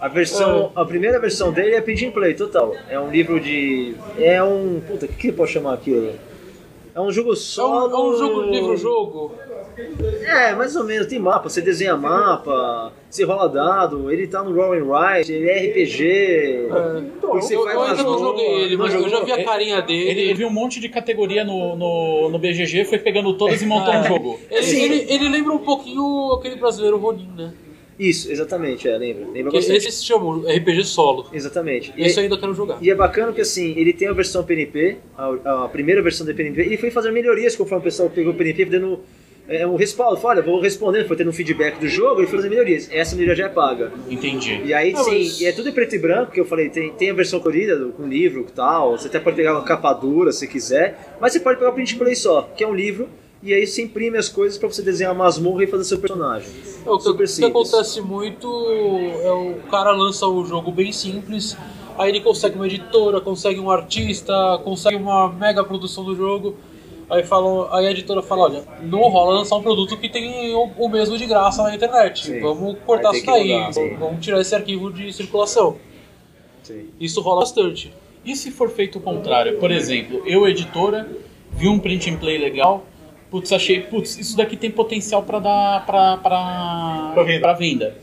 A 0.00 0.08
versão, 0.08 0.72
a 0.74 0.84
primeira 0.84 1.18
versão 1.20 1.52
dele 1.52 1.76
é 1.76 1.80
and 2.04 2.10
play, 2.10 2.34
total. 2.34 2.74
É 2.88 2.98
um 2.98 3.10
livro 3.10 3.38
de... 3.40 3.94
É 4.18 4.42
um... 4.42 4.80
Puta, 4.80 5.06
o 5.06 5.08
que 5.08 5.14
que 5.14 5.28
eu 5.28 5.34
posso 5.34 5.52
chamar 5.52 5.74
aquilo? 5.74 6.12
É 6.94 7.00
um 7.00 7.10
jogo 7.10 7.30
É 7.30 7.32
um, 7.32 7.36
solo... 7.36 7.90
é 7.90 8.00
um 8.00 8.18
jogo 8.18 8.42
livro-jogo. 8.50 9.34
É, 10.22 10.54
mais 10.54 10.76
ou 10.76 10.84
menos. 10.84 11.06
Tem 11.06 11.18
mapa, 11.18 11.48
você 11.48 11.60
desenha 11.60 11.96
mapa, 11.96 12.92
você 13.12 13.24
rola 13.24 13.46
dado, 13.46 14.10
ele 14.10 14.26
tá 14.26 14.42
no 14.42 14.54
Roll 14.54 14.72
and 14.72 15.20
ele 15.28 15.48
é 15.48 15.66
RPG. 15.66 16.02
É. 16.02 17.02
você 17.20 17.54
Eu, 17.54 17.62
faz 17.62 17.74
eu 17.74 17.82
ainda 17.82 18.02
não 18.02 18.18
joguei 18.18 18.62
ele, 18.62 18.76
mas 18.78 18.94
eu 18.94 19.06
já 19.06 19.20
vi 19.22 19.32
a 19.32 19.44
carinha 19.44 19.82
dele. 19.82 20.08
Ele, 20.08 20.20
ele 20.22 20.34
viu 20.34 20.48
um 20.48 20.52
monte 20.52 20.80
de 20.80 20.88
categoria 20.88 21.44
no, 21.44 21.76
no, 21.76 22.30
no 22.30 22.38
BGG, 22.38 22.86
foi 22.86 22.98
pegando 22.98 23.34
todas 23.34 23.60
e 23.60 23.66
montando 23.66 23.98
um 23.98 24.04
jogo. 24.04 24.40
Ele, 24.50 24.82
ele, 24.82 25.06
ele 25.12 25.28
lembra 25.28 25.52
um 25.52 25.58
pouquinho 25.58 26.32
aquele 26.32 26.56
brasileiro 26.56 26.96
Ronin, 26.96 27.28
né? 27.36 27.52
Isso, 27.98 28.32
exatamente, 28.32 28.88
é, 28.88 28.96
lembra. 28.96 29.26
Lembra 29.30 29.52
bastante. 29.52 29.86
esse 29.86 29.98
se 29.98 30.04
chama 30.06 30.50
RPG 30.50 30.82
solo. 30.84 31.26
Exatamente. 31.32 31.92
E, 31.94 32.04
Esse 32.04 32.18
eu 32.18 32.24
ainda 32.24 32.38
quero 32.38 32.54
jogar. 32.54 32.78
e 32.80 32.90
é 32.90 32.94
bacana 32.94 33.30
que 33.32 33.42
assim, 33.42 33.74
ele 33.76 33.92
tem 33.92 34.08
a 34.08 34.12
versão 34.12 34.42
PNP, 34.42 34.96
a, 35.16 35.64
a 35.64 35.68
primeira 35.68 36.00
versão 36.00 36.26
do 36.26 36.34
PNP, 36.34 36.62
e 36.62 36.66
ele 36.68 36.76
foi 36.78 36.90
fazendo 36.90 37.12
melhorias 37.12 37.54
conforme 37.54 37.82
o 37.82 37.84
pessoal 37.84 38.08
pegou 38.08 38.32
o 38.32 38.36
PNP, 38.36 38.64
dando 38.64 39.00
é, 39.48 39.66
um 39.66 39.76
respaldo. 39.76 40.16
Fala, 40.20 40.34
olha, 40.34 40.42
vou 40.42 40.60
respondendo, 40.60 41.06
foi 41.06 41.16
tendo 41.16 41.30
um 41.30 41.32
feedback 41.32 41.78
do 41.78 41.88
jogo 41.88 42.22
e 42.22 42.26
fazendo 42.26 42.50
melhorias. 42.50 42.88
Essa 42.90 43.14
melhoria 43.16 43.34
já 43.36 43.46
é 43.46 43.48
paga. 43.48 43.92
Entendi. 44.08 44.60
E 44.64 44.72
aí, 44.72 44.92
Ah, 44.96 45.02
sim, 45.04 45.18
mas- 45.18 45.40
e 45.40 45.46
é 45.46 45.52
tudo 45.52 45.68
em 45.68 45.72
preto 45.72 45.94
e 45.94 45.98
branco, 45.98 46.32
que 46.32 46.40
eu 46.40 46.44
falei, 46.44 46.68
tem, 46.68 46.90
tem 46.92 47.10
a 47.10 47.14
versão 47.14 47.40
colorida 47.40 47.76
do- 47.76 47.92
com 47.92 48.06
livro 48.06 48.46
e 48.48 48.52
tal, 48.52 48.96
você 48.96 49.08
até 49.08 49.18
pode 49.18 49.36
pegar 49.36 49.52
uma 49.52 49.62
capa 49.64 49.92
dura 49.92 50.32
se 50.32 50.46
quiser, 50.46 51.16
mas 51.20 51.32
você 51.32 51.40
pode 51.40 51.58
pegar 51.58 51.70
o 51.70 51.74
print 51.74 51.96
play 51.96 52.14
só, 52.14 52.42
que 52.56 52.62
é 52.64 52.66
um 52.68 52.74
livro, 52.74 53.08
e 53.42 53.52
aí 53.52 53.66
você 53.66 53.82
imprime 53.82 54.16
as 54.16 54.28
coisas 54.28 54.56
pra 54.56 54.68
você 54.68 54.82
desenhar 54.82 55.10
a 55.12 55.14
masmorra 55.14 55.64
e 55.64 55.66
fazer 55.66 55.84
seu 55.84 55.98
personagem. 55.98 56.48
É, 56.86 56.90
o 56.90 56.96
que, 56.96 57.02
Super 57.04 57.24
o 57.24 57.34
que 57.36 57.44
acontece 57.44 58.00
muito 58.00 58.46
é 59.22 59.32
o 59.32 59.54
cara 59.70 59.90
lança 59.92 60.26
o 60.28 60.44
jogo 60.44 60.70
bem 60.70 60.92
simples, 60.92 61.56
aí 61.98 62.10
ele 62.10 62.20
consegue 62.20 62.54
uma 62.54 62.66
editora, 62.66 63.20
consegue 63.20 63.58
um 63.58 63.70
artista, 63.70 64.32
consegue 64.62 64.96
uma 64.96 65.28
mega 65.32 65.64
produção 65.64 66.04
do 66.04 66.14
jogo. 66.14 66.56
Aí, 67.10 67.22
falam, 67.24 67.68
aí 67.72 67.86
a 67.86 67.90
editora 67.90 68.22
fala, 68.22 68.44
olha, 68.44 68.64
não 68.82 69.00
rola 69.08 69.34
lançar 69.38 69.56
um 69.56 69.62
produto 69.62 69.96
que 69.98 70.08
tem 70.08 70.54
o, 70.54 70.70
o 70.78 70.88
mesmo 70.88 71.18
de 71.18 71.26
graça 71.26 71.62
na 71.62 71.74
internet. 71.74 72.26
Sim. 72.26 72.40
Vamos 72.40 72.76
cortar 72.86 73.12
isso 73.12 73.26
daí, 73.26 73.52
mudar, 73.52 73.70
vamos, 73.72 73.98
vamos 73.98 74.24
tirar 74.24 74.40
esse 74.40 74.54
arquivo 74.54 74.92
de 74.92 75.12
circulação. 75.12 75.76
Sim. 76.62 76.88
Isso 76.98 77.20
rola 77.20 77.40
bastante. 77.40 77.92
E 78.24 78.36
se 78.36 78.50
for 78.50 78.70
feito 78.70 78.98
o 78.98 79.00
contrário? 79.00 79.58
Por 79.58 79.70
exemplo, 79.70 80.22
eu, 80.24 80.46
editora, 80.48 81.08
vi 81.50 81.68
um 81.68 81.78
print 81.78 82.08
and 82.10 82.16
play 82.16 82.38
legal, 82.38 82.84
putz, 83.30 83.52
achei, 83.52 83.80
putz, 83.80 84.16
isso 84.18 84.36
daqui 84.36 84.56
tem 84.56 84.70
potencial 84.70 85.22
para 85.22 85.38
dar 85.40 85.86
pra, 85.86 86.16
Pra 87.14 87.22
venda. 87.24 87.52
venda. 87.54 87.96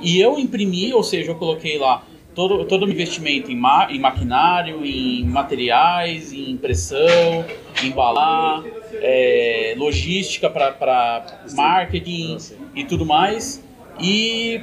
E 0.00 0.20
eu 0.20 0.38
imprimi, 0.38 0.92
ou 0.92 1.02
seja, 1.02 1.30
eu 1.30 1.36
coloquei 1.36 1.78
lá 1.78 2.02
todo, 2.34 2.64
todo 2.64 2.86
o 2.86 2.90
investimento 2.90 3.50
em, 3.50 3.56
ma 3.56 3.88
em 3.90 3.98
maquinário, 3.98 4.84
em 4.84 5.24
materiais, 5.24 6.32
em 6.32 6.50
impressão, 6.50 7.44
em 7.82 7.88
embalar, 7.88 8.64
é, 8.94 9.74
logística 9.76 10.48
para 10.48 11.42
marketing 11.54 12.38
e 12.74 12.84
tudo 12.84 13.04
mais. 13.04 13.62
E, 14.00 14.60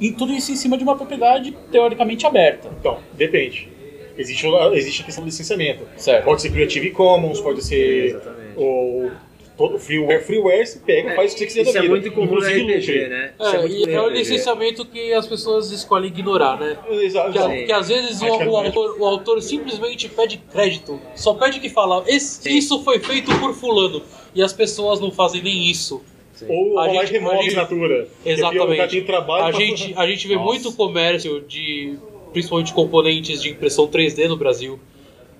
e 0.00 0.12
tudo 0.12 0.32
isso 0.32 0.52
em 0.52 0.56
cima 0.56 0.76
de 0.76 0.84
uma 0.84 0.96
propriedade 0.96 1.56
teoricamente 1.70 2.26
aberta. 2.26 2.70
Então, 2.78 2.98
depende. 3.12 3.68
Existe, 4.16 4.46
existe 4.74 5.02
a 5.02 5.04
questão 5.04 5.24
do 5.24 5.26
licenciamento. 5.26 5.84
Certo. 5.96 6.24
Pode 6.24 6.40
ser 6.40 6.50
Creative 6.50 6.90
Commons, 6.90 7.40
pode 7.40 7.64
ser 7.64 8.10
Exatamente. 8.10 8.56
o 8.56 9.10
todo 9.56 9.78
freeware. 9.78 10.22
Freeware 10.24 10.66
você 10.66 10.78
pega 10.80 11.12
e 11.12 11.16
faz 11.16 11.32
o 11.32 11.36
que 11.36 11.40
você 11.42 11.46
quiser 11.46 11.68
Isso 11.68 11.78
é 11.78 11.88
muito 11.88 12.10
comum 12.12 12.34
no 12.34 12.40
RPG, 12.40 13.08
né? 13.08 13.32
É, 13.38 13.58
muito 13.58 13.88
e 13.88 13.92
é 13.92 14.00
o 14.00 14.08
licenciamento 14.08 14.84
que 14.84 15.12
as 15.12 15.26
pessoas 15.26 15.70
escolhem 15.70 16.08
ignorar, 16.08 16.58
né? 16.58 16.76
Exato. 16.90 17.32
Que, 17.32 17.38
Sim. 17.38 17.66
que 17.66 17.72
às 17.72 17.88
vezes 17.88 18.20
o, 18.20 18.26
é 18.26 18.28
autor, 18.66 18.96
o 19.00 19.04
autor 19.04 19.40
simplesmente 19.42 20.08
pede 20.08 20.38
crédito. 20.38 21.00
Só 21.14 21.34
pede 21.34 21.60
que 21.60 21.68
fala, 21.68 22.02
"Esse- 22.06 22.48
isso 22.50 22.82
foi 22.82 22.98
feito 22.98 23.30
por 23.38 23.54
fulano. 23.54 24.02
E 24.34 24.42
as 24.42 24.52
pessoas 24.52 24.98
não 25.00 25.12
fazem 25.12 25.42
nem 25.42 25.70
isso. 25.70 26.02
Ou 26.48 26.78
A 26.80 26.86
a 26.86 26.88
gente- 26.88 27.12
remove 27.12 27.36
a 27.36 27.40
assinatura. 27.40 28.08
É 28.24 28.32
Exatamente. 28.32 29.02
trabalho 29.02 29.44
A 29.44 29.52
gente, 29.52 29.94
a 29.96 30.04
gente 30.06 30.26
vê 30.26 30.34
Nossa. 30.34 30.46
muito 30.46 30.72
comércio 30.72 31.40
de, 31.42 31.96
principalmente 32.32 32.74
componentes 32.74 33.40
de 33.40 33.50
impressão 33.50 33.86
3D 33.86 34.26
no 34.26 34.36
Brasil, 34.36 34.80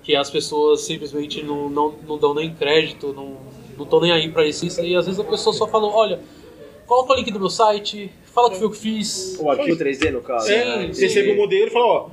que 0.01 0.15
as 0.15 0.29
pessoas 0.29 0.81
simplesmente 0.81 1.43
não, 1.43 1.69
não, 1.69 1.93
não 2.07 2.17
dão 2.17 2.33
nem 2.33 2.53
crédito, 2.53 3.11
não 3.11 3.35
estão 3.83 3.99
nem 4.01 4.11
aí 4.11 4.29
pra 4.31 4.45
isso. 4.47 4.65
E 4.81 4.95
às 4.95 5.05
vezes 5.05 5.19
a 5.19 5.23
pessoa 5.23 5.53
só 5.53 5.67
fala, 5.67 5.87
olha, 5.87 6.19
coloca 6.85 7.13
o 7.13 7.15
link 7.15 7.31
do 7.31 7.39
meu 7.39 7.49
site, 7.49 8.11
fala 8.33 8.49
que 8.49 8.57
foi 8.57 8.65
eu 8.65 8.71
que 8.71 8.77
fiz. 8.77 9.37
O 9.39 9.49
arquivo 9.49 9.77
3D, 9.77 10.11
no 10.11 10.21
caso. 10.21 10.51
É, 10.51 10.87
né? 10.87 10.93
você 10.93 11.07
recebe 11.07 11.31
o 11.31 11.35
modelo 11.37 11.67
e 11.67 11.69
fala, 11.71 11.85
ó, 11.85 12.09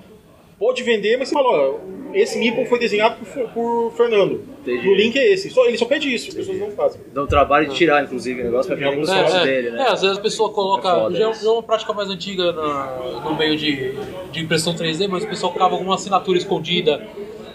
pode 0.58 0.82
vender, 0.82 1.16
mas 1.16 1.28
você 1.28 1.34
fala, 1.34 1.48
ó, 1.48 1.74
esse 2.14 2.38
meeple 2.38 2.66
foi 2.66 2.78
desenhado 2.78 3.16
por, 3.24 3.48
por 3.50 3.92
Fernando. 3.96 4.44
Entendi. 4.60 4.88
O 4.88 4.94
link 4.94 5.18
é 5.18 5.32
esse. 5.32 5.50
Só, 5.50 5.66
ele 5.66 5.76
só 5.76 5.86
pede 5.86 6.14
isso, 6.14 6.28
as 6.28 6.34
pessoas 6.34 6.58
não 6.58 6.70
fazem. 6.70 7.00
Dá 7.12 7.22
um 7.24 7.26
trabalho 7.26 7.68
de 7.68 7.74
tirar, 7.74 8.04
inclusive, 8.04 8.42
o 8.42 8.44
negócio 8.44 8.68
pra 8.68 8.76
ficar 8.76 8.90
alguns 8.90 9.10
fotos 9.10 9.34
é, 9.34 9.44
dele, 9.44 9.70
né? 9.70 9.82
é, 9.82 9.88
às 9.90 10.02
vezes 10.02 10.18
a 10.18 10.20
pessoa 10.20 10.50
coloca. 10.50 10.88
É 10.88 11.18
já, 11.18 11.26
é- 11.26 11.30
isso. 11.30 11.42
já 11.44 11.48
é 11.48 11.52
uma 11.52 11.62
prática 11.62 11.92
mais 11.92 12.08
antiga 12.08 12.52
na- 12.52 13.20
no 13.24 13.36
meio 13.36 13.56
de, 13.56 13.92
de 14.30 14.40
impressão 14.40 14.74
3D, 14.74 15.08
mas 15.08 15.24
o 15.24 15.28
pessoal 15.28 15.52
colocava 15.52 15.74
alguma 15.74 15.94
assinatura 15.96 16.38
escondida, 16.38 17.04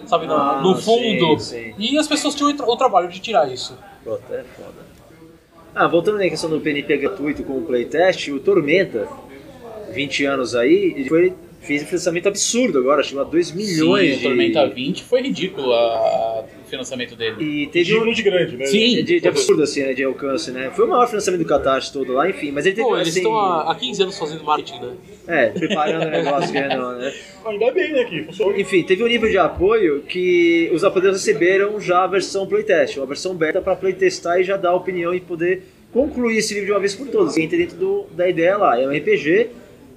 sabe, 0.08 0.26
na- 0.26 0.58
Ah, 0.58 0.62
no 0.62 0.74
fundo. 0.76 1.38
sim, 1.38 1.74
sim. 1.74 1.74
E 1.78 1.98
as 1.98 2.06
pessoas 2.08 2.34
tinham 2.34 2.50
o 2.50 2.56
tra- 2.56 2.66
o 2.66 2.76
trabalho 2.76 3.08
de 3.08 3.20
tirar 3.20 3.50
isso. 3.52 3.76
Pronto, 4.02 4.22
é 4.32 4.42
foda. 4.56 4.88
Ah, 5.74 5.86
voltando 5.86 6.18
na 6.18 6.28
questão 6.28 6.50
do 6.50 6.60
PNP 6.60 6.96
gratuito 6.96 7.42
com 7.44 7.58
o 7.58 7.62
playtest, 7.62 8.28
o 8.30 8.40
Tormenta, 8.40 9.06
20 9.92 10.24
anos 10.24 10.54
aí, 10.56 10.94
ele 10.96 11.08
foi, 11.08 11.32
fez 11.60 11.82
um 11.82 11.86
financiamento 11.86 12.26
absurdo 12.28 12.78
agora, 12.78 13.02
chegou 13.02 13.20
a 13.22 13.24
2 13.24 13.52
milhões 13.52 14.14
Sim, 14.14 14.18
de... 14.20 14.26
o 14.26 14.28
Tormenta 14.28 14.66
20 14.66 15.04
foi 15.04 15.22
ridículo 15.22 15.72
a- 15.72 16.44
financiamento 16.68 17.16
dele. 17.16 17.42
E 17.42 17.66
teve 17.68 17.98
um... 17.98 18.12
De 18.12 18.22
grande, 18.22 18.56
né? 18.56 18.66
Sim. 18.66 19.02
De, 19.02 19.20
de 19.20 19.28
absurdo, 19.28 19.62
assim, 19.62 19.82
né, 19.82 19.92
de 19.94 20.04
alcance, 20.04 20.50
né? 20.50 20.70
Foi 20.74 20.84
o 20.86 20.88
maior 20.88 21.06
financiamento 21.06 21.42
do 21.42 21.48
Catarse 21.48 21.92
todo 21.92 22.12
lá, 22.12 22.28
enfim, 22.28 22.50
mas 22.50 22.66
ele 22.66 22.76
teve, 22.76 22.88
Pô, 22.88 22.96
eles 22.96 23.08
assim... 23.08 23.18
estão 23.20 23.36
há, 23.36 23.70
há 23.70 23.74
15 23.74 24.02
anos 24.02 24.18
fazendo 24.18 24.44
marketing, 24.44 24.80
né? 24.80 24.92
É, 25.26 25.46
preparando 25.48 26.06
o 26.06 26.10
negócio, 26.10 26.52
vendo, 26.52 26.92
né? 26.92 27.14
Ainda 27.44 27.70
bem, 27.72 27.92
né, 27.92 28.04
que 28.04 28.22
funciona. 28.24 28.58
Enfim, 28.58 28.82
teve 28.82 29.02
um 29.02 29.08
nível 29.08 29.30
de 29.30 29.38
apoio 29.38 30.02
que 30.02 30.70
os 30.72 30.84
apoiadores 30.84 31.18
receberam 31.18 31.80
já 31.80 32.04
a 32.04 32.06
versão 32.06 32.46
playtest, 32.46 32.96
uma 32.96 33.06
versão 33.06 33.34
beta 33.34 33.60
para 33.60 33.74
playtestar 33.76 34.40
e 34.40 34.44
já 34.44 34.56
dar 34.56 34.74
opinião 34.74 35.14
e 35.14 35.20
poder 35.20 35.62
concluir 35.92 36.38
esse 36.38 36.54
livro 36.54 36.66
de 36.66 36.72
uma 36.72 36.80
vez 36.80 36.94
por 36.94 37.08
todas. 37.08 37.36
Entra 37.36 37.56
dentro 37.56 37.76
do, 37.76 38.06
da 38.12 38.28
ideia 38.28 38.56
lá, 38.56 38.80
é 38.80 38.86
um 38.86 38.90
RPG, 38.90 39.48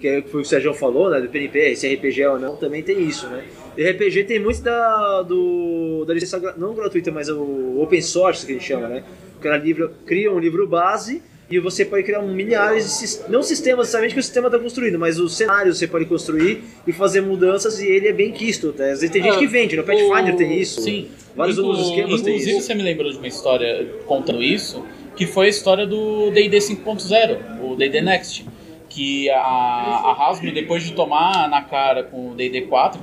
que 0.01 0.07
é 0.07 0.17
o 0.17 0.23
que 0.23 0.29
foi 0.29 0.41
o 0.41 0.45
Sérgio 0.45 0.73
falou, 0.73 1.09
né, 1.09 1.21
do 1.21 1.29
PNP, 1.29 1.75
se 1.75 1.87
é 1.87 1.93
RPG 1.93 2.25
ou 2.25 2.39
não, 2.39 2.55
também 2.57 2.81
tem 2.81 2.99
isso, 3.01 3.27
né. 3.27 3.43
E 3.77 3.83
RPG 3.89 4.23
tem 4.25 4.39
muito 4.39 4.61
da, 4.61 5.21
do, 5.21 6.03
da 6.05 6.13
licença, 6.13 6.55
não 6.57 6.73
gratuita, 6.73 7.11
mas 7.11 7.29
o 7.29 7.79
open 7.81 8.01
source 8.01 8.45
que 8.45 8.51
a 8.51 8.55
gente 8.55 8.67
chama, 8.67 8.87
né. 8.89 9.03
O 9.37 9.39
cara 9.39 9.57
livro, 9.57 9.91
cria 10.05 10.31
um 10.31 10.39
livro 10.39 10.67
base 10.67 11.21
e 11.49 11.59
você 11.59 11.83
pode 11.85 12.03
criar 12.03 12.21
milhares 12.21 12.99
de 13.25 13.31
não 13.31 13.43
sistemas 13.43 13.79
necessariamente 13.79 14.13
que 14.13 14.19
o 14.19 14.23
sistema 14.23 14.47
está 14.47 14.57
construído, 14.57 14.97
mas 14.97 15.19
os 15.19 15.35
cenários 15.35 15.77
você 15.77 15.87
pode 15.87 16.05
construir 16.05 16.63
e 16.87 16.91
fazer 16.93 17.21
mudanças 17.21 17.79
e 17.81 17.87
ele 17.87 18.07
é 18.07 18.13
bem 18.13 18.31
quisto. 18.31 18.69
Até. 18.69 18.91
Às 18.91 19.01
vezes 19.01 19.09
tem 19.11 19.21
gente 19.21 19.35
É, 19.35 19.39
que 19.39 19.47
vende, 19.47 19.75
no 19.75 19.83
Pathfinder 19.83 20.33
o- 20.33 20.37
tem 20.37 20.57
isso. 20.59 20.81
Sim. 20.81 21.09
Vários 21.35 21.57
Inclu- 21.57 21.69
outros 21.71 21.87
esquemas 21.89 22.21
tem 22.21 22.33
Inclusive, 22.35 22.57
isso. 22.57 22.67
você 22.67 22.73
me 22.73 22.83
lembrou 22.83 23.11
de 23.11 23.17
uma 23.17 23.27
história 23.27 23.85
contando 24.05 24.41
isso, 24.41 24.83
que 25.15 25.25
foi 25.25 25.47
a 25.47 25.49
história 25.49 25.85
do 25.85 26.31
D&D 26.31 26.57
5.0, 26.61 27.37
o 27.61 27.75
D&D 27.75 28.01
Next. 28.01 28.45
Que 28.93 29.29
a, 29.29 29.39
a 29.39 30.29
Hasbro, 30.29 30.53
depois 30.53 30.83
de 30.83 30.91
tomar 30.91 31.49
na 31.49 31.61
cara 31.61 32.03
com 32.03 32.31
o 32.31 32.35
D&D 32.35 32.63
4, 32.63 33.01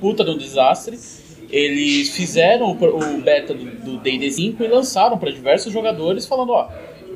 puta 0.00 0.24
de 0.24 0.30
um 0.30 0.38
desastre, 0.38 0.98
eles 1.50 2.16
fizeram 2.16 2.72
o, 2.72 3.16
o 3.16 3.20
beta 3.20 3.52
do 3.52 3.98
D&D 3.98 4.30
5 4.30 4.64
e 4.64 4.66
lançaram 4.68 5.18
para 5.18 5.30
diversos 5.30 5.70
jogadores, 5.70 6.24
falando, 6.24 6.52
ó, 6.52 6.68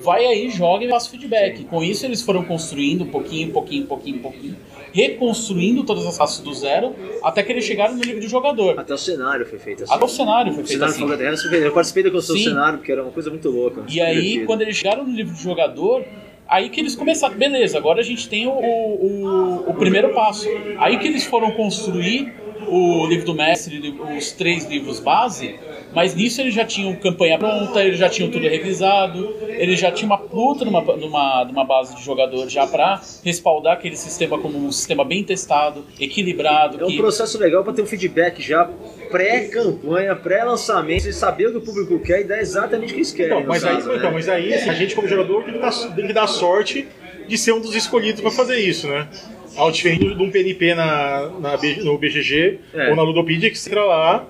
vai 0.02 0.26
aí, 0.26 0.50
joga 0.50 0.85
e 0.85 0.90
faça 0.90 1.11
feedback. 1.11 1.64
Com 1.64 1.82
isso, 1.82 2.04
eles 2.04 2.20
foram 2.22 2.44
construindo 2.44 3.04
um 3.04 3.09
pouquinho, 3.09 3.50
pouquinho, 3.50 3.87
pouquinho, 3.87 4.18
pouquinho, 4.18 4.56
reconstruindo 4.92 5.85
todas 5.85 6.06
as 6.06 6.18
raças 6.18 6.44
do 6.44 6.52
zero, 6.52 6.94
até 7.22 7.42
que 7.42 7.50
eles 7.50 7.64
chegaram 7.64 7.94
no 7.94 8.00
nível 8.00 8.20
do 8.20 8.28
jogador. 8.28 8.78
Até 8.78 8.92
o 8.92 8.98
cenário 8.98 9.46
foi 9.46 9.59
feito 9.59 9.85
assim. 9.85 9.92
Até 9.94 10.04
o 10.04 10.09
cenário 10.09 10.52
foi 10.52 10.62
o 10.62 10.66
feito 10.66 10.78
cenário 10.78 10.94
assim. 10.94 11.06
foi 11.06 11.16
feito 11.16 11.32
assim. 11.32 11.64
Eu 11.64 11.72
participei 11.72 12.02
da 12.02 12.11
construção 12.11 12.37
do 12.37 12.48
cenário, 12.48 12.78
porque 12.78 12.92
era 12.92 13.02
uma 13.02 13.12
coisa 13.12 13.30
muito 13.30 13.48
louca. 13.48 13.85
E 13.88 14.00
aí, 14.00 14.16
divertido. 14.16 14.46
quando 14.46 14.62
eles 14.62 14.76
chegaram 14.76 15.04
no 15.06 15.14
livro 15.14 15.35
de 15.35 15.42
jogador, 15.42 16.04
aí 16.48 16.68
que 16.68 16.80
eles 16.80 16.94
começaram, 16.94 17.37
beleza, 17.37 17.78
agora 17.78 18.00
a 18.00 18.04
gente 18.04 18.28
tem 18.28 18.46
o, 18.46 18.50
o, 18.50 19.70
o 19.70 19.74
primeiro 19.74 20.14
passo. 20.14 20.46
Aí 20.78 20.98
que 20.98 21.06
eles 21.06 21.24
foram 21.24 21.50
construir 21.52 22.32
o 22.68 23.06
livro 23.06 23.26
do 23.26 23.35
mestre, 23.35 23.94
os 24.16 24.32
três 24.32 24.64
livros 24.64 25.00
base, 25.00 25.59
mas 25.96 26.14
nisso 26.14 26.42
eles 26.42 26.52
já 26.54 26.62
tinham 26.64 26.94
campanha 26.94 27.38
pronta, 27.38 27.82
eles 27.82 27.98
já 27.98 28.06
tinham 28.11 28.30
tudo 28.30 28.46
revisado, 28.46 29.35
eles 29.48 29.80
já 29.80 29.90
tinham 29.90 30.11
uma 30.11 30.18
puta 30.18 30.62
numa, 30.62 30.82
numa, 30.82 31.44
numa 31.46 31.64
base 31.64 31.96
de 31.96 32.04
jogador 32.04 32.46
já 32.50 32.66
pra 32.66 33.00
respaldar 33.24 33.72
aquele 33.72 33.96
sistema 33.96 34.37
como 34.38 34.59
um 34.59 34.70
sistema 34.70 35.02
bem 35.06 35.24
testado, 35.24 35.87
equilibrado. 35.98 36.78
É 36.82 36.85
um 36.85 36.88
que- 36.88 36.98
processo 36.98 37.38
legal 37.38 37.64
para 37.64 37.72
ter 37.72 37.80
um 37.80 37.87
feedback 37.87 38.42
já 38.42 38.68
pré-campanha, 39.11 40.14
pré-lançamento, 40.14 41.09
e 41.09 41.12
saber 41.14 41.46
o 41.48 41.52
que 41.52 41.56
o 41.59 41.61
público 41.62 41.98
quer 42.00 42.20
e 42.20 42.24
dar 42.24 42.38
exatamente 42.40 42.90
o 42.90 42.94
que 42.94 42.98
eles 43.00 43.12
querem. 43.12 43.32
Então, 43.38 43.46
mas 43.48 43.64
aí, 43.64 43.74
caso, 43.76 43.88
né? 43.88 43.96
então, 43.96 44.12
mas 44.12 44.28
aí 44.28 44.52
assim, 44.52 44.68
a 44.68 44.74
gente 44.74 44.94
como 44.94 45.09
jogador 45.09 45.42
tem 45.44 45.54
que, 45.54 45.59
dar, 45.61 45.70
tem 45.94 46.06
que 46.06 46.12
dar 46.12 46.26
sorte 46.26 46.87
de 47.26 47.38
ser 47.38 47.52
um 47.52 47.61
dos 47.61 47.74
escolhidos 47.74 48.20
para 48.20 48.30
fazer 48.30 48.59
isso, 48.59 48.87
né? 48.87 49.09
Ao 49.56 49.70
diferente 49.70 50.14
de 50.14 50.22
um 50.22 50.30
PNP 50.30 50.74
na, 50.74 51.30
na 51.40 51.56
no 51.82 51.96
BGG 51.96 52.59
É. 52.74 52.90
ou 52.90 52.96
na 52.96 53.02
Ludopedia, 53.02 53.50
que 53.50 53.59
você 53.59 53.70
entra 53.70 53.85
lá 53.85 54.26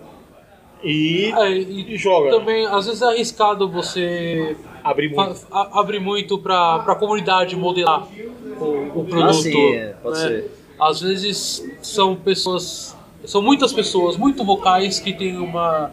e, 0.82 1.32
É, 1.36 1.52
e 1.52 1.94
e 1.94 1.96
joga. 1.96 2.30
também, 2.30 2.66
às 2.66 2.86
vezes 2.86 3.02
é 3.02 3.06
arriscado 3.06 3.68
você 3.68 4.56
Abre 4.84 5.12
fa- 5.14 5.26
muito. 5.26 5.46
a- 5.50 5.80
abrir 5.80 6.00
muito 6.00 6.38
pra, 6.38 6.78
pra 6.80 6.94
comunidade 6.94 7.56
modelar 7.56 8.06
o, 8.60 9.00
o 9.00 9.04
produto. 9.04 9.22
Ah, 9.30 9.32
sim, 9.32 9.72
é, 9.74 9.94
pode 10.02 10.18
né? 10.18 10.28
ser. 10.28 10.50
Às 10.78 11.00
vezes 11.00 11.64
são 11.82 12.14
pessoas, 12.14 12.96
são 13.24 13.40
muitas 13.42 13.72
pessoas 13.72 14.16
muito 14.16 14.44
vocais 14.44 15.00
que 15.00 15.12
têm 15.12 15.38
uma 15.38 15.92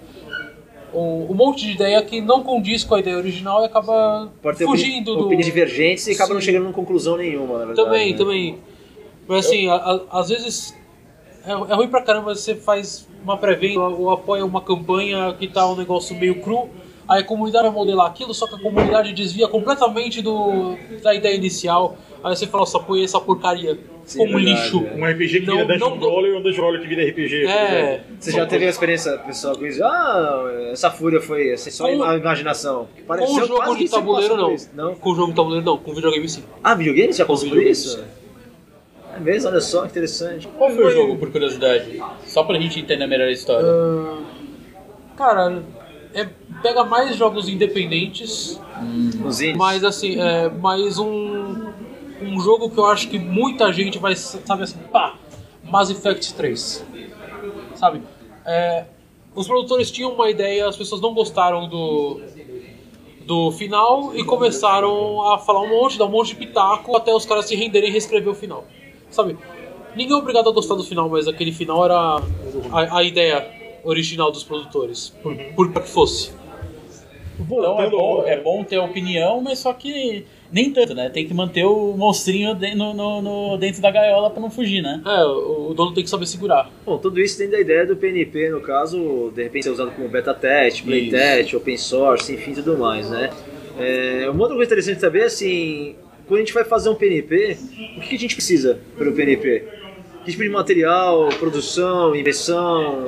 um, 0.93 1.31
um 1.31 1.33
monte 1.33 1.65
de 1.65 1.71
ideia 1.71 1.99
que 2.03 2.21
não 2.21 2.43
condiz 2.43 2.83
com 2.83 2.93
a 2.93 2.99
ideia 2.99 3.17
original 3.17 3.63
e 3.63 3.65
acaba 3.65 4.29
Pode 4.43 4.57
ter 4.59 4.65
fugindo 4.65 5.07
opini- 5.11 5.17
do 5.17 5.25
opiniões 5.25 5.45
divergentes 5.45 6.05
e 6.05 6.11
acaba 6.11 6.33
não 6.35 6.41
Sim. 6.41 6.45
chegando 6.45 6.69
em 6.69 6.71
conclusão 6.71 7.17
nenhuma, 7.17 7.57
na 7.59 7.65
verdade. 7.65 7.83
também, 7.83 8.11
né? 8.11 8.17
também. 8.17 8.57
Mas 9.27 9.45
assim, 9.47 9.67
a- 9.69 9.73
a- 9.75 10.19
às 10.19 10.29
vezes 10.29 10.77
é, 11.45 11.51
é 11.51 11.75
ruim 11.75 11.87
pra 11.87 12.01
caramba 12.01 12.33
você 12.35 12.55
faz 12.55 13.07
uma 13.23 13.37
pré-venda 13.37 13.81
ou 13.81 14.09
apoia 14.11 14.45
uma 14.45 14.61
campanha 14.61 15.33
que 15.37 15.47
tá 15.47 15.65
um 15.69 15.75
negócio 15.75 16.15
meio 16.15 16.41
cru, 16.41 16.69
aí 17.07 17.21
a 17.21 17.23
comunidade 17.25 17.65
vai 17.65 17.73
modelar 17.73 18.07
aquilo, 18.07 18.33
só 18.33 18.47
que 18.47 18.55
a 18.55 18.59
comunidade 18.59 19.13
desvia 19.13 19.47
completamente 19.47 20.21
do, 20.21 20.75
da 21.01 21.13
ideia 21.13 21.35
inicial. 21.35 21.97
Aí 22.23 22.35
você 22.35 22.47
fala, 22.47 22.61
nossa, 22.61 22.77
apoia 22.77 23.03
essa 23.03 23.19
porcaria 23.19 23.77
Sim, 24.05 24.19
como 24.19 24.33
verdade, 24.37 24.61
lixo. 24.61 24.85
é. 24.85 24.95
Um 24.95 25.05
RPG 25.05 25.39
que 25.41 25.45
Não- 25.45 25.55
vira 25.57 25.67
Dungeon 25.77 25.95
não- 25.97 26.25
e 26.25 26.33
um 26.37 26.41
Dungeon 26.41 26.55
Brawler 26.61 26.81
que 26.81 26.87
vira 26.87 27.03
RPG. 27.03 27.45
É. 27.47 28.01
Você 28.19 28.31
já 28.31 28.45
teve 28.45 28.63
uma 28.65 28.69
experiência 28.69 29.17
pessoal 29.19 29.57
com 29.57 29.65
isso? 29.65 29.83
Ah, 29.83 30.43
essa 30.71 30.89
fúria 30.89 31.19
foi 31.21 31.51
assim, 31.51 31.69
só 31.71 31.85
Com- 31.89 32.03
a 32.03 32.15
imaginação. 32.17 32.87
Com 33.05 33.13
o 33.13 33.45
jogo 33.45 33.75
de 33.75 33.89
tabuleiro 33.89 34.37
não. 34.37 34.55
não. 34.73 34.95
Com 34.95 35.11
o 35.11 35.15
jogo 35.15 35.29
de 35.31 35.35
tabuleiro 35.35 35.65
não, 35.65 35.77
com 35.77 35.93
videogame 35.93 36.27
sim. 36.29 36.43
Ah, 36.63 36.73
videogame? 36.75 37.11
Você 37.13 37.23
já 37.25 37.33
videogame, 37.33 37.69
isso? 37.71 37.97
sim. 37.97 38.03
Mesmo? 39.23 39.49
Olha 39.49 39.61
só, 39.61 39.85
interessante. 39.85 40.47
Qual 40.47 40.69
foi 40.69 40.85
o 40.85 40.91
jogo, 40.91 41.17
por 41.17 41.31
curiosidade? 41.31 42.01
Só 42.25 42.43
pra 42.43 42.59
gente 42.59 42.79
entender 42.79 43.07
melhor 43.07 43.27
a 43.27 43.31
história. 43.31 43.67
Ah, 43.67 44.21
cara, 45.15 45.63
é, 46.13 46.27
pega 46.61 46.83
mais 46.83 47.15
jogos 47.15 47.47
independentes 47.49 48.59
indies? 48.81 49.57
Mas 49.57 49.83
assim, 49.83 50.19
é 50.19 50.49
mais 50.49 50.99
um, 50.99 51.71
um 52.21 52.39
jogo 52.39 52.69
que 52.69 52.77
eu 52.77 52.85
acho 52.85 53.09
que 53.09 53.17
muita 53.17 53.71
gente 53.71 53.97
vai, 53.97 54.15
sabe 54.15 54.63
assim, 54.63 54.77
pá, 54.91 55.15
Mass 55.63 55.89
Effect 55.89 56.33
3. 56.33 56.85
Sabe? 57.75 58.01
É, 58.45 58.85
os 59.35 59.47
produtores 59.47 59.89
tinham 59.89 60.13
uma 60.13 60.29
ideia, 60.29 60.67
as 60.67 60.77
pessoas 60.77 61.01
não 61.01 61.13
gostaram 61.13 61.67
do, 61.67 62.21
do 63.25 63.51
final 63.51 64.15
e 64.15 64.23
começaram 64.23 65.33
a 65.33 65.39
falar 65.39 65.61
um 65.61 65.69
monte, 65.69 65.97
dar 65.97 66.05
um 66.05 66.09
monte 66.09 66.29
de 66.29 66.35
pitaco 66.35 66.95
até 66.95 67.13
os 67.13 67.25
caras 67.25 67.45
se 67.45 67.55
renderem 67.55 67.89
e 67.89 67.91
reescrever 67.91 68.31
o 68.31 68.35
final. 68.35 68.65
Sabe? 69.13 69.37
Ninguém 69.95 70.15
é 70.17 70.19
obrigado 70.19 70.49
a 70.49 70.51
gostar 70.51 70.73
do 70.75 70.83
final, 70.83 71.07
mas 71.07 71.27
aquele 71.27 71.51
final 71.51 71.85
era 71.85 71.95
a, 72.71 72.97
a 72.97 73.03
ideia 73.03 73.47
original 73.83 74.31
dos 74.31 74.43
produtores, 74.43 75.09
por, 75.21 75.35
por 75.55 75.71
que 75.71 75.87
fosse. 75.87 76.31
Então 77.39 77.63
é 77.79 77.89
Voltando 77.89 77.91
bom, 77.97 78.23
é 78.25 78.39
bom 78.39 78.63
ter 78.63 78.77
opinião, 78.79 79.41
mas 79.41 79.59
só 79.59 79.73
que 79.73 80.25
nem 80.51 80.71
tanto, 80.71 80.93
né? 80.95 81.09
Tem 81.09 81.27
que 81.27 81.33
manter 81.33 81.65
o 81.65 81.95
monstrinho 81.97 82.55
de- 82.55 82.73
no, 82.75 82.93
no- 82.93 83.21
no- 83.21 83.57
dentro 83.57 83.81
da 83.81 83.91
gaiola 83.91 84.29
pra 84.29 84.41
não 84.41 84.49
fugir, 84.49 84.81
né? 84.81 85.01
É, 85.05 85.25
o, 85.25 85.69
o 85.69 85.73
dono 85.73 85.93
tem 85.93 86.03
que 86.03 86.09
saber 86.09 86.25
segurar. 86.27 86.69
Bom, 86.85 86.97
tudo 86.97 87.19
isso 87.19 87.37
tem 87.37 87.49
da 87.49 87.59
ideia 87.59 87.85
do 87.85 87.95
PNP, 87.95 88.49
no 88.49 88.61
caso, 88.61 89.31
de 89.35 89.43
repente 89.43 89.63
ser 89.63 89.71
usado 89.71 89.91
como 89.91 90.07
beta 90.07 90.33
teste, 90.33 90.83
play 90.83 91.01
Isso. 91.03 91.11
test, 91.11 91.53
open 91.55 91.77
source, 91.77 92.33
enfim, 92.33 92.53
tudo 92.53 92.77
mais, 92.77 93.09
né? 93.09 93.29
É, 93.79 94.27
uma 94.29 94.41
outra 94.41 94.55
coisa 94.55 94.69
interessante 94.71 95.01
saber, 95.01 95.23
assim, 95.23 95.95
quando 96.27 96.39
a 96.39 96.43
gente 96.43 96.53
vai 96.53 96.63
fazer 96.63 96.89
um 96.89 96.95
PNP, 96.95 97.57
o 97.97 98.01
que 98.01 98.15
a 98.15 98.19
gente 98.19 98.35
precisa 98.35 98.79
para 98.97 99.09
o 99.09 99.13
PNP? 99.13 99.63
Que 100.23 100.31
tipo 100.31 100.43
de 100.43 100.49
material, 100.49 101.29
produção, 101.37 102.15
inversão? 102.15 103.05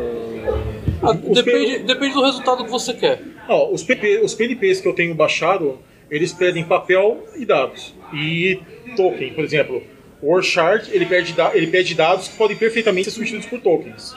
Ah, 1.02 1.14
depende, 1.14 1.80
depende 1.80 2.14
do 2.14 2.24
resultado 2.24 2.66
que 2.66 2.70
você 2.70 2.94
quer. 2.94 3.22
Ó, 3.48 3.72
os, 3.72 3.84
PP, 3.84 4.22
os 4.24 4.34
PNPs 4.34 4.82
que 4.82 4.88
eu 4.88 4.94
tenho 4.94 5.16
baixado, 5.16 5.80
eles 6.12 6.34
pedem 6.34 6.66
papel 6.66 7.26
e 7.38 7.46
dados. 7.46 7.94
E 8.14 8.60
token, 8.98 9.34
por 9.34 9.44
exemplo. 9.44 9.82
O 10.22 10.32
Warshard, 10.34 10.90
ele 10.92 11.06
pede, 11.06 11.36
ele 11.54 11.68
pede 11.68 11.94
dados 11.94 12.28
que 12.28 12.36
podem 12.36 12.58
perfeitamente 12.58 13.06
ser 13.06 13.12
substituídos 13.12 13.48
por 13.48 13.62
tokens. 13.62 14.16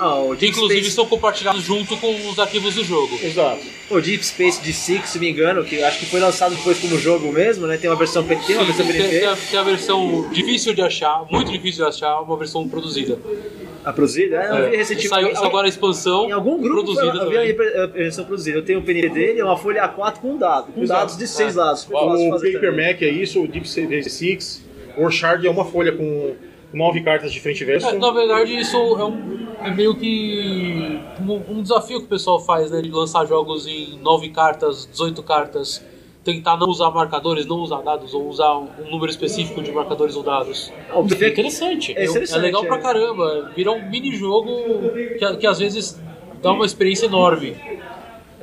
Ah, 0.00 0.14
o 0.20 0.30
que 0.30 0.36
Deep 0.40 0.52
inclusive 0.56 0.80
Space, 0.80 0.94
são 0.96 1.06
compartilhados 1.06 1.62
junto 1.62 1.96
com 1.96 2.28
os 2.28 2.38
arquivos 2.38 2.74
do 2.74 2.84
jogo. 2.84 3.18
Exato. 3.22 3.60
o 3.90 4.00
Deep 4.00 4.24
Space 4.24 4.60
de 4.62 4.72
Six, 4.72 5.08
se 5.10 5.18
me 5.18 5.30
engano, 5.30 5.64
que 5.64 5.82
acho 5.82 5.98
que 5.98 6.06
foi 6.06 6.20
lançado 6.20 6.54
depois 6.54 6.78
como 6.78 6.98
jogo 6.98 7.32
mesmo, 7.32 7.66
né? 7.66 7.76
Tem 7.76 7.88
uma 7.90 7.96
versão 7.96 8.24
PT, 8.24 8.44
tem 8.46 8.56
uma 8.56 8.64
versão 8.64 8.86
Tem, 8.86 8.96
tem 9.08 9.20
tem 9.50 9.58
a 9.58 9.62
versão 9.62 10.28
difícil 10.32 10.74
de 10.74 10.82
achar, 10.82 11.24
muito 11.30 11.50
difícil 11.50 11.84
de 11.84 11.88
achar, 11.88 12.20
uma 12.20 12.36
versão 12.36 12.68
produzida. 12.68 13.18
a 13.84 13.92
produzida. 13.92 14.36
É, 14.36 14.50
eu 14.50 14.68
vi 14.70 14.74
É, 14.74 14.78
recentemente. 14.78 15.08
saiu, 15.08 15.36
agora 15.44 15.66
a 15.66 15.68
expansão 15.68 16.28
Em 16.28 16.32
algum 16.32 16.60
grupo 16.60 16.84
produzida 16.94 17.24
foi, 17.26 17.36
eu 17.50 17.56
vi 17.56 17.62
a 17.78 17.86
versão 17.86 18.24
produzida. 18.24 18.58
Eu 18.58 18.64
tenho 18.64 18.80
o 18.80 18.82
PNP 18.82 19.08
dele, 19.08 19.40
é 19.40 19.44
uma 19.44 19.56
folha 19.56 19.82
A4 19.88 20.18
com 20.20 20.36
dados, 20.36 20.74
com 20.74 20.82
Exato. 20.82 21.00
dados 21.00 21.16
de 21.16 21.26
seis 21.26 21.56
É. 21.56 21.58
lados. 21.58 21.86
O 21.90 22.30
fazer 22.30 22.52
Paper 22.52 22.70
também. 22.70 22.86
Mac 22.92 23.02
é 23.02 23.08
isso, 23.08 23.42
o 23.42 23.48
Deep 23.48 23.68
Space 23.68 24.10
Six. 24.10 24.62
O 24.96 25.04
Orchard 25.04 25.46
é 25.46 25.50
uma 25.50 25.64
folha 25.64 25.92
com 25.92 26.34
nove 26.72 27.00
cartas 27.02 27.32
de 27.32 27.40
frente 27.40 27.62
e 27.62 27.64
verso. 27.64 27.86
É, 27.88 27.92
na 27.98 28.10
verdade, 28.10 28.54
isso 28.58 28.76
é, 28.76 29.04
um- 29.04 29.48
é 29.64 29.70
meio 29.70 29.94
que 29.96 31.00
um, 31.20 31.58
um 31.58 31.62
desafio 31.62 31.98
que 32.00 32.06
o 32.06 32.08
pessoal 32.08 32.38
faz, 32.40 32.70
né? 32.70 32.82
De 32.82 32.90
lançar 32.90 33.26
jogos 33.26 33.66
em 33.66 33.98
9 34.02 34.28
cartas, 34.30 34.86
18 34.90 35.22
cartas, 35.22 35.84
tentar 36.22 36.56
não 36.58 36.68
usar 36.68 36.90
marcadores, 36.90 37.46
não 37.46 37.56
usar 37.60 37.80
dados, 37.80 38.12
ou 38.12 38.28
usar 38.28 38.56
um, 38.58 38.68
um 38.86 38.90
número 38.90 39.10
específico 39.10 39.62
de 39.62 39.72
marcadores 39.72 40.14
ou 40.14 40.22
dados. 40.22 40.70
O 40.92 41.00
É 41.00 41.08
PNP 41.08 41.28
interessante. 41.30 41.92
É 41.96 42.04
interessante, 42.04 42.38
é 42.38 42.42
legal 42.42 42.64
é. 42.64 42.66
pra 42.66 42.78
caramba. 42.78 43.50
Vira 43.56 43.72
um 43.72 43.88
mini-jogo 43.88 44.90
que, 45.18 45.36
que 45.38 45.46
às 45.46 45.58
vezes 45.58 45.98
dá 46.42 46.52
uma 46.52 46.66
experiência 46.66 47.06
enorme. 47.06 47.56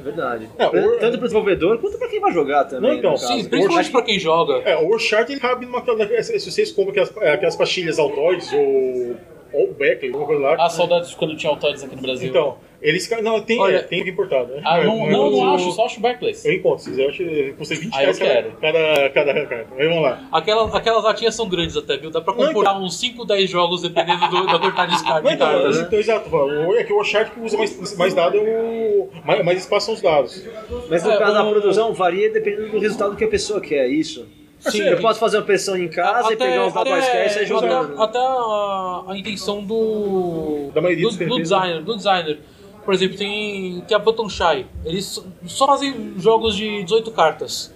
É 0.06 0.12
verdade. 0.12 0.50
É, 0.58 0.68
Pra- 0.68 0.80
o- 0.86 1.00
Tanto 1.00 1.18
pro 1.18 1.28
desenvolvedor 1.28 1.78
quanto 1.80 1.98
pra 1.98 2.08
quem 2.08 2.20
vai 2.20 2.32
jogar 2.32 2.66
também. 2.66 2.92
Não, 2.92 2.98
então. 2.98 3.18
Sim, 3.18 3.44
principalmente 3.50 3.90
pra 3.92 4.02
quem 4.04 4.20
joga. 4.20 4.62
É, 4.64 4.78
o 4.78 4.88
Orchard 4.90 5.32
ele 5.32 5.42
cabe 5.42 5.66
numa. 5.66 5.84
Se 6.24 6.52
vocês 6.52 6.72
compram 6.72 6.92
aquelas, 6.92 7.18
é, 7.18 7.32
aquelas 7.34 7.56
pastilhas 7.56 7.98
Altoids 7.98 8.52
ou. 8.54 9.16
ou 9.54 9.74
Beckley, 9.74 10.12
alguma 10.12 10.28
coisa 10.28 10.42
lá. 10.42 10.56
Ah, 10.60 10.70
saudades 10.70 11.10
de 11.10 11.16
quando 11.16 11.36
tinha 11.36 11.50
Autores 11.50 11.84
aqui 11.84 11.96
no 11.96 12.02
Brasil. 12.02 12.30
Então, 12.30 12.58
eles. 12.82 13.10
Não, 13.22 13.42
tem, 13.42 13.60
Olha- 13.60 13.78
é, 13.78 13.82
tem 13.82 14.08
importado. 14.08 14.54
Né? 14.54 14.62
Ah, 14.66 14.84
não, 14.84 14.98
não, 15.10 15.26
eu- 15.26 15.32
não 15.32 15.54
acho, 15.56 15.72
só 15.72 15.86
acho 15.86 16.00
Barclays. 16.00 16.44
Eu 16.46 16.54
encontro, 16.54 16.84
se 16.84 16.90
quiser, 16.90 17.04
eu 17.06 17.10
acho 17.10 17.18
que 17.18 17.54
custa 17.58 17.76
20 17.76 17.94
Ah, 17.94 17.98
eu 17.98 18.02
reais 18.02 18.20
cada, 18.20 18.32
quero. 18.34 18.52
cada, 18.62 19.10
cada 19.10 19.46
carta. 19.46 19.68
Mas 19.78 19.88
vamos 19.88 20.04
lá. 20.04 20.22
Aquelas, 20.32 20.76
aquelas 20.76 21.04
latinhas 21.04 21.36
são 21.36 21.48
grandes 21.50 21.76
até, 21.78 21.98
viu? 21.98 22.10
Dá 22.12 22.22
pra 22.22 22.34
Não, 22.34 22.54
comprar 22.54 22.78
uns 22.80 23.00
5, 23.00 23.26
10 23.26 23.50
jogos 23.50 23.82
dependendo 23.82 24.28
do, 24.30 24.46
da 24.48 24.60
quantidade 24.60 24.92
de 24.92 24.98
de 24.98 25.04
então, 25.04 25.38
cartas. 25.38 25.78
né? 25.80 25.84
então, 25.88 26.00
exato, 26.00 26.36
o- 26.36 26.76
é 26.76 26.84
que 26.84 26.94
o 26.94 26.98
Orchard 26.98 27.32
que 27.32 27.40
usa 27.40 27.58
mais, 27.58 27.98
mais 27.98 28.14
dado 28.14 28.38
é 28.38 28.42
o. 28.42 29.10
Mais, 29.26 29.44
mais 29.46 29.60
espaço 29.60 29.86
são 29.88 29.96
os 29.96 30.02
dados. 30.02 30.44
Mas 30.90 31.04
no 31.04 31.12
É, 31.12 31.18
caso, 31.18 31.38
a 31.38 31.44
o- 31.44 31.52
produção 31.52 31.94
varia 31.94 32.32
dependendo 32.32 32.70
do 32.72 32.80
resultado 32.80 33.16
que 33.16 33.24
a 33.24 33.28
pessoa 33.28 33.60
quer, 33.62 33.86
é 33.86 33.88
isso. 33.88 34.26
Sim. 34.60 34.82
Eu 34.82 35.00
posso 35.00 35.20
fazer 35.20 35.38
uma 35.38 35.44
pressão 35.44 35.78
em 35.78 35.88
casa 35.88 36.34
e 36.34 36.36
pegar 36.38 36.66
uns 36.66 36.74
dados 36.74 36.92
quaisquer 36.92 37.26
e 37.28 37.30
sair 37.30 37.46
jogando. 37.46 37.94
até, 38.02 38.04
até 38.04 38.18
a, 38.18 39.04
a 39.10 39.18
intenção 39.18 39.62
do, 39.64 40.72
Da 40.74 40.82
maioria 40.82 41.04
do, 41.04 41.10
dos 41.10 41.18
do 41.18 41.20
perfis, 41.20 41.38
designer, 41.44 41.82
do 41.84 41.96
designer. 41.96 42.40
Por 42.86 42.94
exemplo, 42.94 43.18
tem, 43.18 43.82
tem 43.88 43.98
a 43.98 44.00
Button 44.00 44.30
Shy. 44.30 44.66
Eles 44.86 45.22
só- 45.48 45.66
fazem 45.68 46.14
jogos 46.18 46.56
de 46.56 46.84
18 46.84 47.10
cartas. 47.12 47.74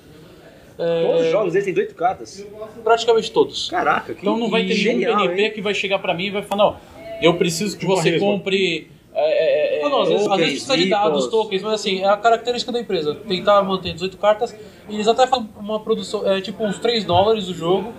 É, 0.78 1.04
Todos 1.06 1.26
os 1.26 1.32
jogos 1.32 1.52
deles 1.54 1.66
têm 1.66 1.74
18 1.74 1.96
cartas. 1.96 2.46
Praticamente 2.84 3.32
todos. 3.32 3.70
Caraca, 3.70 4.14
que 4.14 4.22
Então 4.22 4.38
não 4.38 4.50
vai 4.50 4.66
ter 4.66 4.74
genial, 4.76 5.16
nenhum 5.18 5.28
PNP 5.30 5.42
hein? 5.48 5.52
que 5.54 5.62
vai 5.62 5.74
chegar 5.74 6.00
pra 6.00 6.14
mim 6.14 6.26
e 6.28 6.30
vai 6.32 6.44
falar, 6.44 6.64
não, 6.64 6.78
eu 7.22 7.34
preciso 7.34 7.78
que 7.78 7.86
Uma 7.86 7.96
você 7.98 8.18
compre... 8.20 8.88
é, 9.14 9.78
é, 9.78 9.82
é, 9.82 9.86
Ah, 9.86 9.90
não, 9.90 10.02
às 10.04 10.08
vezes, 10.10 10.28
às 10.28 10.38
vezes 10.38 10.54
precisa 10.54 10.78
de 10.78 10.90
dados, 10.90 11.24
meeples. 11.24 11.32
tokens, 11.32 11.62
mas 11.64 11.74
assim, 11.74 12.02
é 12.02 12.08
a 12.08 12.16
característica 12.16 12.72
da 12.72 12.80
empresa. 12.80 13.16
Tentar 13.16 13.62
manter 13.64 13.92
18 13.94 14.16
cartas. 14.18 14.56
E 14.88 14.94
eles 14.94 15.08
até 15.08 15.28
fazem 15.28 15.50
uma 15.60 15.80
produção, 15.82 16.26
é 16.30 16.40
tipo 16.40 16.64
uns 16.64 16.78
3 16.80 17.04
dólares 17.04 17.50
o 17.50 17.54
jogo, 17.54 17.92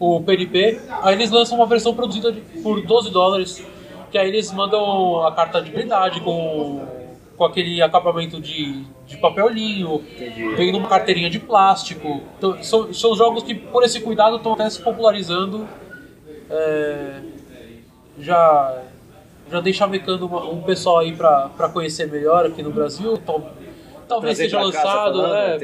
o 0.00 0.20
PNP. 0.22 0.80
Aí 1.02 1.14
eles 1.14 1.30
lançam 1.30 1.56
uma 1.56 1.66
versão 1.66 1.94
produzida 1.94 2.34
por 2.64 2.80
12 2.84 3.10
dólares. 3.12 3.64
Que 4.14 4.18
aí 4.18 4.28
eles 4.28 4.52
mandam 4.52 5.26
a 5.26 5.32
carta 5.32 5.60
de 5.60 5.72
blindade 5.72 6.20
com, 6.20 6.86
com 7.36 7.44
aquele 7.44 7.82
acabamento 7.82 8.40
de, 8.40 8.84
de 9.08 9.16
papel 9.16 9.48
linho, 9.48 10.04
vem 10.56 10.70
numa 10.70 10.88
carteirinha 10.88 11.28
de 11.28 11.40
plástico. 11.40 12.20
Então, 12.38 12.62
são, 12.62 12.94
são 12.94 13.16
jogos 13.16 13.42
que, 13.42 13.56
por 13.56 13.82
esse 13.82 14.00
cuidado, 14.00 14.36
estão 14.36 14.52
até 14.52 14.70
se 14.70 14.80
popularizando. 14.80 15.66
É, 16.48 17.22
já 18.20 18.82
já 19.50 19.60
dei 19.60 19.72
chavecando 19.72 20.26
um 20.26 20.62
pessoal 20.62 21.00
aí 21.00 21.12
pra, 21.12 21.48
pra 21.56 21.68
conhecer 21.68 22.08
melhor 22.08 22.46
aqui 22.46 22.62
no 22.62 22.70
Brasil. 22.70 23.18
Tal- 23.18 23.50
talvez 24.06 24.38
Trazer 24.38 24.50
seja 24.50 24.60
lançado, 24.60 25.22
falando, 25.22 25.58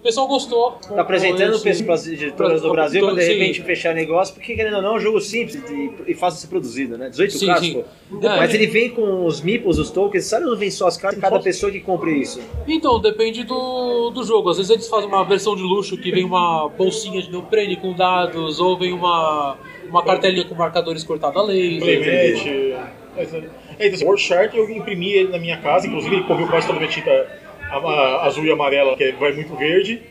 é. 0.00 0.02
O 0.02 0.02
pessoal 0.02 0.26
gostou. 0.26 0.72
Tá 0.72 1.02
apresentando 1.02 1.60
pessoas 1.60 1.82
para 1.82 1.94
as 1.94 2.06
editoras 2.06 2.62
do 2.62 2.70
Brasil 2.70 3.04
pra 3.04 3.14
de 3.14 3.22
sim. 3.22 3.32
repente 3.32 3.62
fechar 3.62 3.94
negócio, 3.94 4.34
porque 4.34 4.54
querendo 4.54 4.76
ou 4.76 4.82
não 4.82 4.94
é 4.94 4.96
um 4.96 5.00
jogo 5.00 5.20
simples 5.20 5.62
e, 5.70 5.92
e 6.08 6.14
fácil 6.14 6.36
de 6.36 6.40
ser 6.42 6.46
produzido, 6.48 6.96
né? 6.96 7.10
18 7.10 7.32
Sim, 7.32 7.46
cartas, 7.46 7.66
sim. 7.66 7.74
pô. 7.74 8.26
É. 8.26 8.36
Mas 8.38 8.54
ele 8.54 8.66
vem 8.66 8.90
com 8.90 9.26
os 9.26 9.40
meeples, 9.42 9.78
os 9.78 9.90
tokens, 9.90 10.24
sabe? 10.24 10.46
Não 10.46 10.56
vem 10.56 10.70
só 10.70 10.86
as 10.86 10.96
cartas, 10.96 11.20
cada 11.20 11.38
pessoa 11.38 11.70
que 11.70 11.80
compre 11.80 12.12
isso. 12.12 12.40
Então, 12.66 12.98
depende 12.98 13.44
do, 13.44 14.10
do 14.10 14.24
jogo. 14.24 14.48
Às 14.48 14.56
vezes 14.56 14.70
eles 14.70 14.88
fazem 14.88 15.06
uma 15.06 15.24
versão 15.24 15.54
de 15.54 15.62
luxo 15.62 15.96
que 15.98 16.10
vem 16.10 16.24
uma 16.24 16.68
bolsinha 16.68 17.20
de 17.20 17.30
neoprene 17.30 17.76
com 17.76 17.92
dados, 17.92 18.58
ou 18.58 18.78
vem 18.78 18.92
uma, 18.92 19.58
uma 19.88 20.02
cartelinha 20.02 20.44
com 20.44 20.54
marcadores 20.54 21.04
cortados 21.04 21.36
a 21.42 21.44
laser. 21.44 21.80
Playmat. 21.80 22.90
É, 23.16 23.86
então, 23.86 23.94
assim, 23.94 24.04
o 24.04 24.08
Orchard 24.08 24.56
eu 24.56 24.68
imprimi 24.70 25.12
ele 25.12 25.30
na 25.30 25.38
minha 25.38 25.56
casa, 25.58 25.86
inclusive 25.86 26.16
ele 26.16 26.24
cobriu 26.24 26.46
quase 26.48 26.66
toda 26.66 26.78
a 26.78 26.80
minha 26.80 26.92
tinta 26.92 27.39
azul 28.22 28.44
e 28.44 28.50
amarela, 28.50 28.96
que 28.96 29.12
vai 29.12 29.32
muito 29.32 29.54
verde. 29.56 30.02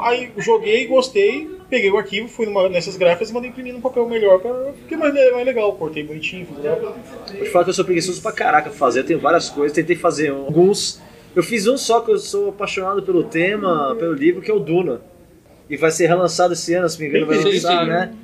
Aí 0.00 0.30
joguei, 0.38 0.86
gostei, 0.86 1.48
peguei 1.70 1.90
o 1.90 1.96
arquivo, 1.96 2.28
fui 2.28 2.46
numa, 2.46 2.68
nessas 2.68 2.96
gráficas 2.96 3.30
e 3.30 3.32
mandei 3.32 3.50
imprimir 3.50 3.72
num 3.72 3.80
papel 3.80 4.08
melhor, 4.08 4.40
pra, 4.40 4.50
porque 4.52 4.94
é 4.94 4.96
mais, 4.96 5.14
mais 5.14 5.46
legal, 5.46 5.72
cortei 5.74 6.02
bonitinho, 6.02 6.46
fiz 6.46 6.58
gráfico. 6.58 6.94
Vou 7.32 7.44
te 7.44 7.50
falar 7.50 7.64
que 7.64 7.70
eu 7.70 7.74
sou 7.74 7.84
preguiçoso 7.84 8.20
pra 8.20 8.32
caraca 8.32 8.70
fazer, 8.70 9.00
eu 9.00 9.06
tenho 9.06 9.20
várias 9.20 9.48
coisas, 9.48 9.74
tentei 9.74 9.96
fazer 9.96 10.30
alguns. 10.30 11.00
Eu 11.34 11.42
fiz 11.42 11.66
um 11.66 11.76
só 11.76 12.00
que 12.00 12.10
eu 12.10 12.18
sou 12.18 12.50
apaixonado 12.50 13.02
pelo 13.02 13.24
tema, 13.24 13.94
pelo 13.98 14.12
livro, 14.12 14.40
que 14.40 14.50
é 14.50 14.54
o 14.54 14.60
Duna. 14.60 15.00
E 15.68 15.76
vai 15.76 15.90
ser 15.90 16.06
relançado 16.06 16.52
esse 16.52 16.74
ano, 16.74 16.88
se 16.88 17.00
me 17.00 17.08
engano, 17.08 17.26
vai 17.26 17.38
lançar, 17.38 17.84
sim. 17.84 17.90
né? 17.90 18.14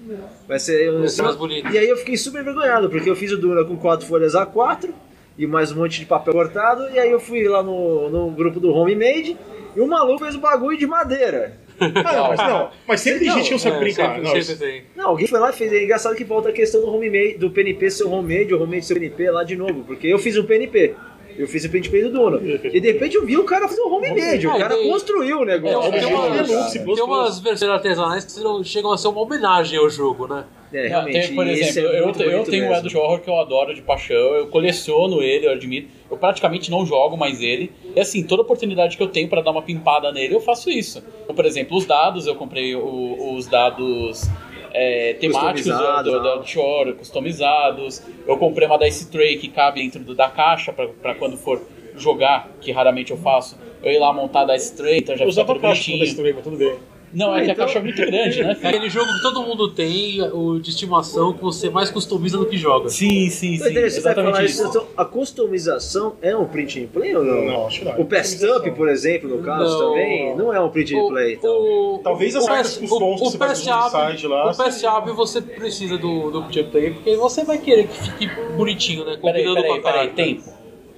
Vai 0.47 0.59
ser. 0.59 0.93
Vai 0.93 1.09
ser 1.09 1.23
mais 1.23 1.37
bonito. 1.37 1.69
E 1.73 1.79
aí 1.79 1.89
eu 1.89 1.97
fiquei 1.97 2.17
super 2.17 2.43
envergonhado, 2.43 2.91
porque 2.91 3.09
eu 3.09 3.17
fiz 3.17 3.33
o 3.33 3.39
Duna 3.39 3.65
com 3.65 3.77
quatro 3.77 4.07
folhas 4.07 4.35
A4 4.35 4.91
e 5.41 5.47
mais 5.47 5.73
um 5.73 5.77
monte 5.77 5.99
de 5.99 6.05
papel 6.05 6.35
cortado, 6.35 6.91
e 6.91 6.99
aí 6.99 7.11
eu 7.11 7.19
fui 7.19 7.49
lá 7.49 7.63
no, 7.63 8.11
no 8.11 8.31
grupo 8.31 8.61
do 8.61 8.71
Homemade 8.75 9.39
e 9.75 9.81
o 9.81 9.87
maluco 9.87 10.23
fez 10.23 10.35
o 10.35 10.41
bagulho 10.41 10.77
de 10.77 10.87
madeira. 10.87 11.59
Ah, 11.81 12.13
não, 12.13 12.29
mas 12.29 12.39
não, 12.39 12.71
mas 12.87 13.01
sempre 13.01 13.21
tem 13.21 13.31
gente 13.33 13.47
que 13.47 13.53
não 13.53 13.59
sabe 13.59 13.77
É, 13.77 13.81
brincar. 13.81 14.15
sempre, 14.17 14.21
não, 14.21 14.43
sempre 14.43 14.67
tem. 14.67 14.83
Não, 14.95 15.07
alguém 15.09 15.27
foi 15.27 15.41
lá 15.41 15.49
e 15.49 15.53
fez. 15.55 15.73
É 15.73 15.83
engraçado 15.83 16.15
que 16.15 16.25
volta 16.25 16.51
a 16.51 16.53
questão 16.53 16.83
do 16.83 16.95
homemade, 16.95 17.39
do 17.39 17.51
PNP 17.51 17.91
ser 17.91 18.05
homemade, 18.05 18.53
o 18.53 18.63
homemade 18.63 18.85
ser 18.85 18.93
PNP 19.01 19.31
lá 19.31 19.43
de 19.45 19.57
novo, 19.57 19.83
porque 19.85 20.07
eu 20.07 20.19
fiz 20.19 20.37
um 20.37 20.45
PNP. 20.45 20.95
Eu 21.41 21.49
fiz 21.49 21.65
o 21.65 21.71
PNP 21.71 22.03
do 22.03 22.11
Duna. 22.13 22.41
E 22.73 22.81
de 22.81 22.93
repente 22.93 23.17
eu 23.17 23.25
vi 23.25 23.37
o 23.37 23.45
cara 23.45 23.67
fazer 23.67 23.81
um 23.81 23.93
homemade, 23.95 24.47
o 24.47 24.51
Ah, 24.51 24.59
cara 24.59 24.77
e- 24.79 24.89
construiu 24.91 25.37
o 25.41 25.47
Tem, 25.47 25.55
negócio. 25.55 25.91
tem, 25.91 26.01
é, 26.03 26.07
umas, 26.07 26.25
é, 26.39 26.43
Deluxe, 26.43 26.79
tem 26.85 27.03
umas 27.03 27.41
versões 27.41 27.71
artesanais 27.71 28.25
que 28.25 28.41
não- 28.45 28.63
chegam 28.63 28.93
a 28.93 28.99
ser 28.99 29.09
uma 29.09 29.21
homenagem 29.23 29.79
ao 29.79 29.89
jogo, 29.89 30.27
né? 30.27 30.45
É, 30.73 30.87
realmente. 30.87 31.27
tem, 31.29 31.35
por 31.35 31.47
exemplo, 31.49 31.79
é 31.91 31.99
eu, 31.99 32.05
eu 32.05 32.13
bonito 32.13 32.51
tenho 32.51 32.71
o. 32.71 32.73
Edo 32.75 32.99
Horror 32.99 33.21
que 33.21 33.29
eu 33.29 33.41
adoro 33.41 33.75
de 33.75 33.83
paixão, 33.83 34.15
eu 34.17 34.47
coleciono 34.49 35.21
ele, 35.23 35.47
eu 35.47 35.51
admito. 35.51 35.89
Eu 36.09 36.17
praticamente 36.17 36.71
não 36.71 36.85
jogo 36.87 37.17
mais 37.17 37.41
ele. 37.41 37.73
E 37.97 37.99
assim, 37.99 38.23
toda 38.23 38.43
oportunidade 38.43 38.97
que 38.97 39.03
eu 39.03 39.09
tenho 39.09 39.29
pra 39.29 39.41
dar 39.41 39.51
uma 39.51 39.63
pimpada 39.63 40.13
nele, 40.13 40.35
eu 40.35 40.41
faço 40.41 40.71
isso. 40.71 41.03
Então, 41.25 41.35
por 41.35 41.45
exemplo, 41.45 41.77
os 41.77 41.87
dados, 41.87 42.27
eu 42.29 42.37
comprei 42.37 42.77
o- 42.77 43.35
os 43.35 43.47
dados 43.49 44.29
é, 44.73 45.15
temáticos 45.15 45.65
do, 45.67 45.73
Customizados, 45.73 46.13
do, 46.13 46.23
né? 46.23 46.37
do 46.43 46.47
Shore, 46.47 46.93
customizados. 46.95 48.03
Eu 48.27 48.37
comprei 48.37 48.67
uma 48.67 48.79
Dice 48.79 49.11
Tray 49.11 49.37
que 49.39 49.49
cabe 49.49 49.83
dentro 49.83 50.01
do- 50.01 50.15
da 50.15 50.29
caixa 50.29 50.73
pra, 50.73 50.89
pra 50.89 51.15
quando 51.15 51.37
for 51.37 51.61
jogar, 51.97 52.49
que 52.61 52.71
raramente 52.73 53.11
eu 53.11 53.17
faço. 53.17 53.59
Eu 53.83 53.91
ir 53.93 53.99
lá 53.99 54.13
montar 54.13 54.43
a 54.43 54.55
Dice 54.57 54.77
Tray, 54.77 54.99
então 54.99 55.17
já 55.17 55.25
Eu 55.25 55.31
fica 55.31 55.45
tudo 55.45 55.61
caixa 55.61 55.91
bonitinho. 55.91 56.35
mas 56.35 56.45
tudo 56.45 56.57
bem. 56.57 56.75
Não, 57.13 57.35
é 57.35 57.39
Ah, 57.41 57.45
que 57.45 57.51
então- 57.51 57.65
a 57.65 57.67
caixa 57.67 57.79
é 57.79 57.83
muito 57.83 57.97
grande, 57.97 58.43
né? 58.43 58.57
É 58.63 58.69
aquele 58.69 58.89
jogo 58.89 59.07
que 59.13 59.23
todo 59.23 59.43
mundo 59.43 59.69
tem, 59.73 60.23
o 60.33 60.61
de 60.61 60.71
estimação, 60.71 61.33
que 61.33 61.43
você 61.43 61.69
mais 61.69 61.91
customiza 61.91 62.39
do 62.39 62.47
que 62.47 62.57
joga. 62.57 62.89
Sim, 62.89 63.29
sim, 63.29 63.55
Então, 63.55 63.67
sim. 63.67 63.73
você 63.75 64.01
falar 64.01 64.13
Exatamente 64.13 64.45
isso. 64.45 64.61
isso. 64.63 64.69
Então, 64.69 64.87
a 64.97 65.05
customização 65.05 66.15
é 66.23 66.37
um 66.37 66.45
print 66.45 66.81
and 66.85 66.87
play 66.87 67.17
ou 67.17 67.25
não? 67.25 67.45
Não, 67.45 67.67
acho 67.67 67.81
que 67.81 67.85
não. 67.85 68.01
O 68.01 68.05
Pest 68.05 68.41
Up, 68.45 68.71
por 68.73 68.89
exemplo, 68.89 69.29
no 69.29 69.43
caso 69.43 69.79
Não. 69.79 69.89
também, 69.91 70.37
não 70.37 70.53
é 70.55 70.61
um 70.61 70.69
print 70.71 70.95
and 70.95 71.09
play. 71.09 71.35
Então. 71.35 71.51
o- 71.51 72.01
Talvez 72.03 72.37
as 72.37 72.45
o 72.45 72.47
cartas 72.47 72.77
que 72.77 72.85
o, 72.85 72.89
você 73.17 73.39
PS 73.39 73.67
no 73.67 73.77
Up, 73.81 73.91
site 73.91 74.27
lá, 74.27 74.51
O 74.51 74.57
PS 74.57 74.85
Up 74.85 75.11
você 75.11 75.41
precisa 75.43 75.99
do, 75.99 76.31
do 76.31 76.43
Print 76.45 76.65
Play, 76.71 76.91
porque 76.93 77.17
você 77.17 77.45
vai 77.45 77.59
querer 77.59 77.89
que 77.89 78.03
fique 78.03 78.31
bonitinho, 78.57 79.05
né? 79.05 79.19
Peraí, 79.21 79.43
Combinando 79.45 79.55
peraí, 79.63 79.69
com 79.69 79.75
a 79.89 79.93
peraí, 79.93 80.07
carta. 80.09 80.23
tempo. 80.23 80.43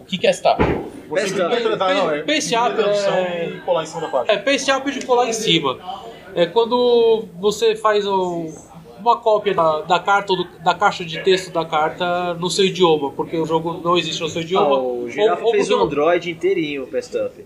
O 0.01 0.05
que 0.05 0.19
que 0.19 0.27
é 0.27 0.31
esta? 0.31 0.57
Up. 1.13 1.95
não, 1.95 2.11
é 2.11 2.23
Paste 2.23 2.55
Up 2.57 2.81
é- 2.81 3.49
e 3.49 3.61
colar 3.61 3.83
em 3.83 3.87
cima 3.87 4.01
da. 4.09 4.25
É, 4.33 4.37
paste 4.39 4.71
up 4.71 4.91
de 4.91 5.05
colar 5.07 5.29
em 5.29 5.33
cima. 5.33 5.79
É 6.35 6.47
quando 6.47 7.27
você 7.39 7.77
faz 7.77 8.07
o- 8.07 8.47
uma 8.99 9.17
cópia 9.19 9.53
da, 9.53 9.81
da 9.81 9.99
carta 9.99 10.33
ou 10.33 10.39
do- 10.45 10.49
da 10.63 10.75
caixa 10.75 11.05
de 11.05 11.19
texto 11.23 11.53
da 11.53 11.65
carta 11.65 12.35
no 12.35 12.49
seu 12.49 12.65
idioma, 12.65 13.11
porque 13.13 13.37
o 13.37 13.45
jogo 13.45 13.81
não 13.85 13.99
existe 13.99 14.21
no 14.23 14.29
seu 14.29 14.41
Ah, 14.41 14.45
idioma. 14.45 14.79
o 14.79 15.11
Girafa 15.11 15.45
fez 15.51 15.71
um 15.71 15.81
Android 15.83 16.31
inteirinho, 16.31 16.85
o 16.85 16.87
Up. 16.87 17.45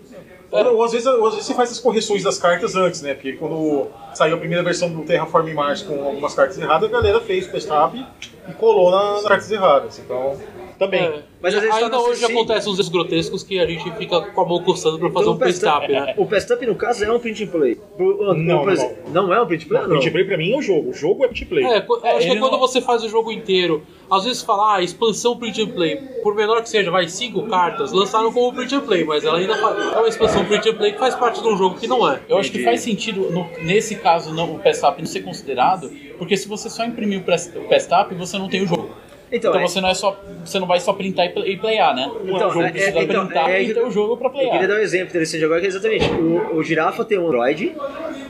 Ou, 0.49 0.77
ou 0.77 0.85
às, 0.85 0.93
vezes, 0.93 1.07
ou 1.07 1.27
às 1.27 1.33
vezes 1.35 1.47
você 1.49 1.55
faz 1.55 1.73
as 1.73 1.81
correções 1.81 2.23
das 2.23 2.39
cartas 2.39 2.77
antes, 2.77 3.03
né? 3.03 3.15
Porque 3.15 3.33
quando 3.33 3.89
saiu 4.15 4.37
a 4.37 4.39
primeira 4.39 4.63
versão 4.63 4.89
do 4.89 5.03
Terraform 5.03 5.53
Mars 5.53 5.83
com 5.83 6.05
algumas 6.05 6.35
cartas 6.35 6.57
erradas, 6.59 6.89
a 6.89 6.93
galera 6.93 7.21
fez 7.21 7.47
o 7.49 7.51
test-up 7.51 8.07
e 8.49 8.53
colou 8.53 8.91
na- 8.93 9.15
nas 9.15 9.25
cartas 9.25 9.51
erradas. 9.51 9.99
Então, 9.99 10.37
Também. 10.79 11.01
É. 11.03 11.23
Mas 11.41 11.55
às 11.55 11.61
vezes 11.63 11.77
ainda 11.77 11.99
hoje 12.01 12.21
sushi. 12.21 12.33
acontecem 12.33 12.73
uns 12.73 12.79
erros 12.79 12.89
grotescos 12.91 13.43
que 13.43 13.59
a 13.59 13.67
gente 13.67 13.91
fica 13.93 14.21
com 14.21 14.41
a 14.41 14.45
mão 14.45 14.63
coçando 14.63 14.99
pra 14.99 15.09
fazer 15.11 15.25
Então, 15.25 15.35
um 15.35 15.39
paste-up, 15.39 15.89
né? 15.93 16.15
O 16.17 16.27
paste-up, 16.27 16.67
no 16.67 16.75
caso, 16.75 17.05
é 17.05 17.13
um 17.13 17.19
print 17.19 17.45
and 17.45 17.47
play. 17.47 17.81
Não, 17.99 18.71
exemplo, 18.71 18.97
não 19.13 19.33
é 19.33 19.41
um 19.41 19.47
print 19.47 19.65
and 19.65 19.69
play? 19.69 19.81
Não, 19.83 19.89
Não. 19.89 19.97
print 19.99 20.11
play 20.11 20.25
pra 20.25 20.37
mim 20.37 20.53
é 20.53 20.59
o 20.59 20.63
jogo. 20.63 20.91
O 20.91 20.93
jogo 20.95 21.25
é 21.25 21.29
print 21.29 21.45
play. 21.47 21.65
É, 21.65 21.69
É, 21.69 21.77
acho 21.79 22.27
que 22.27 22.33
é 22.33 22.37
quando 22.39 22.53
não- 22.53 22.59
você 22.59 22.81
faz 22.81 23.03
o 23.05 23.09
jogo 23.09 23.31
inteiro, 23.33 23.83
às 24.11 24.25
vezes 24.25 24.43
fala, 24.43 24.77
ah, 24.77 24.83
expansão 24.83 25.37
print 25.37 25.63
and 25.63 25.69
play, 25.69 25.97
por 26.23 26.35
menor 26.35 26.61
que 26.63 26.69
seja, 26.69 26.91
vai 26.91 27.09
cinco 27.09 27.43
cartas, 27.49 27.93
lançaram 27.93 28.33
como 28.33 28.53
print 28.53 28.75
and 28.75 28.81
play, 28.81 29.05
mas 29.05 29.25
ela 29.25 29.39
ainda 29.39 29.57
fa- 29.57 29.93
é 29.95 29.99
uma 29.99 30.09
expansão 30.09 30.45
print 30.45 30.69
and 30.69 30.75
play 30.75 30.93
que 30.93 30.99
faz 30.99 31.15
parte 31.15 31.41
de 31.43 31.49
um 31.49 31.57
jogo 31.57 31.77
que 31.79 31.87
não 31.87 32.09
é. 32.11 32.21
Eu 32.29 32.39
acho 32.39 32.51
que 32.51 32.63
faz 32.65 32.81
sentido, 32.81 33.31
no- 33.31 33.49
nesse 33.63 33.97
caso, 33.97 34.35
não, 34.35 34.55
o 34.57 34.59
PSTAP 34.59 34.99
não 34.99 35.07
ser 35.07 35.21
considerado, 35.23 35.91
porque 36.19 36.37
se 36.37 36.47
você 36.49 36.69
só 36.69 36.85
imprimir 36.85 37.21
o 37.21 37.23
press- 37.23 37.53
o 37.55 37.69
PSTAP, 37.69 38.15
você 38.15 38.37
não 38.39 38.49
tem 38.49 38.63
o 38.63 38.67
jogo. 38.67 38.91
Então, 39.33 39.51
Então 39.51 39.61
é- 39.61 39.67
você 39.69 39.81
não, 39.81 39.89
é 39.89 39.95
só, 39.95 40.17
você 40.45 40.59
não 40.61 40.69
vai 40.69 40.79
só 40.79 40.93
printar 40.93 41.27
e 41.27 41.31
pl- 41.31 41.57
playar, 41.59 41.95
né? 41.97 42.09
Então, 42.25 42.49
o 42.49 42.53
jogo 42.53 42.63
é- 42.65 42.71
precisa 42.71 42.99
é- 42.99 43.03
então, 43.03 43.27
printar 43.27 43.51
é- 43.51 43.63
e 43.63 43.75
ter 43.75 43.85
o 43.85 43.91
jogo 43.91 44.17
pra 44.17 44.29
Eu 44.29 44.33
queria 44.33 44.49
playar. 44.51 44.69
dar 44.69 44.75
um 44.75 44.79
exemplo 44.79 45.09
interessante 45.09 45.45
agora, 45.45 45.61
que 45.61 45.67
é 45.67 45.69
exatamente, 45.69 46.09
o, 46.13 46.57
o 46.57 46.63
Girafa 46.63 47.05
tem 47.05 47.19
um 47.19 47.27
Android, 47.27 47.75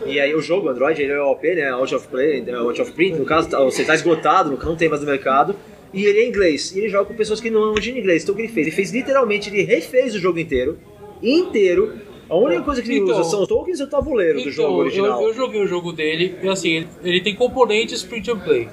e 0.07 0.19
aí 0.19 0.35
o 0.35 0.41
jogo 0.41 0.69
Android, 0.71 1.03
ele 1.03 1.13
é 1.13 1.21
o 1.21 1.31
OP, 1.33 1.55
né, 1.55 1.69
Out 1.71 1.95
of 1.95 2.09
Play, 2.09 2.45
é 2.47 2.53
Out 2.55 2.81
of 2.81 2.93
Print, 2.93 3.19
no 3.19 3.27
caso, 3.27 3.51
tá- 3.51 3.63
você 3.63 3.83
está 3.83 3.95
esgotado, 3.95 4.59
não 4.65 4.75
tem 4.75 4.89
mais 4.89 5.03
no 5.03 5.07
mercado, 5.07 5.55
e 5.93 6.05
ele 6.07 6.19
é 6.21 6.27
inglês, 6.29 6.75
e 6.75 6.79
ele 6.79 6.89
joga 6.89 7.05
com 7.05 7.15
pessoas 7.15 7.41
que 7.43 7.51
não 7.51 7.75
manjam 7.75 7.95
inglês, 7.95 8.23
então 8.23 8.33
o 8.35 8.37
que 8.37 8.45
ele 8.45 8.53
fez? 8.53 8.67
Ele 8.67 8.75
fez 8.77 8.91
literalmente, 8.91 9.51
ele 9.51 9.63
refez 9.65 10.15
o 10.15 10.19
jogo 10.19 10.39
inteiro, 10.39 10.79
inteiro, 11.23 11.93
a 12.29 12.37
única 12.37 12.63
coisa 12.63 12.81
que 12.81 12.89
ele 12.91 13.01
Então- 13.01 13.21
usa 13.21 13.25
são 13.31 13.43
os 13.43 13.49
tokens 13.49 13.81
e 13.81 13.83
o 13.83 13.87
tabuleiro 13.87 14.43
do 14.43 14.51
jogo 14.51 14.69
Então, 14.71 14.79
original. 14.81 15.23
eu, 15.23 15.29
eu 15.29 15.35
joguei 15.35 15.61
o 15.63 15.67
jogo 15.67 15.93
dele, 15.93 16.37
e 16.43 16.49
assim, 16.49 16.71
ele, 16.77 16.89
ele 17.05 17.21
tem 17.21 17.35
componentes 17.35 18.03
print 18.03 18.31
and 18.31 18.39
play. 18.39 18.69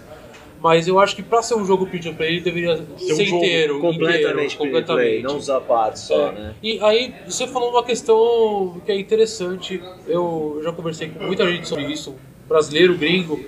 Mas 0.64 0.88
eu 0.88 0.98
acho 0.98 1.14
que 1.14 1.22
pra 1.22 1.42
ser 1.44 1.56
um 1.56 1.66
jogo 1.66 1.86
print 1.86 2.08
and 2.08 2.14
play, 2.14 2.30
ele 2.36 2.40
deveria 2.42 2.78
ser, 2.78 3.14
um 3.14 3.26
jogo 3.26 3.38
inteiro. 3.38 3.80
completamente 3.82 4.16
inteiro, 4.16 4.30
and 4.30 4.34
play, 4.34 4.50
completamente. 4.58 5.24
não 5.24 5.38
usar 5.38 5.60
partes 5.60 6.04
só, 6.04 6.30
É. 6.30 6.32
né? 6.32 6.56
E 6.64 6.80
aí, 6.82 7.14
você 7.28 7.46
falou 7.48 7.70
uma 7.72 7.84
questão 7.84 8.82
que 8.86 8.92
é 8.92 8.98
interessante. 8.98 9.84
Eu 10.08 10.62
já 10.64 10.72
conversei 10.72 11.10
com 11.10 11.22
muita 11.26 11.46
gente 11.52 11.68
sobre 11.68 11.86
isso, 11.92 12.16
brasileiro, 12.48 12.98
gringo. 12.98 13.44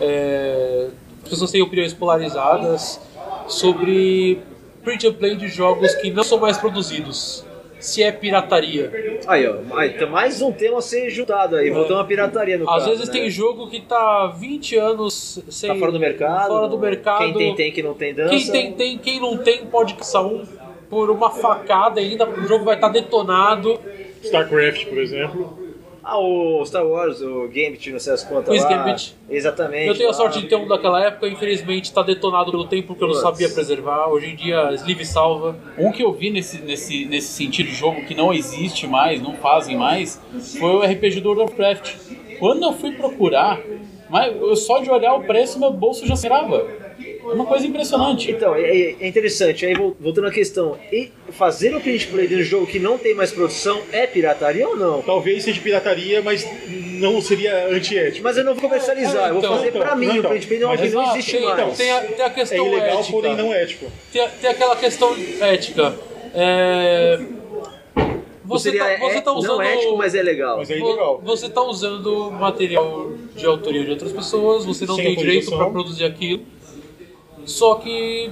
É, 0.00 0.88
as 1.22 1.28
pessoas 1.28 1.50
têm 1.50 1.60
opiniões 1.60 1.92
polarizadas 1.92 3.00
sobre 3.48 4.38
print 4.82 5.06
and 5.08 5.12
play 5.14 5.36
de 5.36 5.48
jogos 5.48 5.94
que 5.96 6.10
não 6.10 6.24
são 6.24 6.38
mais 6.38 6.56
produzidos. 6.58 7.44
Se 7.78 8.02
é 8.02 8.10
pirataria. 8.10 9.20
Aí, 9.26 9.46
ó, 9.46 9.56
tem 9.98 10.08
mais 10.08 10.40
um 10.40 10.50
tema 10.50 10.78
a 10.78 10.82
ser 10.82 11.10
juntado 11.10 11.56
aí, 11.56 11.70
voltando 11.70 12.00
à 12.00 12.04
pirataria 12.04 12.56
no 12.56 12.68
Às 12.68 12.84
caso, 12.84 12.90
vezes 12.90 13.08
né? 13.08 13.12
tem 13.12 13.30
jogo 13.30 13.68
que 13.68 13.80
tá 13.80 14.28
20 14.28 14.76
anos 14.76 15.40
sem. 15.48 15.68
Tá 15.70 15.76
fora 15.76 15.92
do 15.92 16.00
mercado. 16.00 16.48
Fora 16.48 16.68
do 16.68 16.78
mercado. 16.78 17.18
Quem 17.18 17.34
tem, 17.34 17.54
tem, 17.54 17.72
quem 17.72 17.84
não 17.84 17.94
tem, 17.94 18.14
dança. 18.14 18.30
Quem 18.30 18.50
tem, 18.50 18.72
tem, 18.72 18.98
quem 18.98 19.20
não 19.20 19.36
tem 19.38 19.66
pode 19.66 19.94
caçar 19.94 20.24
um 20.26 20.44
por 20.88 21.10
uma 21.10 21.30
facada 21.30 22.00
ainda. 22.00 22.28
O 22.28 22.46
jogo 22.46 22.64
vai 22.64 22.76
estar 22.76 22.88
detonado. 22.88 23.78
StarCraft, 24.22 24.86
por 24.86 24.98
exemplo. 24.98 25.65
Ah, 26.08 26.20
o 26.20 26.64
Star 26.64 26.86
Wars, 26.86 27.20
o 27.20 27.48
Gambit, 27.48 27.90
não 27.90 27.98
sei 27.98 28.12
as 28.12 28.22
Quiz 28.22 28.62
lá. 28.62 28.68
Gambit. 28.68 29.16
Exatamente. 29.28 29.88
Eu 29.88 29.94
tenho 29.96 30.08
a 30.08 30.12
lá. 30.12 30.16
sorte 30.16 30.40
de 30.40 30.46
ter 30.46 30.54
um 30.54 30.68
daquela 30.68 31.04
época, 31.04 31.26
infelizmente 31.26 31.92
tá 31.92 32.00
detonado 32.00 32.52
pelo 32.52 32.64
tempo 32.64 32.94
que 32.94 33.02
eu 33.02 33.08
não 33.08 33.14
sabia 33.16 33.48
preservar. 33.48 34.06
Hoje 34.06 34.28
em 34.28 34.36
dia, 34.36 34.70
Sleeve 34.74 35.04
salva. 35.04 35.56
Um 35.76 35.90
que 35.90 36.04
eu 36.04 36.12
vi 36.12 36.30
nesse, 36.30 36.58
nesse, 36.58 37.06
nesse 37.06 37.26
sentido 37.32 37.66
de 37.66 37.74
jogo 37.74 38.04
que 38.06 38.14
não 38.14 38.32
existe 38.32 38.86
mais, 38.86 39.20
não 39.20 39.34
fazem 39.34 39.76
mais, 39.76 40.22
foi 40.60 40.76
o 40.76 40.80
RPG 40.80 41.22
do 41.22 41.30
World 41.30 41.52
of 41.52 41.60
Warcraft. 41.60 41.96
Quando 42.38 42.62
eu 42.62 42.72
fui 42.72 42.92
procurar, 42.92 43.60
mas 44.08 44.32
eu 44.36 44.54
só 44.54 44.78
de 44.78 44.88
olhar 44.88 45.12
o 45.12 45.24
preço, 45.24 45.58
meu 45.58 45.72
bolso 45.72 46.06
já 46.06 46.14
serava. 46.14 46.64
É 47.30 47.34
uma 47.34 47.46
coisa 47.46 47.66
impressionante. 47.66 48.30
Então, 48.30 48.54
é, 48.54 48.94
é 49.00 49.06
interessante. 49.08 49.66
Aí, 49.66 49.74
vol- 49.74 49.96
voltando 50.00 50.26
à 50.28 50.30
questão, 50.30 50.76
e 50.92 51.10
fazer 51.30 51.74
o 51.74 51.80
print 51.80 52.06
play 52.08 52.26
de 52.26 52.36
um 52.36 52.42
jogo 52.42 52.66
que 52.66 52.78
não 52.78 52.96
tem 52.98 53.14
mais 53.14 53.32
produção 53.32 53.80
é 53.92 54.06
pirataria 54.06 54.68
ou 54.68 54.76
não? 54.76 55.02
Talvez 55.02 55.44
seja 55.44 55.60
pirataria, 55.60 56.22
mas 56.22 56.46
não 56.68 57.20
seria 57.20 57.68
antiético. 57.68 58.22
Mas 58.24 58.36
eu 58.36 58.44
não 58.44 58.54
vou 58.54 58.62
comercializar, 58.62 59.28
eu 59.28 59.34
vou 59.34 59.38
Então, 59.38 59.56
fazer 59.56 59.68
então, 59.68 59.80
pra 59.82 59.94
mim 59.96 60.06
então, 60.18 60.20
o 60.20 60.28
print 60.28 60.46
play 60.46 60.58
não, 60.60 60.68
mas 60.68 60.80
que 60.80 60.88
não 60.90 61.10
existe 61.10 61.36
então, 61.36 61.66
mais. 61.66 61.76
Tem 61.78 61.90
a, 61.90 62.00
tem 62.00 62.24
a 62.24 62.28
É 62.28 62.30
questão 62.30 62.66
ilegal, 62.66 62.98
ética. 62.98 63.12
porém 63.12 63.36
não 63.36 63.52
ético. 63.52 63.86
Tem, 64.12 64.22
a- 64.22 64.28
tem 64.28 64.50
aquela 64.50 64.76
questão 64.76 65.16
ética. 65.40 65.94
É, 66.34 67.18
Você, 68.44 68.70
Seria 68.70 68.84
tá, 68.84 68.96
você 69.04 69.16
é- 69.16 69.20
tá 69.20 69.32
usando. 69.32 69.56
não 69.56 69.62
ético, 69.62 69.96
mas 69.96 70.14
é 70.14 70.22
legal. 70.22 70.58
Mas 70.58 70.70
é 70.70 70.78
ilegal. 70.78 71.20
Você 71.24 71.48
tá 71.48 71.62
usando 71.62 72.30
material 72.30 73.10
de 73.34 73.44
autoria 73.44 73.84
de 73.84 73.90
outras 73.90 74.12
pessoas, 74.12 74.64
você 74.64 74.86
não 74.86 74.94
Sem 74.94 75.04
tem 75.06 75.16
direito 75.16 75.50
para 75.50 75.68
produzir 75.68 76.04
aquilo. 76.04 76.44
Só 77.46 77.76
que 77.76 78.30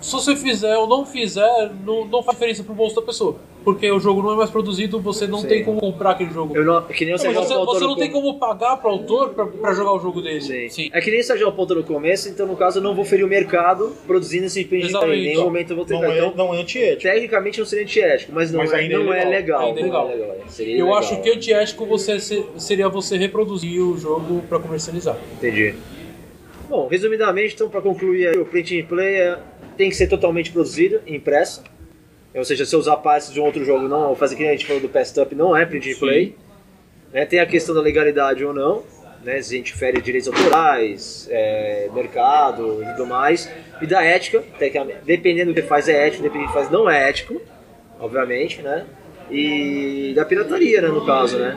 se 0.00 0.12
você 0.12 0.36
fizer 0.36 0.76
ou 0.76 0.86
não 0.86 1.06
fizer, 1.06 1.70
não, 1.84 2.04
não 2.04 2.22
faz 2.22 2.36
diferença 2.36 2.62
pro 2.62 2.74
bolso 2.74 2.96
da 2.96 3.02
pessoa. 3.02 3.36
Porque 3.64 3.90
o 3.90 3.98
jogo 3.98 4.22
não 4.22 4.32
é 4.32 4.36
mais 4.36 4.48
produzido, 4.48 5.00
você 5.00 5.26
não 5.26 5.38
Sim. 5.40 5.48
tem 5.48 5.64
como 5.64 5.80
comprar 5.80 6.10
aquele 6.12 6.30
jogo. 6.30 6.56
Eu 6.56 6.64
não, 6.64 6.82
que 6.82 7.04
nem 7.04 7.14
o 7.14 7.16
Não, 7.16 7.32
você, 7.34 7.52
você 7.54 7.84
não 7.84 7.96
tem 7.96 8.08
com- 8.12 8.20
como 8.22 8.38
pagar 8.38 8.76
pro 8.76 8.90
autor 8.90 9.30
pra, 9.30 9.44
pra 9.44 9.72
jogar 9.72 9.92
o 9.94 9.98
jogo 9.98 10.22
dele. 10.22 10.40
Sim. 10.40 10.68
Sim. 10.68 10.90
É 10.92 11.00
que 11.00 11.10
nem 11.10 11.18
o 11.18 11.24
Sérgio 11.24 11.48
apontou 11.48 11.76
no 11.76 11.82
começo, 11.82 12.28
então 12.28 12.46
no 12.46 12.54
caso 12.56 12.78
eu 12.78 12.82
não 12.84 12.94
vou 12.94 13.04
ferir 13.04 13.24
o 13.24 13.28
mercado 13.28 13.92
produzindo 14.06 14.46
esse. 14.46 14.60
Exatamente. 14.70 15.18
Em 15.20 15.24
nenhum 15.30 15.42
momento 15.42 15.70
eu 15.70 15.76
vou 15.76 15.84
ter. 15.84 15.94
Não 15.94 16.04
é, 16.04 16.16
Então, 16.18 16.32
não 16.36 16.54
é 16.54 16.60
antiético. 16.60 17.02
tecnicamente 17.02 17.58
não 17.58 17.66
seria 17.66 17.84
antiético, 17.84 18.30
mas 18.32 18.52
não, 18.52 18.60
Mas 18.60 18.72
é, 18.72 18.76
ainda 18.76 18.94
é 18.94 18.98
não 18.98 19.12
é 19.12 19.24
legal. 19.24 19.60
Ainda 19.60 19.80
é 19.80 19.82
não 19.82 19.88
ilegal. 19.88 20.06
legal, 20.06 20.30
é. 20.36 20.48
Seria 20.48 20.74
Eu 20.74 20.78
ilegal. 20.86 20.98
acho 20.98 21.20
que 21.22 21.30
antiético 21.30 21.86
você 21.86 22.20
se- 22.20 22.44
seria 22.58 22.88
você 22.88 23.16
reproduzir 23.18 23.80
o 23.82 23.98
jogo 23.98 24.44
pra 24.48 24.60
comercializar. 24.60 25.16
Entendi. 25.38 25.74
Bom, 26.68 26.88
resumidamente, 26.88 27.54
então, 27.54 27.68
para 27.70 27.80
concluir, 27.80 28.26
aí, 28.28 28.38
o 28.38 28.44
print 28.44 28.80
and 28.80 28.86
play 28.86 29.14
é- 29.20 29.38
tem 29.76 29.88
que 29.88 29.96
ser 29.96 30.08
totalmente 30.08 30.50
produzido, 30.50 31.00
impresso. 31.06 31.62
Ou 32.34 32.44
seja, 32.44 32.66
se 32.66 32.74
eu 32.74 32.80
usar 32.80 32.96
partes 32.96 33.32
de 33.32 33.40
um 33.40 33.44
outro 33.44 33.64
jogo, 33.64 33.88
não, 33.88 34.14
fazer 34.14 34.36
que 34.36 34.42
nem 34.42 34.50
a 34.50 34.52
gente 34.54 34.66
falou 34.66 34.82
do 34.82 34.88
Past 34.88 35.18
Up, 35.18 35.34
não 35.34 35.56
é 35.56 35.64
print 35.64 35.92
and 35.92 35.98
play. 35.98 36.36
Né, 37.12 37.24
tem 37.24 37.38
a 37.38 37.46
questão 37.46 37.74
da 37.74 37.80
legalidade 37.80 38.44
ou 38.44 38.52
não, 38.52 38.82
né, 39.24 39.40
se 39.40 39.54
a 39.54 39.56
gente 39.58 39.72
fere 39.72 40.02
direitos 40.02 40.28
autorais, 40.28 41.28
é, 41.30 41.88
mercado 41.94 42.82
e 42.82 42.86
tudo 42.92 43.06
mais. 43.06 43.50
E 43.80 43.86
da 43.86 44.02
ética, 44.02 44.42
tecnicamente, 44.58 44.98
dependendo 45.04 45.52
do 45.52 45.60
que 45.60 45.66
faz 45.66 45.88
é 45.88 46.06
ético, 46.06 46.22
dependendo 46.22 46.50
do 46.50 46.52
que 46.52 46.58
faz 46.58 46.70
não 46.70 46.90
é 46.90 47.08
ético, 47.08 47.40
obviamente, 47.98 48.60
né? 48.60 48.84
E 49.30 50.12
da 50.14 50.24
pirataria, 50.24 50.82
né, 50.82 50.88
no 50.88 51.06
caso, 51.06 51.38
né? 51.38 51.56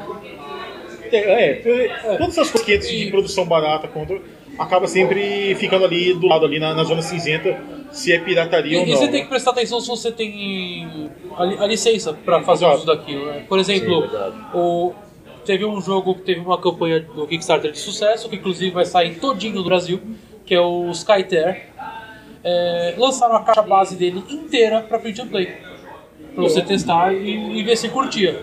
É, 1.12 1.50
é, 1.50 2.18
todas 2.18 2.38
essas 2.38 2.52
coisas 2.52 2.86
entram 2.86 2.90
de 2.90 3.12
produção 3.12 3.46
barata 3.46 3.88
contra, 3.88 4.20
acaba 4.60 4.88
sempre 4.88 5.56
ficando 5.56 5.86
ali 5.86 6.14
do 6.14 6.28
lado, 6.28 6.46
ali 6.46 6.60
na, 6.60 6.74
na 6.74 6.84
zona 6.84 7.02
cinzenta, 7.02 7.60
se 7.92 8.12
é 8.14 8.20
pirataria 8.20 8.74
E, 8.74 8.78
ou 8.78 8.86
e 8.86 8.90
não. 8.90 8.96
você 8.98 9.06
né? 9.06 9.12
tem 9.14 9.24
que 9.24 9.30
prestar 9.30 9.52
atenção 9.52 9.80
se 9.80 9.88
você 9.88 10.12
tem 10.12 11.10
a, 11.36 11.44
a 11.64 11.68
licença 11.68 12.14
para 12.14 12.42
fazer 12.44 12.66
Exato. 12.66 12.78
uso 12.80 12.86
daquilo. 12.86 13.26
né? 13.26 13.46
Por 13.48 13.58
exemplo, 13.58 14.02
Sim, 14.04 14.08
verdade. 14.08 14.36
o, 14.54 14.94
teve 15.46 15.66
um 15.66 15.82
jogo 15.82 16.14
que 16.16 16.22
teve 16.22 16.42
uma 16.42 16.60
campanha 16.60 17.00
do 17.00 17.26
Kickstarter 17.26 17.72
de 17.72 17.80
sucesso, 17.80 18.30
que 18.30 18.36
inclusive 18.36 18.72
vai 18.72 18.86
sair 18.86 19.16
todinho 19.16 19.56
no 19.56 19.64
Brasil, 19.64 20.00
que 20.46 20.54
é 20.54 20.62
o 20.62 20.90
Skyter. 20.92 21.70
É, 22.44 22.96
lançaram 22.98 23.36
a 23.36 23.44
caixa 23.44 23.62
base 23.62 23.96
dele 23.98 24.24
inteira 24.30 24.82
para 24.82 24.98
print 25.00 25.22
and 25.22 25.28
play. 25.28 25.48
Pra 26.34 26.44
você 26.44 26.62
testar 26.62 27.14
e, 27.14 27.60
e 27.60 27.64
ver 27.64 27.76
se 27.76 27.90
curtia. 27.90 28.40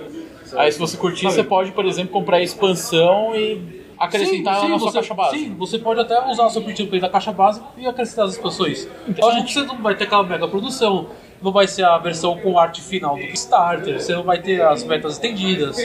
Aí 0.55 0.71
se 0.71 0.79
você 0.79 0.97
curtir, 0.97 1.25
você 1.25 1.43
pode, 1.43 1.73
por 1.73 1.85
exemplo, 1.87 2.13
comprar 2.13 2.37
a 2.39 2.43
expansão 2.43 3.35
e 3.35 3.76
acrescentar 3.99 4.57
ela 4.57 4.69
na 4.69 4.79
sua 4.79 4.91
você, 4.91 4.99
caixa 4.99 5.15
base. 5.15 5.39
Sim, 5.39 5.55
você 5.57 5.79
pode 5.79 6.01
até 6.01 6.21
usar 6.29 6.47
o 6.47 6.51
seu 6.51 6.63
print 6.63 6.87
play 6.87 7.01
da 7.01 7.09
caixa 7.09 7.33
base 7.33 7.61
e 7.77 7.87
acrescentar 7.87 8.27
as 8.27 8.33
expansões. 8.33 8.89
Lógico 9.19 9.47
que 9.47 9.53
você 9.53 9.63
não 9.63 9.79
vai 9.83 9.95
ter 9.95 10.05
aquela 10.05 10.23
mega 10.23 10.47
produção, 10.49 11.09
não 11.43 11.53
vai 11.53 11.67
ser 11.67 11.85
a 11.85 11.99
versão 11.99 12.39
com 12.39 12.59
arte 12.59 12.81
final 12.81 13.17
do 13.17 13.23
Kickstarter, 13.23 14.01
você 14.01 14.15
não 14.15 14.23
vai 14.23 14.41
ter 14.41 14.63
as 14.63 14.85
metas 14.85 15.15
estendidas. 15.15 15.79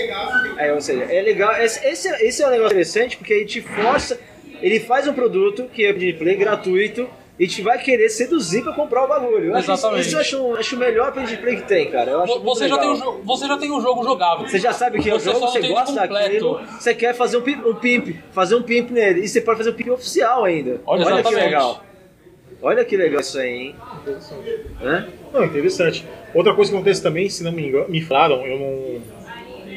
É, 0.57 0.73
ou 0.73 0.81
seja, 0.81 1.03
é 1.03 1.21
legal. 1.21 1.53
Esse, 1.55 1.85
esse, 1.85 2.07
é- 2.07 2.27
esse 2.27 2.41
é 2.41 2.47
um 2.47 2.51
negócio 2.51 2.71
interessante 2.73 3.17
porque 3.17 3.33
ele 3.33 3.45
te 3.45 3.61
força. 3.61 4.19
Ele 4.61 4.79
faz 4.79 5.07
um 5.07 5.13
produto 5.13 5.63
que 5.73 5.83
é 5.85 5.91
print 5.93 6.17
play 6.19 6.35
gratuito 6.35 7.09
e 7.39 7.47
te 7.47 7.61
vai 7.61 7.77
querer 7.79 8.09
seduzir 8.09 8.61
pra 8.63 8.73
comprar 8.73 9.03
o 9.05 9.07
bagulho. 9.07 9.45
Eu 9.45 9.55
acho 9.55 9.61
isso- 9.63 9.71
Exatamente. 9.71 10.07
Isso, 10.07 10.15
eu 10.15 10.19
acho, 10.21 10.55
acho 10.57 10.75
o 10.75 10.79
melhor 10.79 11.11
print 11.11 11.33
and 11.33 11.37
play 11.37 11.55
que 11.55 11.63
tem, 11.63 11.89
cara. 11.89 12.11
Eu 12.11 12.21
acho 12.21 12.39
Você 12.41 12.67
já, 12.67 12.77
tem 12.77 12.89
legal. 12.91 13.05
jogo, 13.05 13.23
você 13.23 13.47
já 13.47 13.57
tem 13.57 13.71
o 13.71 13.81
jogo 13.81 14.03
jogável. 14.03 14.47
Você 14.47 14.59
já 14.59 14.73
sabe 14.73 14.99
o 14.99 15.01
que 15.01 15.09
é 15.09 15.15
o 15.15 15.19
jogo, 15.19 15.39
você 15.39 15.67
gosta 15.67 16.07
daquilo, 16.07 16.61
você 16.79 16.93
quer 16.93 17.15
fazer 17.15 17.37
um 17.37 17.41
pimp, 17.41 17.65
um 17.65 17.75
pimp, 17.75 18.15
fazer 18.31 18.55
um 18.55 18.61
pimp 18.63 18.91
nele. 18.91 19.21
E 19.21 19.27
você 19.27 19.41
pode 19.41 19.57
fazer 19.57 19.71
um 19.71 19.73
pimp 19.73 19.89
oficial 19.89 20.43
ainda. 20.43 20.81
Olha, 20.85 21.03
que 21.05 21.11
exatamente. 21.11 21.43
legal. 21.43 21.83
Olha 22.63 22.85
que 22.85 22.95
legal 22.95 23.21
isso 23.21 23.39
aí, 23.39 23.49
hein? 23.49 23.75
Né? 24.81 25.07
Não, 25.33 25.43
interessante. 25.43 26.05
Outra 26.33 26.53
coisa 26.53 26.69
que 26.69 26.77
acontece 26.77 27.01
também, 27.01 27.27
se 27.29 27.43
não 27.43 27.51
me 27.51 27.67
engano, 27.67 27.89
me 27.89 28.01
falaram, 28.01 28.45
eu 28.45 28.59
não, 28.59 29.01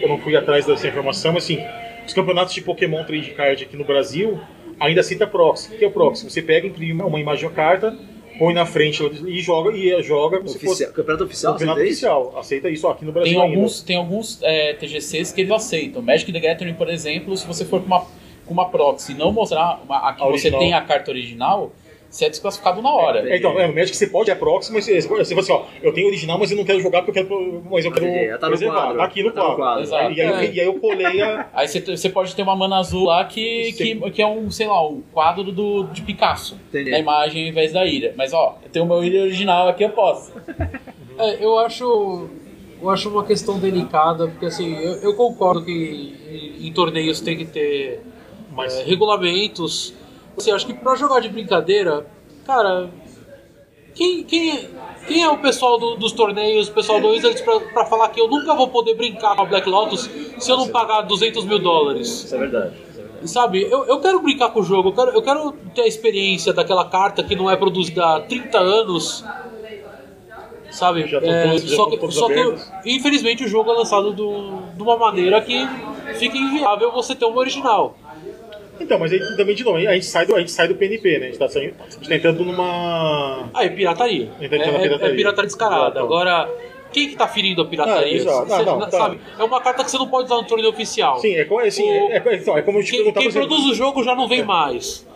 eu 0.02 0.08
não 0.08 0.18
fui 0.18 0.36
atrás 0.36 0.66
dessa 0.66 0.86
informação, 0.86 1.32
mas 1.32 1.44
assim, 1.44 1.58
os 2.06 2.12
campeonatos 2.12 2.52
de 2.52 2.60
Pokémon 2.60 3.02
Trade 3.04 3.30
Card 3.30 3.64
aqui 3.64 3.76
no 3.76 3.84
Brasil 3.84 4.38
ainda 4.80 5.02
cita 5.02 5.26
proxy. 5.26 5.74
O 5.74 5.78
que 5.78 5.84
é 5.84 5.88
o 5.88 5.90
proxy? 5.90 6.28
Você 6.28 6.42
pega, 6.42 6.66
imprime 6.66 7.02
uma 7.02 7.20
imagem 7.20 7.48
de 7.48 7.54
carta, 7.54 7.96
põe 8.38 8.52
na 8.54 8.66
frente 8.66 9.02
e 9.26 9.40
joga, 9.40 9.76
e 9.76 10.02
joga 10.02 10.38
se 10.46 10.54
fosse 10.58 10.66
Oficial. 10.84 10.92
Campeonato 10.92 11.24
oficial, 11.24 11.52
campeonato 11.52 11.80
oficial. 11.80 12.34
Aceita 12.38 12.68
isso 12.70 12.86
aqui 12.88 13.04
no 13.04 13.12
Brasil 13.12 13.32
Tem 13.34 13.42
ainda. 13.42 13.56
alguns, 13.56 13.82
tem 13.82 13.96
alguns 13.96 14.42
é, 14.42 14.72
TGCs 14.74 15.32
que 15.32 15.40
eles 15.42 15.52
aceitam. 15.52 16.02
Magic 16.02 16.32
the 16.32 16.40
Gathering, 16.40 16.74
por 16.74 16.88
exemplo, 16.88 17.36
se 17.36 17.46
você 17.46 17.64
for 17.64 17.80
com 17.80 17.86
uma, 17.86 18.00
com 18.46 18.52
uma 18.52 18.68
proxy 18.68 19.12
e 19.12 19.14
não 19.14 19.32
mostrar 19.32 19.80
uma, 19.84 20.08
a 20.08 20.12
que 20.14 20.22
A 20.22 20.26
você 20.26 20.32
original. 20.48 20.60
tem 20.60 20.72
a 20.74 20.80
carta 20.82 21.10
original, 21.10 21.72
você 22.14 22.26
é 22.26 22.30
desclassificado 22.30 22.80
na 22.80 22.92
hora. 22.92 23.28
É, 23.28 23.36
então, 23.36 23.58
é, 23.58 23.66
no 23.66 23.74
Magic 23.74 23.96
você 23.96 24.06
pode 24.06 24.26
ter 24.26 24.36
proxy, 24.36 24.72
mas 24.72 24.84
você, 24.84 25.00
você 25.00 25.08
fala 25.08 25.40
assim, 25.40 25.52
ó, 25.52 25.62
eu 25.82 25.92
tenho 25.92 26.06
original, 26.06 26.38
mas 26.38 26.50
eu 26.50 26.56
não 26.56 26.64
quero 26.64 26.80
jogar 26.80 27.02
porque 27.02 27.18
eu 27.18 27.26
quero, 27.26 27.62
mas 27.70 27.84
eu 27.84 27.90
quero 27.92 28.06
Entendi, 28.06 28.28
tá 28.38 28.46
no 28.46 28.48
preservar. 28.50 28.74
quadro. 28.82 28.98
Tá 28.98 29.04
aqui 29.04 29.22
no 29.22 29.30
Tá 29.32 29.40
no 29.40 29.46
quadro. 29.46 29.62
quadro. 29.62 29.82
Exato. 29.82 30.12
E, 30.12 30.20
aí, 30.20 30.26
eu- 30.28 30.36
É. 30.36 30.44
e 30.52 30.60
aí 30.60 30.66
eu 30.66 30.74
colei 30.78 31.20
a... 31.22 31.48
Aí 31.54 31.66
você, 31.66 31.80
você 31.80 32.08
pode 32.08 32.34
ter 32.36 32.42
uma 32.42 32.54
mana 32.54 32.78
azul 32.78 33.04
lá 33.06 33.24
que, 33.24 33.72
que, 33.72 34.10
que 34.12 34.22
é 34.22 34.26
um, 34.26 34.50
sei 34.50 34.66
lá, 34.68 34.86
um 34.88 35.02
quadro 35.12 35.50
do, 35.50 35.84
de 35.92 36.02
Picasso. 36.02 36.56
Entendi. 36.68 36.90
Da 36.92 36.98
imagem 37.00 37.42
ao 37.44 37.48
invés 37.50 37.72
da 37.72 37.84
ilha. 37.84 38.14
Mas 38.16 38.32
ó, 38.32 38.58
eu 38.62 38.70
tenho 38.70 38.84
o 38.84 38.88
meu 38.88 39.02
ilha 39.02 39.22
original 39.22 39.68
aqui, 39.68 39.82
eu 39.84 39.90
posso. 39.90 40.32
É, 41.16 41.44
eu 41.44 41.56
acho. 41.60 42.28
Eu 42.82 42.90
acho 42.90 43.08
uma 43.08 43.22
questão 43.24 43.56
delicada, 43.58 44.26
porque 44.26 44.46
assim, 44.46 44.74
eu, 44.74 44.94
eu 44.94 45.14
concordo 45.14 45.64
que 45.64 46.12
em, 46.60 46.66
em 46.66 46.72
torneios 46.72 47.20
tem 47.20 47.36
que 47.36 47.44
ter 47.44 48.00
Mas- 48.50 48.76
é, 48.76 48.82
regulamentos. 48.82 49.94
Assim, 50.36 50.50
eu 50.50 50.56
acho 50.56 50.66
que 50.66 50.74
pra 50.74 50.94
jogar 50.96 51.20
de 51.20 51.28
brincadeira, 51.28 52.06
cara, 52.46 52.90
quem, 53.94 54.24
quem, 54.24 54.50
é, 54.50 54.68
quem 55.06 55.22
é 55.22 55.28
o 55.30 55.38
pessoal 55.38 55.78
do- 55.78 55.96
dos 55.96 56.12
torneios, 56.12 56.68
o 56.68 56.72
pessoal 56.72 57.00
do 57.00 57.08
Wizards 57.08 57.40
pra, 57.40 57.60
pra 57.60 57.86
falar 57.86 58.08
que 58.08 58.20
eu 58.20 58.28
nunca 58.28 58.54
vou 58.54 58.68
poder 58.68 58.94
brincar 58.94 59.36
com 59.36 59.42
a 59.42 59.44
Black 59.44 59.68
Lotus 59.68 60.10
se 60.38 60.50
eu 60.50 60.56
não 60.56 60.68
pagar 60.68 61.02
200 61.02 61.44
mil 61.44 61.58
dólares? 61.60 62.08
Isso 62.08 62.34
é 62.34 62.38
verdade. 62.38 62.74
Sabe, 63.24 63.62
eu, 63.62 63.84
eu 63.86 64.00
quero 64.00 64.20
brincar 64.20 64.50
com 64.50 64.60
o 64.60 64.62
jogo, 64.62 64.90
eu 64.90 64.92
quero, 64.92 65.10
eu 65.12 65.22
quero 65.22 65.52
ter 65.74 65.82
a 65.82 65.86
experiência 65.86 66.52
daquela 66.52 66.84
carta 66.86 67.22
que 67.22 67.34
não 67.34 67.48
é 67.50 67.56
produzida 67.56 68.04
há 68.04 68.20
30 68.20 68.58
anos. 68.58 69.24
Sabe? 70.70 71.06
Já 71.06 71.18
É, 71.18 71.50
todos- 71.50 71.70
só 71.74 71.86
que, 71.88 72.10
só 72.12 72.26
que 72.26 72.32
abertos. 72.32 72.70
infelizmente 72.84 73.44
o 73.44 73.48
jogo 73.48 73.70
é 73.70 73.74
lançado 73.74 74.12
do, 74.12 74.62
de 74.74 74.82
uma 74.82 74.96
maneira 74.96 75.40
que 75.40 75.56
fica 76.18 76.36
inviável 76.36 76.90
você 76.90 77.14
ter 77.14 77.24
um 77.24 77.36
original. 77.36 77.96
Então, 78.80 78.98
mas 78.98 79.12
aí 79.12 79.18
também, 79.36 79.54
de 79.54 79.62
novo, 79.64 79.76
a 79.78 79.94
gente 79.94 80.06
sai 80.06 80.26
do, 80.26 80.34
a 80.34 80.40
gente 80.40 80.50
sai 80.50 80.66
do 80.68 80.74
PNP, 80.74 81.18
né? 81.18 81.26
A 81.26 81.28
gente 81.28 81.38
tá, 81.38 81.48
saindo, 81.48 81.74
a 81.80 81.90
gente 81.90 82.08
tá 82.08 82.14
entrando 82.16 82.44
numa... 82.44 83.48
Ah, 83.54 83.64
é 83.64 83.68
pirataria. 83.68 84.28
É, 84.40 84.44
então, 84.46 84.58
é- 84.58 84.78
pirataria. 84.80 85.12
é 85.12 85.16
pirataria 85.16 85.46
descarada. 85.46 86.00
Agora, 86.00 86.48
quem 86.92 87.08
que 87.08 87.16
tá 87.16 87.26
ferindo 87.28 87.62
a 87.62 87.66
pirataria? 87.66 88.12
Ah, 88.12 88.16
exato. 88.16 88.52
Ah, 88.52 88.62
não, 88.64 88.80
tá. 88.80 88.90
sabe? 88.90 89.20
É 89.38 89.44
uma 89.44 89.60
carta 89.60 89.84
que 89.84 89.90
você 89.90 89.98
não 89.98 90.08
pode 90.08 90.26
usar 90.26 90.36
no 90.36 90.44
torneio 90.46 90.70
oficial. 90.70 91.18
Sim, 91.20 91.34
é, 91.34 91.40
é, 91.48 91.66
assim, 91.68 91.82
O- 91.84 92.10
é, 92.10 92.22
é, 92.24 92.34
então, 92.36 92.58
é 92.58 92.62
como 92.62 92.78
eu 92.78 92.84
te 92.84 92.90
Quem, 92.90 93.12
quem 93.12 93.30
produz 93.32 93.64
o 93.66 93.74
jogo 93.74 94.02
já 94.02 94.14
não 94.14 94.26
vem 94.28 94.42
mais. 94.42 95.06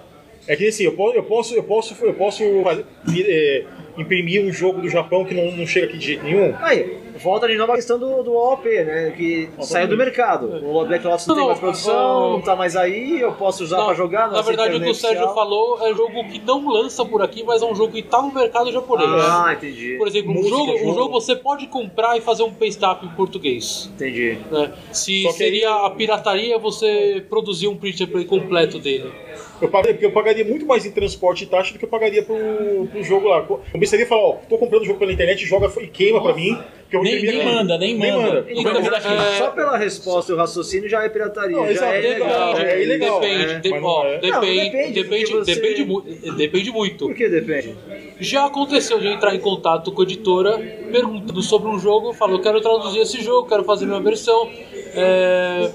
É 0.46 0.56
que 0.56 0.66
assim, 0.68 0.84
eu 0.84 0.92
posso, 0.92 1.14
eu 1.16 1.22
posso, 1.24 1.54
eu 1.54 1.62
posso, 1.62 2.04
eu 2.04 2.14
posso 2.14 2.42
fazer- 2.64 2.86
é, 3.26 3.64
imprimir 3.98 4.42
um 4.44 4.52
jogo 4.52 4.80
do 4.80 4.88
Japão 4.88 5.24
que 5.24 5.34
não, 5.34 5.50
não 5.52 5.66
chega 5.66 5.86
aqui 5.86 5.98
de 5.98 6.06
jeito 6.06 6.24
nenhum. 6.24 6.54
Aí, 6.60 6.96
volta 7.16 7.48
de 7.48 7.56
novo 7.56 7.72
a 7.72 7.74
questão 7.74 7.98
do, 7.98 8.22
do 8.22 8.32
OOP, 8.32 8.64
né? 8.68 9.12
Que 9.16 9.48
saiu 9.60 9.88
do 9.88 9.96
mercado. 9.96 10.46
O 10.64 10.84
Black 10.86 11.04
Lotus 11.06 11.26
não, 11.26 11.34
tem 11.34 11.42
Não, 11.42 11.48
mais 11.48 11.58
produção, 11.60 12.20
não. 12.20 12.30
não 12.34 12.40
tá 12.40 12.54
mais 12.54 12.76
aí, 12.76 13.20
eu 13.20 13.32
posso 13.32 13.64
usar 13.64 13.78
Não, 13.78 13.86
pra 13.86 13.94
jogar. 13.94 14.30
Na 14.30 14.40
verdade, 14.42 14.76
o 14.76 14.80
que 14.80 14.88
o 14.90 14.94
Sérgio 14.94 15.24
oficial. 15.24 15.34
falou 15.34 15.86
é 15.86 15.94
jogo 15.94 16.24
que 16.30 16.38
não 16.40 16.68
lança 16.68 17.04
por 17.04 17.20
aqui, 17.22 17.42
mas 17.42 17.60
é 17.62 17.66
um 17.66 17.74
jogo 17.74 17.92
que 17.92 18.02
tá 18.02 18.22
no 18.22 18.32
mercado 18.32 18.70
japonês. 18.70 19.08
Ah, 19.10 19.52
entendi. 19.52 19.96
Por 19.98 20.06
exemplo, 20.06 20.30
um 20.30 20.34
Música, 20.34 20.56
jogo, 20.56 20.72
um 20.72 20.78
jogo. 20.78 20.94
jogo 20.94 21.12
você 21.20 21.34
pode 21.36 21.66
comprar 21.66 22.16
e 22.16 22.20
fazer 22.20 22.44
um 22.44 22.52
paste 22.52 22.84
up 22.84 23.04
em 23.04 23.08
português. 23.10 23.90
Entendi. 23.94 24.38
né? 24.50 24.72
Se 24.92 25.22
Só 25.24 25.28
que 25.30 25.34
seria 25.38 25.68
aí- 25.74 25.86
a 25.86 25.90
pirataria 25.90 26.58
você 26.58 27.24
produzir 27.28 27.66
um 27.68 27.76
print 27.76 28.04
and 28.04 28.06
play 28.06 28.24
completo 28.24 28.78
dele. 28.78 29.10
Eu 29.60 29.68
pagaria, 29.68 29.94
porque 29.94 30.06
eu 30.06 30.12
pagaria 30.12 30.44
muito 30.44 30.64
mais 30.66 30.86
em 30.86 30.90
transporte 30.90 31.44
e 31.44 31.46
taxa 31.46 31.72
do 31.72 31.78
que 31.78 31.84
eu 31.84 31.88
pagaria 31.88 32.22
pro, 32.22 32.36
pro 32.90 33.02
jogo 33.02 33.28
lá. 33.28 33.38
Eu 33.48 33.60
começaria 33.72 34.04
a 34.04 34.08
falar, 34.08 34.22
ó, 34.22 34.32
tô 34.48 34.56
comprando 34.58 34.82
o 34.82 34.84
jogo 34.84 34.98
pela 34.98 35.12
internet, 35.12 35.44
joga 35.44 35.70
e 35.82 35.86
queima 35.88 36.22
pra 36.22 36.32
mim, 36.34 36.56
que 36.88 36.96
eu 36.96 37.02
vou 37.02 37.10
Nem, 37.10 37.22
nem 37.22 37.44
manda, 37.44 37.76
nem 37.78 37.98
Nem 37.98 38.12
manda. 38.12 38.22
manda. 38.26 38.42
Vou 38.42 38.50
Então, 38.60 38.72
é- 38.96 39.38
Só 39.38 39.50
pela 39.50 39.76
resposta 39.76 40.32
e 40.32 40.34
o 40.34 40.38
raciocínio 40.38 40.88
já 40.88 41.02
é 41.04 41.08
pirataria. 41.08 41.56
Não, 41.56 41.74
já 41.74 41.94
é 41.94 41.98
ilegal. 41.98 42.58
é 42.58 42.82
ilegal. 42.82 43.20
Depende, 43.20 43.42
é, 43.52 43.58
de- 43.58 43.72
ó, 43.82 44.04
é. 44.04 44.18
depende, 44.18 44.70
depende, 44.70 44.92
depende, 45.02 45.32
você- 45.32 45.54
depende, 45.54 45.84
mu- 45.84 46.02
depende 46.36 46.70
muito. 46.70 47.06
Por 47.06 47.14
que 47.14 47.28
depende? 47.28 47.74
Já 48.20 48.46
aconteceu 48.46 48.98
de 48.98 49.06
eu 49.06 49.12
entrar 49.12 49.34
em 49.34 49.40
contato 49.40 49.92
com 49.92 50.00
a 50.02 50.04
editora 50.04 50.58
perguntando 50.90 51.42
sobre 51.42 51.68
um 51.68 51.78
jogo, 51.78 52.12
falou, 52.12 52.40
quero 52.40 52.60
traduzir 52.60 53.00
esse 53.00 53.20
jogo, 53.22 53.48
quero 53.48 53.64
fazer 53.64 53.86
minha 53.86 54.00
versão. 54.00 54.48
É... 54.94 55.70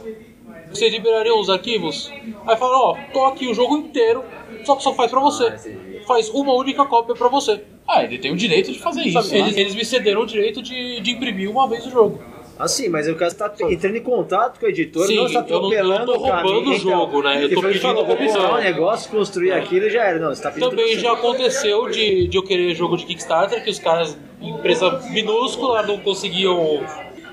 Vocês 0.73 0.91
liberariam 0.91 1.39
os 1.39 1.49
arquivos? 1.49 2.11
Aí 2.47 2.57
falaram, 2.57 2.79
ó, 2.83 2.97
tô 3.13 3.25
aqui 3.25 3.47
o 3.47 3.53
jogo 3.53 3.77
inteiro, 3.77 4.23
só 4.65 4.75
que 4.75 4.83
só 4.83 4.93
faz 4.93 5.09
pra 5.11 5.19
você. 5.19 5.47
Ah. 5.47 6.05
Faz 6.07 6.29
uma 6.29 6.53
única 6.53 6.83
cópia 6.85 7.15
pra 7.15 7.27
você. 7.29 7.61
Ah, 7.87 8.03
ele 8.03 8.17
tem 8.17 8.31
o 8.31 8.35
direito 8.35 8.71
de 8.71 8.79
fazer 8.79 9.01
isso. 9.03 9.21
Sabe, 9.21 9.39
né? 9.41 9.47
eles, 9.47 9.57
eles 9.57 9.75
me 9.75 9.85
cederam 9.85 10.21
o 10.23 10.25
direito 10.25 10.61
de, 10.61 10.99
de 11.01 11.11
imprimir 11.11 11.49
uma 11.49 11.67
vez 11.67 11.85
o 11.85 11.91
jogo. 11.91 12.19
Assim, 12.57 12.87
mas 12.87 13.07
o 13.09 13.15
cara 13.15 13.31
está 13.31 13.51
entrando 13.69 13.95
em 13.95 14.03
contato 14.03 14.59
com 14.59 14.65
a 14.67 14.69
editora, 14.69 15.07
Sim, 15.07 15.15
não 15.15 15.25
está 15.25 15.39
eu 15.39 15.59
não- 15.61 15.73
eu 15.73 15.83
não 15.83 15.91
atropelando 15.95 16.11
o 16.11 16.27
caminho. 16.27 16.53
roubando 16.53 16.69
o 16.71 16.75
jogo, 16.77 17.23
né? 17.23 17.43
Eu 17.43 17.49
tô 17.53 17.61
pedindo 17.61 17.95
comprar 18.05 18.53
um 18.53 18.61
negócio, 18.63 19.09
construir 19.11 19.51
aquilo 19.53 19.87
e 19.87 19.89
já 19.89 20.03
era. 20.03 20.19
Não, 20.19 20.27
você 20.27 20.33
está 20.33 20.51
pedindo 20.51 20.69
Também 20.69 20.97
já 20.99 21.13
aconteceu 21.13 21.89
de, 21.89 22.27
de 22.27 22.37
eu 22.37 22.43
querer 22.43 22.75
jogo 22.75 22.95
de 22.95 23.05
Kickstarter, 23.05 23.63
que 23.63 23.71
os 23.71 23.79
caras, 23.79 24.17
empresa 24.39 25.01
minúscula, 25.09 25.81
não 25.83 25.97
conseguiam 25.99 26.83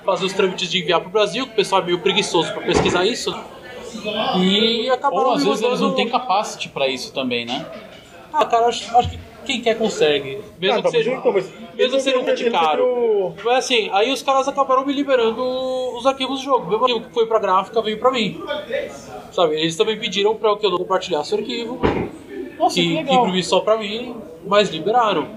fazer 0.05 0.27
os 0.27 0.33
trâmites 0.33 0.71
de 0.71 0.79
enviar 0.83 1.01
pro 1.01 1.11
Brasil, 1.11 1.47
que 1.47 1.53
o 1.53 1.57
pessoal 1.57 1.83
é 1.83 1.85
meio 1.87 1.99
preguiçoso 2.01 2.53
pra 2.53 2.63
pesquisar 2.63 3.05
isso. 3.05 3.35
E 4.39 4.89
acabaram 4.91 5.29
Ou 5.29 5.35
às 5.35 5.45
vezes 5.45 5.63
eles 5.63 5.81
não 5.81 5.95
têm 5.95 6.09
capacity 6.09 6.69
pra 6.69 6.87
isso 6.89 7.13
também, 7.13 7.45
né? 7.45 7.67
Ah, 8.33 8.45
cara, 8.45 8.67
acho, 8.67 8.97
acho 8.97 9.11
que 9.11 9.19
quem 9.45 9.61
quer 9.61 9.77
consegue. 9.77 10.39
Mesmo 10.61 10.79
Ah, 10.79 10.83
tá, 10.83 10.91
que 10.91 10.97
seja, 10.97 11.13
então, 11.13 11.33
mas 11.33 11.51
mesmo 11.75 11.97
que 11.97 12.03
seja 12.03 12.19
um 12.19 12.53
caro. 12.53 13.35
Mas 13.45 13.57
assim, 13.65 13.91
aí 13.93 14.13
os 14.13 14.23
caras 14.23 14.47
acabaram 14.47 14.87
me 14.87 14.93
liberando 14.93 15.43
os 15.97 16.07
arquivos 16.07 16.39
do 16.41 16.45
jogo. 16.45 16.67
O 16.67 16.71
mesmo 16.71 16.85
arquivo 16.85 17.01
que 17.09 17.13
foi 17.15 17.27
pra 17.27 17.39
gráfica 17.41 17.83
veio 17.83 17.99
pra 17.99 18.11
mim. 18.13 18.41
Sabe, 19.33 19.55
eles 19.57 19.77
também 19.77 19.99
pediram 19.99 20.37
pra 20.37 20.57
que 20.57 20.65
eu 20.67 20.71
não 20.71 20.79
compartilhasse 20.79 21.35
o 21.35 21.39
arquivo, 21.39 21.81
Nossa, 22.59 22.75
que, 22.77 22.83
que, 22.83 22.89
que 22.89 22.95
legal. 22.95 23.23
imprimisse 23.23 23.49
só 23.49 23.61
pra 23.61 23.77
mim, 23.77 24.15
mas 24.47 24.71
liberaram. 24.71 25.29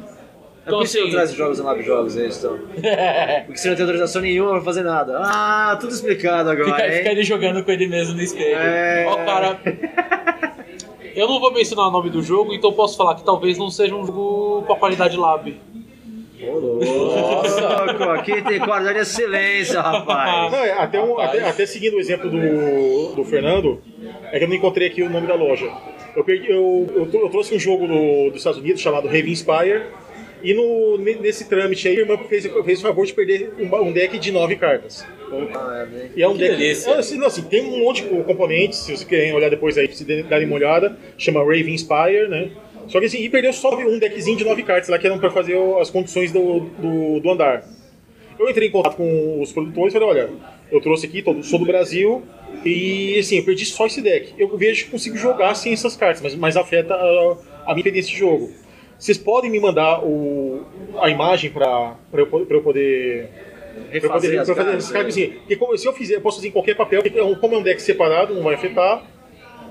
É 0.66 0.70
por 0.70 0.84
isso 0.84 0.93
que 0.93 0.99
você 0.99 0.99
não 0.99 1.05
assim, 1.07 1.11
traz 1.16 1.34
jogos 1.34 1.59
na 1.59 1.66
Lab 1.66 1.82
Jogos, 1.84 2.16
isso, 2.16 2.45
então. 2.47 2.57
Porque 3.45 3.57
você 3.57 3.70
não 3.70 3.76
tem 3.76 3.84
autorização 3.84 4.22
nenhuma 4.22 4.51
pra 4.53 4.61
fazer 4.61 4.84
nada. 4.84 5.18
Ah, 5.22 5.78
tudo 5.80 5.93
explicado 5.93 6.49
agora, 6.49 6.66
Fica, 6.72 6.86
hein? 6.88 6.91
fica 6.99 7.11
ele 7.11 7.24
jogando 7.24 7.64
com 7.64 7.72
ele 7.72 7.88
mesmo 7.88 8.16
no 8.16 8.22
espelho. 8.22 8.55
É... 8.55 9.05
Ó, 9.07 9.16
cara. 9.26 9.59
Eu 11.16 11.28
não 11.28 11.39
vou 11.39 11.53
mencionar 11.53 11.88
o 11.88 11.91
nome 11.91 12.09
do 12.09 12.22
jogo, 12.24 12.53
então 12.53 12.72
posso 12.74 12.97
falar 12.97 13.16
que 13.16 13.24
talvez 13.24 13.57
não 13.57 13.70
seja 13.70 13.93
um 13.95 14.05
jogo 14.05 14.64
com 14.66 14.74
a 14.74 14.76
qualidade 14.78 15.16
lab. 15.18 15.55
Ô, 16.45 16.59
louco, 16.59 18.03
aqui 18.16 18.41
tem 18.41 18.59
qualidade 18.59 18.99
de 18.99 19.05
silêncio, 19.05 19.80
rapaz. 19.80 20.51
Não, 20.51 20.59
é, 20.59 20.72
até, 20.74 21.01
um- 21.01 21.20
até- 21.20 21.47
até 21.47 21.66
seguindo 21.66 21.95
o 21.95 21.99
exemplo 21.99 22.30
do, 22.30 23.16
do 23.16 23.24
Fernando, 23.24 23.82
é 24.32 24.38
que 24.39 24.43
eu 24.43 24.47
não 24.49 24.55
encontrei 24.55 24.88
aqui 24.88 25.03
o 25.03 25.09
nome 25.09 25.28
da 25.28 25.36
loja. 25.36 25.70
Eu, 26.16 26.24
perdi- 26.24 26.49
eu- 26.49 26.88
eu 26.95 27.09
eu 27.22 27.30
trouxe 27.30 27.55
um 27.55 27.59
jogo 27.59 27.88
do- 27.88 28.30
dos 28.30 28.38
Estados 28.38 28.59
Unidos 28.59 28.82
chamado 28.82 29.07
Heavy 29.07 29.32
Inspire, 29.32 29.84
e 30.43 30.53
no, 30.53 30.97
ne- 30.97 31.15
nesse 31.15 31.45
trâmite 31.47 31.87
aí, 31.87 31.97
a 31.97 31.99
irmã 32.01 32.17
fez, 32.29 32.45
fez 32.65 32.79
o 32.79 32.81
favor 32.81 33.05
de 33.05 33.13
perder 33.13 33.53
um, 33.59 33.75
um 33.87 33.91
deck 33.91 34.17
de 34.19 34.31
nove 34.31 34.55
cartas. 34.57 35.05
Ah, 35.55 35.87
é? 35.91 36.09
E 36.15 36.21
é 36.21 36.27
um 36.27 36.33
Que 36.33 36.39
deck. 36.39 36.57
delícia. 36.57 36.95
Assim, 36.95 37.17
não, 37.17 37.27
assim, 37.27 37.41
tem 37.43 37.61
um 37.63 37.79
monte 37.79 38.03
de 38.03 38.09
componentes, 38.23 38.79
se 38.79 38.85
vocês 38.87 39.03
querem 39.03 39.33
olhar 39.33 39.49
depois 39.49 39.77
aí, 39.77 39.91
se 39.93 40.03
darem 40.23 40.45
uma 40.45 40.55
olhada, 40.55 40.97
chama 41.17 41.39
Raven 41.39 41.73
Inspire, 41.73 42.27
né? 42.29 42.51
Só 42.87 42.99
que 42.99 43.05
assim, 43.05 43.19
e 43.23 43.29
perdeu 43.29 43.53
só 43.53 43.73
um 43.79 43.97
deckzinho 43.97 44.37
de 44.37 44.43
nove 44.43 44.61
cartas 44.63 44.89
lá 44.89 44.99
que 44.99 45.07
eram 45.07 45.17
para 45.17 45.31
fazer 45.31 45.57
as 45.79 45.89
condições 45.89 46.31
do, 46.33 46.59
do, 46.59 47.19
do 47.21 47.29
andar. 47.31 47.63
Eu 48.37 48.49
entrei 48.49 48.67
em 48.67 48.71
contato 48.71 48.97
com 48.97 49.41
os 49.41 49.51
produtores 49.53 49.93
e 49.93 49.97
falei, 49.97 50.09
olha, 50.09 50.29
eu 50.71 50.81
trouxe 50.81 51.05
aqui, 51.05 51.21
tô- 51.21 51.41
sou 51.43 51.59
do 51.59 51.65
Brasil, 51.65 52.23
e 52.65 53.17
assim, 53.19 53.37
eu 53.37 53.45
perdi 53.45 53.65
só 53.65 53.85
esse 53.85 54.01
deck. 54.01 54.33
Eu 54.37 54.57
vejo 54.57 54.85
que 54.85 54.91
consigo 54.91 55.15
jogar 55.15 55.55
sem 55.55 55.71
essas 55.71 55.95
cartas, 55.95 56.21
mas, 56.21 56.35
mas 56.35 56.57
afeta 56.57 56.93
a, 56.93 57.37
a 57.67 57.73
minha 57.73 57.77
experiência 57.77 58.11
de 58.11 58.17
jogo. 58.19 58.51
Vocês 59.04 59.18
podem 59.18 59.51
me 59.51 59.60
mandar 59.60 60.01
o, 60.01 60.62
a 61.01 61.10
imagem 61.10 61.51
para 61.51 61.93
eu, 62.14 62.26
pra 62.26 62.56
eu 62.56 62.62
poder 62.64 63.28
eu 63.76 63.84
Refazer 63.91 64.10
poder- 64.32 64.36
eu 64.38 64.45
fazer 64.56 64.93
né? 64.93 65.10
assim, 65.10 65.28
porque 65.39 65.56
como- 65.58 65.78
se 65.78 65.86
eu 65.86 65.91
fizer, 65.91 66.16
eu 66.16 66.22
posso 66.22 66.38
fazer 66.38 66.47
em 66.47 66.51
qualquer 66.51 66.74
papel, 66.78 67.01
é 67.06 67.36
como 67.36 67.54
é 67.56 67.58
um 67.58 67.62
deck 67.62 67.82
separado, 67.82 68.34
não 68.34 68.43
vai 68.43 68.56
afetar. 68.56 69.04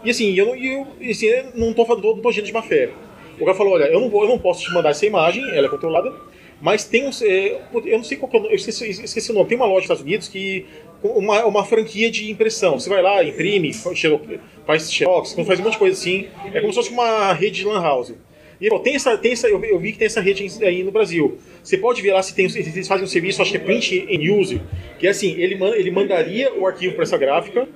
E 0.04 0.10
assim, 0.10 0.34
eu 0.34 0.44
não, 0.44 0.54
eu, 0.54 0.86
assim, 1.10 1.26
eu 1.28 1.44
não 1.54 1.72
tô 1.72 1.86
falando, 1.86 2.04
não 2.04 2.18
tô 2.20 2.28
agindo 2.28 2.44
de 2.44 2.52
má 2.52 2.60
fé. 2.60 2.90
O 3.40 3.44
cara 3.46 3.56
falou, 3.56 3.72
olha, 3.72 3.84
eu 3.84 4.00
não, 4.00 4.10
vou, 4.10 4.22
eu 4.24 4.28
não 4.28 4.38
posso 4.38 4.64
te 4.64 4.70
mandar 4.74 4.90
essa 4.90 5.06
imagem, 5.06 5.42
ela 5.48 5.66
é 5.66 5.70
controlada, 5.70 6.12
mas 6.60 6.84
tem 6.84 7.06
um, 7.06 7.10
é, 7.22 7.58
eu 7.86 7.96
não 7.96 8.04
sei 8.04 8.18
qual 8.18 8.28
que 8.30 8.36
é 8.36 8.38
o 8.38 8.42
nome, 8.42 8.52
eu 8.54 8.58
esqueci, 8.58 8.90
esqueci 9.02 9.30
o 9.30 9.34
nome, 9.34 9.46
tem 9.48 9.56
uma 9.56 9.64
loja 9.64 9.76
nos 9.76 9.84
Estados 9.84 10.02
Unidos 10.02 10.28
que 10.28 10.66
uma, 11.02 11.42
uma 11.46 11.64
franquia 11.64 12.10
de 12.10 12.30
impressão. 12.30 12.78
Você 12.78 12.90
vai 12.90 13.00
lá, 13.00 13.24
imprime, 13.24 13.72
faz 14.66 14.92
xerox, 14.92 15.32
faz 15.32 15.58
um 15.58 15.62
monte 15.62 15.72
de 15.72 15.78
coisa 15.78 15.98
assim. 15.98 16.28
É 16.52 16.60
como 16.60 16.70
se 16.70 16.78
fosse 16.78 16.90
uma 16.90 17.32
rede 17.32 17.60
de 17.60 17.64
lan 17.66 17.80
house. 17.80 18.12
E 18.62 18.78
tem 18.80 18.94
essa, 18.94 19.18
tem 19.18 19.32
essa, 19.32 19.48
eu, 19.48 19.62
eu 19.64 19.78
vi 19.78 19.92
que 19.92 19.98
tem 19.98 20.06
essa 20.06 20.20
rede 20.20 20.46
aí 20.64 20.82
no 20.84 20.92
Brasil. 20.92 21.38
Você 21.62 21.76
pode 21.76 22.00
ver 22.00 22.12
lá 22.12 22.22
se 22.22 22.34
tem, 22.34 22.48
se 22.48 22.58
eles 22.60 22.86
fazem 22.86 23.04
um 23.04 23.08
serviço, 23.08 23.42
acho 23.42 23.50
que 23.50 23.56
é 23.56 23.60
print 23.60 24.06
and 24.08 24.32
use, 24.40 24.62
que 24.98 25.06
é 25.06 25.10
assim, 25.10 25.34
ele, 25.38 25.56
man- 25.56 25.74
ele 25.74 25.90
mandaria 25.90 26.52
o 26.54 26.66
arquivo 26.66 26.94
para 26.94 27.02
essa 27.02 27.18
gráfica, 27.18 27.68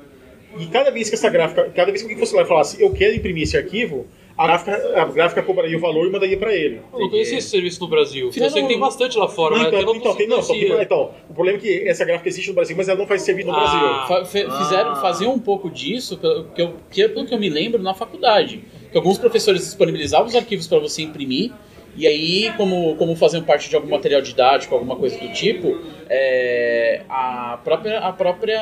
e 0.59 0.67
cada 0.67 0.91
vez 0.91 1.09
que 1.09 1.17
essa 1.17 1.29
gráfica, 1.29 1.65
cada 1.75 1.91
vez 1.91 2.03
que 2.03 2.09
alguém 2.09 2.19
fosse 2.19 2.35
lá 2.37 2.43
e 2.43 2.47
falasse, 2.47 2.81
eu 2.81 2.91
quero 2.93 3.15
imprimir 3.17 3.43
esse 3.43 3.57
arquivo, 3.57 4.07
a 4.39 4.47
gráfica, 4.47 5.01
a 5.01 5.05
gráfica 5.07 5.43
cobraria 5.43 5.77
o 5.77 5.81
valor 5.81 6.07
e 6.07 6.11
mandaria 6.11 6.37
para 6.37 6.55
ele. 6.55 6.81
Eu 6.93 7.01
não 7.01 7.11
conhecia 7.11 7.39
esse 7.39 7.49
serviço 7.49 7.81
no 7.81 7.89
Brasil. 7.89 8.31
Fizeram 8.31 8.47
Eu 8.49 8.53
sei 8.53 8.63
que 8.63 8.69
tem 8.69 8.79
bastante 8.79 9.17
lá 9.19 9.27
fora, 9.29 9.55
Não, 9.55 9.59
mas 9.59 9.69
então, 9.69 9.81
eu 9.81 9.87
não, 9.87 9.97
então, 9.97 10.15
tem- 10.15 10.29
não, 10.29 10.43
só 10.43 10.55
então, 10.55 11.11
o 11.29 11.35
problema 11.35 11.59
é 11.59 11.61
que 11.61 11.89
essa 11.89 12.05
gráfica 12.05 12.29
existe 12.29 12.49
no 12.49 12.55
Brasil, 12.55 12.77
mas 12.77 12.89
ela 12.89 12.99
não 12.99 13.07
faz 13.07 13.23
serviço 13.23 13.49
no 13.49 13.55
Ah. 13.55 14.07
Brasil. 14.07 14.25
Fa- 14.25 14.59
Fizeram, 14.59 14.97
faziam 14.97 15.33
um 15.35 15.39
pouco 15.39 15.69
disso, 15.71 16.17
pelo 16.19 16.45
que 16.45 16.63
eu, 16.63 16.75
que, 16.91 17.09
pelo 17.09 17.27
que 17.27 17.35
eu 17.35 17.39
me 17.41 17.49
lembro, 17.49 17.83
na 17.83 17.95
faculdade. 17.95 18.63
Que 18.91 18.97
alguns 18.97 19.19
professores 19.19 19.63
disponibilizavam 19.63 20.27
os 20.27 20.35
arquivos 20.35 20.67
para 20.67 20.79
você 20.79 21.03
imprimir, 21.03 21.53
e 21.99 22.07
aí, 22.07 22.53
como, 22.59 22.95
como 22.97 23.17
faziam 23.17 23.43
parte 23.43 23.71
de 23.71 23.75
algum 23.75 23.89
material 23.89 24.21
didático, 24.21 24.75
alguma 24.75 24.97
coisa 24.97 25.17
do 25.19 25.33
tipo, 25.33 25.79
é, 26.11 27.01
a 27.09 27.59
própria, 27.65 27.99
a 28.01 28.13
própria 28.13 28.61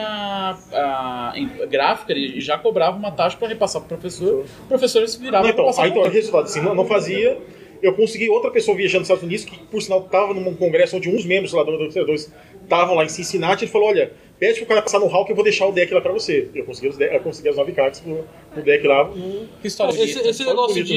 a, 0.73 1.33
em- 1.35 1.67
gráfica 1.69 2.13
ele 2.13 2.41
já 2.41 2.57
cobrava 2.57 2.97
uma 2.97 3.11
taxa 3.11 3.37
para 3.37 3.49
repassar 3.49 3.83
para 3.83 3.97
o 3.97 3.99
professor, 3.99 4.45
o 4.65 4.69
professor 4.69 5.07
se 5.09 5.19
virava 5.19 5.49
então, 5.49 5.69
aí, 5.79 5.91
então, 5.91 6.03
resultado 6.05 6.45
assim, 6.45 6.61
não, 6.61 6.75
não 6.77 6.87
fazia. 6.87 7.37
Eu 7.83 7.93
consegui 7.95 8.31
outra 8.31 8.51
pessoa 8.51 8.75
viajando 8.77 9.01
nos 9.01 9.09
Estados 9.09 9.25
Unidos, 9.25 9.45
que 9.45 9.59
por 9.67 9.83
sinal 9.83 10.01
estava 10.01 10.33
num 10.33 10.55
congresso 10.55 10.97
onde 10.97 11.09
uns 11.11 11.25
membros 11.27 11.53
lá 11.53 11.63
do 11.65 11.71
Administradores 11.73 12.33
estavam 12.63 12.95
lá 12.95 13.05
em 13.05 13.09
Cincinnati. 13.11 13.65
Ele 13.65 13.71
falou: 13.73 13.89
Olha, 13.89 14.13
pede 14.39 14.59
pro 14.59 14.67
cara 14.67 14.83
passar 14.83 14.99
no 14.99 15.07
hall 15.07 15.25
que 15.25 15.33
eu 15.33 15.37
vou 15.37 15.45
deixar 15.45 15.67
o 15.67 15.73
deck 15.73 15.93
lá 15.95 16.01
pra 16.01 16.13
você. 16.13 16.49
Eu 16.55 16.65
consegui, 16.65 16.89
os 16.89 16.97
de- 16.99 17.05
eu 17.15 17.21
consegui 17.21 17.49
as 17.49 17.57
nove 17.57 17.73
cartas 17.73 18.01
pro, 18.01 18.25
pro 18.53 18.63
deck 18.63 18.87
lá. 18.87 19.05
no- 19.05 19.47
Que 19.61 19.69
história 19.69 19.91
Esse, 19.93 20.13
bonita. 20.15 20.29
esse 20.31 20.45
negócio 20.45 20.75
bonito, 20.75 20.87
de, 20.87 20.97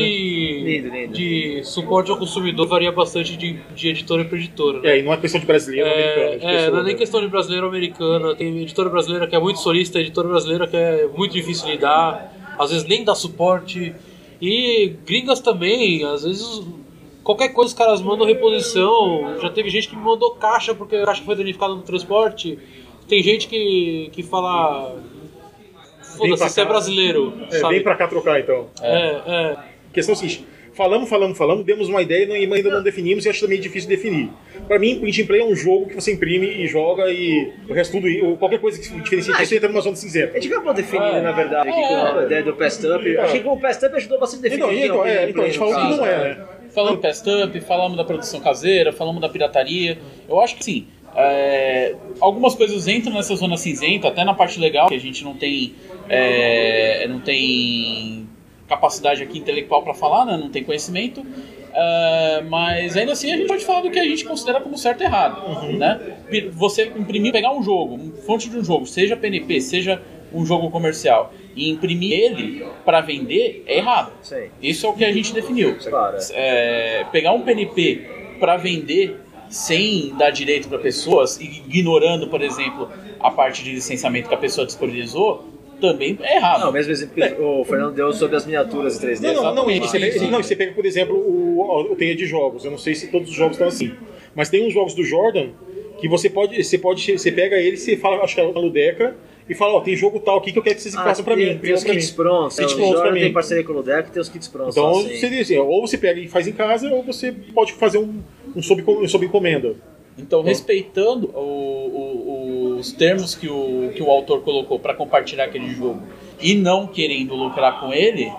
Lindo, 0.63 0.89
lindo. 0.95 1.13
de 1.13 1.61
suporte 1.63 2.09
ao 2.11 2.17
consumidor 2.17 2.67
varia 2.67 2.91
bastante 2.91 3.38
de, 3.38 3.53
de 3.75 3.89
editora 3.89 4.25
para 4.25 4.38
editora. 4.38 4.79
né? 4.81 4.89
É, 4.91 4.99
e 4.99 5.03
não 5.03 5.13
é 5.13 5.17
questão 5.17 5.39
de 5.39 5.45
brasileiro 5.45 5.88
ou 5.88 5.93
americano. 5.93 6.23
É, 6.33 6.38
de 6.38 6.45
é, 6.45 6.51
pessoa, 6.57 6.71
não 6.71 6.79
é 6.79 6.83
nem 6.83 6.93
né? 6.93 6.99
questão 6.99 7.21
de 7.21 7.27
brasileiro 7.27 7.63
ou 7.65 7.69
americana. 7.69 8.35
Tem 8.35 8.61
editora 8.61 8.89
brasileira 8.89 9.27
que 9.27 9.35
é 9.35 9.39
muito 9.39 9.59
solista, 9.59 9.99
editora 9.99 10.27
brasileira 10.27 10.67
que 10.67 10.75
é 10.75 11.07
muito 11.07 11.31
difícil 11.33 11.69
lidar, 11.69 12.55
às 12.59 12.71
vezes 12.71 12.88
nem 12.88 13.03
dá 13.03 13.13
suporte. 13.15 13.93
E 14.41 14.93
gringas 15.05 15.39
também, 15.39 16.03
às 16.03 16.23
vezes 16.23 16.61
qualquer 17.23 17.49
coisa 17.49 17.69
os 17.69 17.73
caras 17.73 18.01
mandam 18.01 18.25
reposição. 18.25 19.38
Já 19.41 19.49
teve 19.49 19.69
gente 19.69 19.89
que 19.89 19.95
me 19.95 20.01
mandou 20.01 20.31
caixa 20.35 20.73
porque 20.75 20.95
a 20.95 21.05
caixa 21.05 21.23
foi 21.23 21.35
danificada 21.35 21.73
no 21.75 21.81
transporte. 21.81 22.57
Tem 23.08 23.24
gente 23.24 23.47
que, 23.47 24.10
que 24.12 24.24
fala. 24.24 25.01
Foda-se, 26.18 26.43
você 26.49 26.62
é 26.62 26.66
brasileiro. 26.66 27.34
É, 27.51 27.60
sabe? 27.60 27.76
vem 27.76 27.84
pra 27.84 27.95
cá 27.95 28.08
trocar 28.08 28.39
então. 28.39 28.68
É, 28.82 29.22
é. 29.26 29.51
A 29.51 29.93
questão 29.93 30.14
é 30.14 30.16
a 30.16 30.20
seguinte: 30.20 30.45
falamos, 30.74 31.08
falamos, 31.10 31.38
falamos, 31.38 31.66
demos 31.66 31.88
uma 31.89 32.01
ideia 32.01 32.26
e 32.38 32.51
ainda 32.53 32.70
não 32.70 32.84
definimos 32.84 33.26
e 33.26 33.30
acho 33.30 33.41
também 33.41 33.60
difícil 33.60 33.88
definir. 33.88 34.30
Pra 34.68 34.78
mim, 34.80 34.99
print 34.99 35.22
and 35.22 35.26
play 35.26 35.41
é 35.41 35.45
um 35.45 35.55
jogo 35.55 35.88
que 35.88 35.95
você 35.95 36.12
imprime 36.14 36.47
e 36.47 36.68
joga 36.68 37.10
e 37.10 37.53
o 37.70 37.74
resto 37.74 37.93
tudo, 37.93 38.08
ou 38.26 38.36
qualquer 38.38 38.60
coisa 38.60 38.80
que 38.80 38.99
diferencie 39.01 39.32
Ah, 39.34 39.38
disso 39.38 39.55
entra 39.55 39.70
numa 39.70 39.82
zona 39.82 39.93
A 39.93 39.97
cinzenta. 39.97 40.34
gente 40.41 40.51
acabou 40.51 40.74
definindo, 40.74 41.05
É. 41.18 41.22
na 41.22 41.32
verdade, 41.32 41.70
aqui 41.70 41.80
É. 41.80 41.88
com 42.12 42.20
a 42.20 42.24
ideia 42.24 42.43
do 42.43 42.53
Past 42.53 42.86
Up. 42.86 43.18
Acho 43.18 43.39
que 43.41 43.47
o 43.47 43.58
Past 43.58 43.86
Up 43.86 43.95
ajudou 43.95 44.20
bastante 44.20 44.39
a 44.39 44.49
definir. 44.49 44.86
Então, 44.86 44.95
então, 44.95 45.05
é, 45.05 45.30
então, 45.30 45.43
a 45.43 45.45
gente 45.45 45.58
falou 45.60 45.74
que 45.76 45.97
não 45.97 46.05
é, 46.05 46.18
né? 46.36 46.45
Falamos 46.74 46.97
do 46.97 47.01
Past 47.01 47.30
Up, 47.30 47.62
falamos 47.62 47.97
da 47.97 48.03
produção 48.03 48.39
caseira, 48.41 48.91
falamos 48.91 49.22
da 49.22 49.30
pirataria. 49.30 49.97
Eu 50.28 50.39
acho 50.41 50.55
que 50.58 50.64
sim. 50.66 50.88
É, 51.18 51.95
algumas 52.20 52.53
coisas 52.53 52.88
entram 52.88 53.13
nessa 53.15 53.36
zona 53.36 53.57
cinzenta, 53.57 54.09
até 54.09 54.24
na 54.24 54.36
parte 54.36 54.59
legal, 54.59 54.88
que 54.88 54.93
a 54.93 54.99
gente 54.99 55.24
não 55.24 55.34
tem, 55.34 55.74
é, 56.07 57.07
não 57.07 57.20
tem 57.20 58.30
capacidade 58.68 59.24
aqui 59.24 59.39
intelectual 59.39 59.82
para 59.82 59.95
falar, 59.95 60.26
né? 60.26 60.38
não 60.38 60.49
tem 60.49 60.63
conhecimento. 60.63 61.26
é, 61.74 62.43
mas 62.47 62.95
ainda 62.95 63.13
assim 63.13 63.32
a 63.32 63.38
gente 63.38 63.47
pode 63.47 63.65
falar 63.65 63.82
do 63.82 63.89
que 63.89 63.97
a 63.97 64.03
gente 64.03 64.26
considera 64.26 64.61
como 64.61 64.78
certo 64.78 65.01
e 65.01 65.05
errado. 65.05 65.63
Né? 65.74 66.18
Você 66.53 66.86
imprimir, 66.95 67.32
pegar 67.32 67.51
um 67.51 67.63
jogo, 67.63 67.97
fonte 68.26 68.47
de 68.47 68.57
um 68.57 68.63
jogo, 68.63 68.86
seja 68.86 69.18
PNP, 69.18 69.59
seja 69.59 69.99
um 70.32 70.45
jogo 70.45 70.70
comercial, 70.70 71.34
e 71.55 71.70
imprimir 71.70 72.11
ele 72.11 72.65
para 72.86 73.01
vender 73.01 73.63
é 73.65 73.78
errado. 73.78 74.11
Isso 74.61 74.86
é 74.86 74.89
o 74.89 74.93
que 74.93 75.03
a 75.03 75.11
gente 75.11 75.34
definiu. 75.34 75.78
Claro. 75.78 76.18
É, 76.34 77.05
pegar 77.11 77.32
um 77.32 77.41
PNP 77.41 78.36
para 78.39 78.57
vender 78.57 79.20
sem 79.50 80.14
dar 80.18 80.32
direito 80.32 80.68
para 80.68 80.80
pessoas, 80.80 81.39
e 81.39 81.64
ignorando, 81.68 82.28
por 82.28 82.41
exemplo, 82.41 82.89
a 83.20 83.32
parte 83.32 83.64
de 83.64 83.72
licenciamento 83.74 84.28
que 84.30 84.36
a 84.36 84.38
pessoa 84.38 84.66
disponibilizou, 84.66 85.45
também 85.80 86.18
é 86.22 86.38
errado. 86.38 86.62
Não, 86.62 86.70
o 86.70 86.74
mesmo 86.74 86.91
exemplo 86.91 87.16
que 87.16 87.41
o 87.41 87.64
Fernando 87.64 87.93
deu 87.93 88.12
sobre 88.12 88.36
as 88.36 88.45
miniaturas 88.45 89.02
em 89.02 89.08
3D. 89.08 89.22
Não, 89.22 89.43
não, 89.43 89.56
não, 89.56 89.72
e 89.72 89.80
você, 89.80 90.00
pega, 90.00 90.20
não, 90.28 90.39
e 90.39 90.43
você 90.43 90.56
pega, 90.56 90.74
por 90.74 90.86
exemplo, 90.86 91.16
o, 91.16 91.91
o 91.91 91.95
teia 91.95 92.16
de 92.16 92.26
jogos. 92.26 92.66
Eu 92.66 92.72
não 92.72 92.78
sei 92.78 92.95
se 92.95 93.08
todos 93.08 93.30
os 93.30 93.36
jogos 93.36 93.54
estão 93.54 93.68
assim. 93.68 93.93
Mas 94.36 94.50
tem 94.50 94.68
uns 94.68 94.74
jogos 94.74 94.93
do 94.93 95.04
Jordan 95.04 95.50
que 96.00 96.08
você 96.08 96.30
pode. 96.30 96.64
Você 96.64 96.78
pode. 96.78 97.18
Você 97.18 97.32
pega 97.32 97.58
ele, 97.58 97.78
você 97.78 97.95
fala, 97.95 98.24
acho 98.24 98.36
que 98.36 98.41
é 98.41 98.43
a 98.43 98.48
Ludeca, 98.48 99.16
e 99.50 99.56
fala, 99.56 99.74
ó, 99.76 99.82
tem 99.82 99.95
jogo 99.95 100.20
tal 100.20 100.38
aqui 100.39 100.52
que 100.52 100.60
eu 100.60 100.64
quero 100.64 100.76
que 100.76 100.82
vocês 100.82 100.93
façam 100.95 101.24
pra 101.24 101.34
Ah, 101.34 101.38
tem, 101.38 101.54
mim. 101.54 101.58
Tem 101.60 101.74
os 101.74 101.84
kits 101.84 102.12
prontos. 102.12 102.60
É, 102.60 102.66
o 102.66 102.76
prontos 102.76 103.02
pra 103.02 103.12
mim. 103.12 103.20
tem 103.22 103.34
parceria 103.34 103.64
com 103.64 103.72
o 103.72 103.76
Ludeck 103.78 104.12
tem 104.12 104.22
os 104.22 104.30
kits 104.30 104.48
prontos. 104.48 104.76
Então, 104.78 104.91
assim. 105.00 105.16
seria 105.18 105.41
assim, 105.41 105.58
ou 105.58 105.82
você 105.88 105.98
pega 105.98 106.20
e 106.20 106.28
faz 106.28 106.48
em 106.48 106.52
casa, 106.54 106.89
ou 106.93 107.02
você 107.04 107.32
pode 107.32 107.74
fazer 107.74 107.98
um, 107.98 108.22
um, 108.56 108.62
sob, 108.62 108.84
um 108.88 109.08
sob 109.08 109.26
encomenda. 109.26 109.76
Então, 110.18 110.41
respeitando 110.41 111.28
o- 111.36 112.72
o- 112.74 112.78
os 112.80 112.91
termos 112.91 113.36
que 113.36 113.48
o, 113.48 113.91
que 113.95 114.02
o 114.02 114.10
autor 114.10 114.41
colocou 114.41 114.80
para 114.80 114.93
compartilhar 114.93 115.45
aquele 115.45 115.70
jogo 115.70 116.02
e 116.41 116.56
não 116.56 116.88
querendo 116.88 117.36
lucrar 117.36 117.80
com 117.80 117.93
ele, 117.93 118.32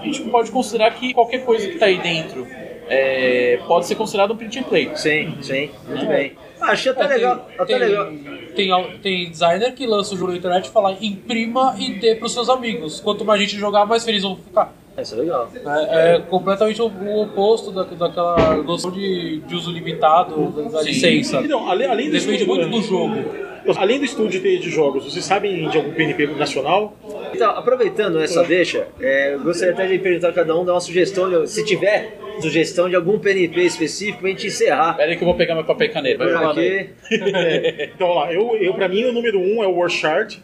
a 0.00 0.04
gente 0.04 0.20
pode 0.24 0.50
considerar 0.50 0.90
que 0.94 1.12
qualquer 1.14 1.44
coisa 1.44 1.66
que 1.68 1.74
está 1.74 1.86
aí 1.86 1.98
dentro 1.98 2.46
é, 2.88 3.58
pode 3.66 3.86
ser 3.86 3.94
considerado 3.94 4.32
um 4.32 4.36
print 4.36 4.58
and 4.58 4.62
play. 4.64 4.90
Sim, 4.94 5.34
sim, 5.40 5.70
muito 5.88 6.06
bem. 6.06 6.32
Ah, 6.62 6.72
achei 6.72 6.92
até 6.92 7.04
É, 7.04 7.08
legal. 7.08 7.48
Até 7.58 7.64
tem, 7.64 7.78
legal. 7.78 8.12
Tem, 8.54 8.98
tem 9.02 9.30
designer 9.30 9.74
que 9.74 9.86
lança 9.86 10.14
o 10.14 10.18
jogo 10.18 10.30
na 10.32 10.38
internet 10.38 10.66
e 10.66 10.70
fala 10.70 10.96
imprima 11.00 11.74
e 11.78 11.94
dê 11.94 12.14
pros 12.14 12.32
seus 12.32 12.48
amigos. 12.48 13.00
Quanto 13.00 13.24
mais 13.24 13.40
gente 13.40 13.56
jogar, 13.56 13.84
mais 13.84 14.04
felizes 14.04 14.22
vão 14.24 14.36
ficar. 14.36 14.72
Isso 14.96 15.14
é 15.14 15.18
legal. 15.18 15.50
É, 15.64 16.16
é 16.16 16.18
completamente 16.20 16.80
o, 16.80 16.86
o 16.86 17.22
oposto 17.22 17.70
da, 17.70 17.82
daquela 17.82 18.56
noção 18.58 18.90
de, 18.90 19.40
de 19.40 19.54
uso 19.54 19.72
limitado 19.72 20.50
da, 20.50 20.62
da 20.68 20.82
licença. 20.82 21.40
Então, 21.40 21.68
além, 21.68 21.88
além 21.88 22.10
Depende 22.10 22.42
estúdio, 22.42 22.46
muito 22.46 22.68
do 22.68 22.82
jogo. 22.82 23.51
Além 23.76 23.98
do 23.98 24.04
estúdio 24.04 24.40
de 24.40 24.70
jogos, 24.70 25.04
vocês 25.04 25.24
sabem 25.24 25.68
de 25.68 25.76
algum 25.76 25.92
PNP 25.92 26.26
nacional? 26.28 26.96
Então, 27.34 27.50
aproveitando 27.50 28.20
essa 28.20 28.42
deixa, 28.44 28.88
é, 29.00 29.34
eu 29.34 29.40
gostaria 29.40 29.72
até 29.74 29.86
de 29.86 29.98
perguntar 29.98 30.28
a 30.28 30.32
cada 30.32 30.56
um, 30.58 30.64
dar 30.64 30.72
uma 30.74 30.80
sugestão, 30.80 31.46
se 31.46 31.64
tiver 31.64 32.18
sugestão 32.40 32.88
de 32.88 32.96
algum 32.96 33.18
PNP 33.18 33.60
específico 33.62 34.20
pra 34.20 34.28
gente 34.30 34.46
encerrar. 34.46 34.94
Pera 34.94 35.10
aí 35.10 35.16
que 35.16 35.22
eu 35.22 35.26
vou 35.26 35.36
pegar 35.36 35.54
meu 35.54 35.64
papel 35.64 35.86
e 35.86 35.90
caneta. 35.90 36.24
Vai 36.26 36.44
aí. 36.64 36.78
aqui. 36.78 36.90
É, 37.32 37.90
então, 37.94 38.08
vamos 38.08 38.22
lá, 38.24 38.32
eu, 38.32 38.56
eu, 38.56 38.74
pra 38.74 38.88
mim, 38.88 39.04
o 39.04 39.12
número 39.12 39.38
um 39.38 39.62
é 39.62 39.66
o 39.66 39.76
War 39.76 39.88
Shard 39.90 40.42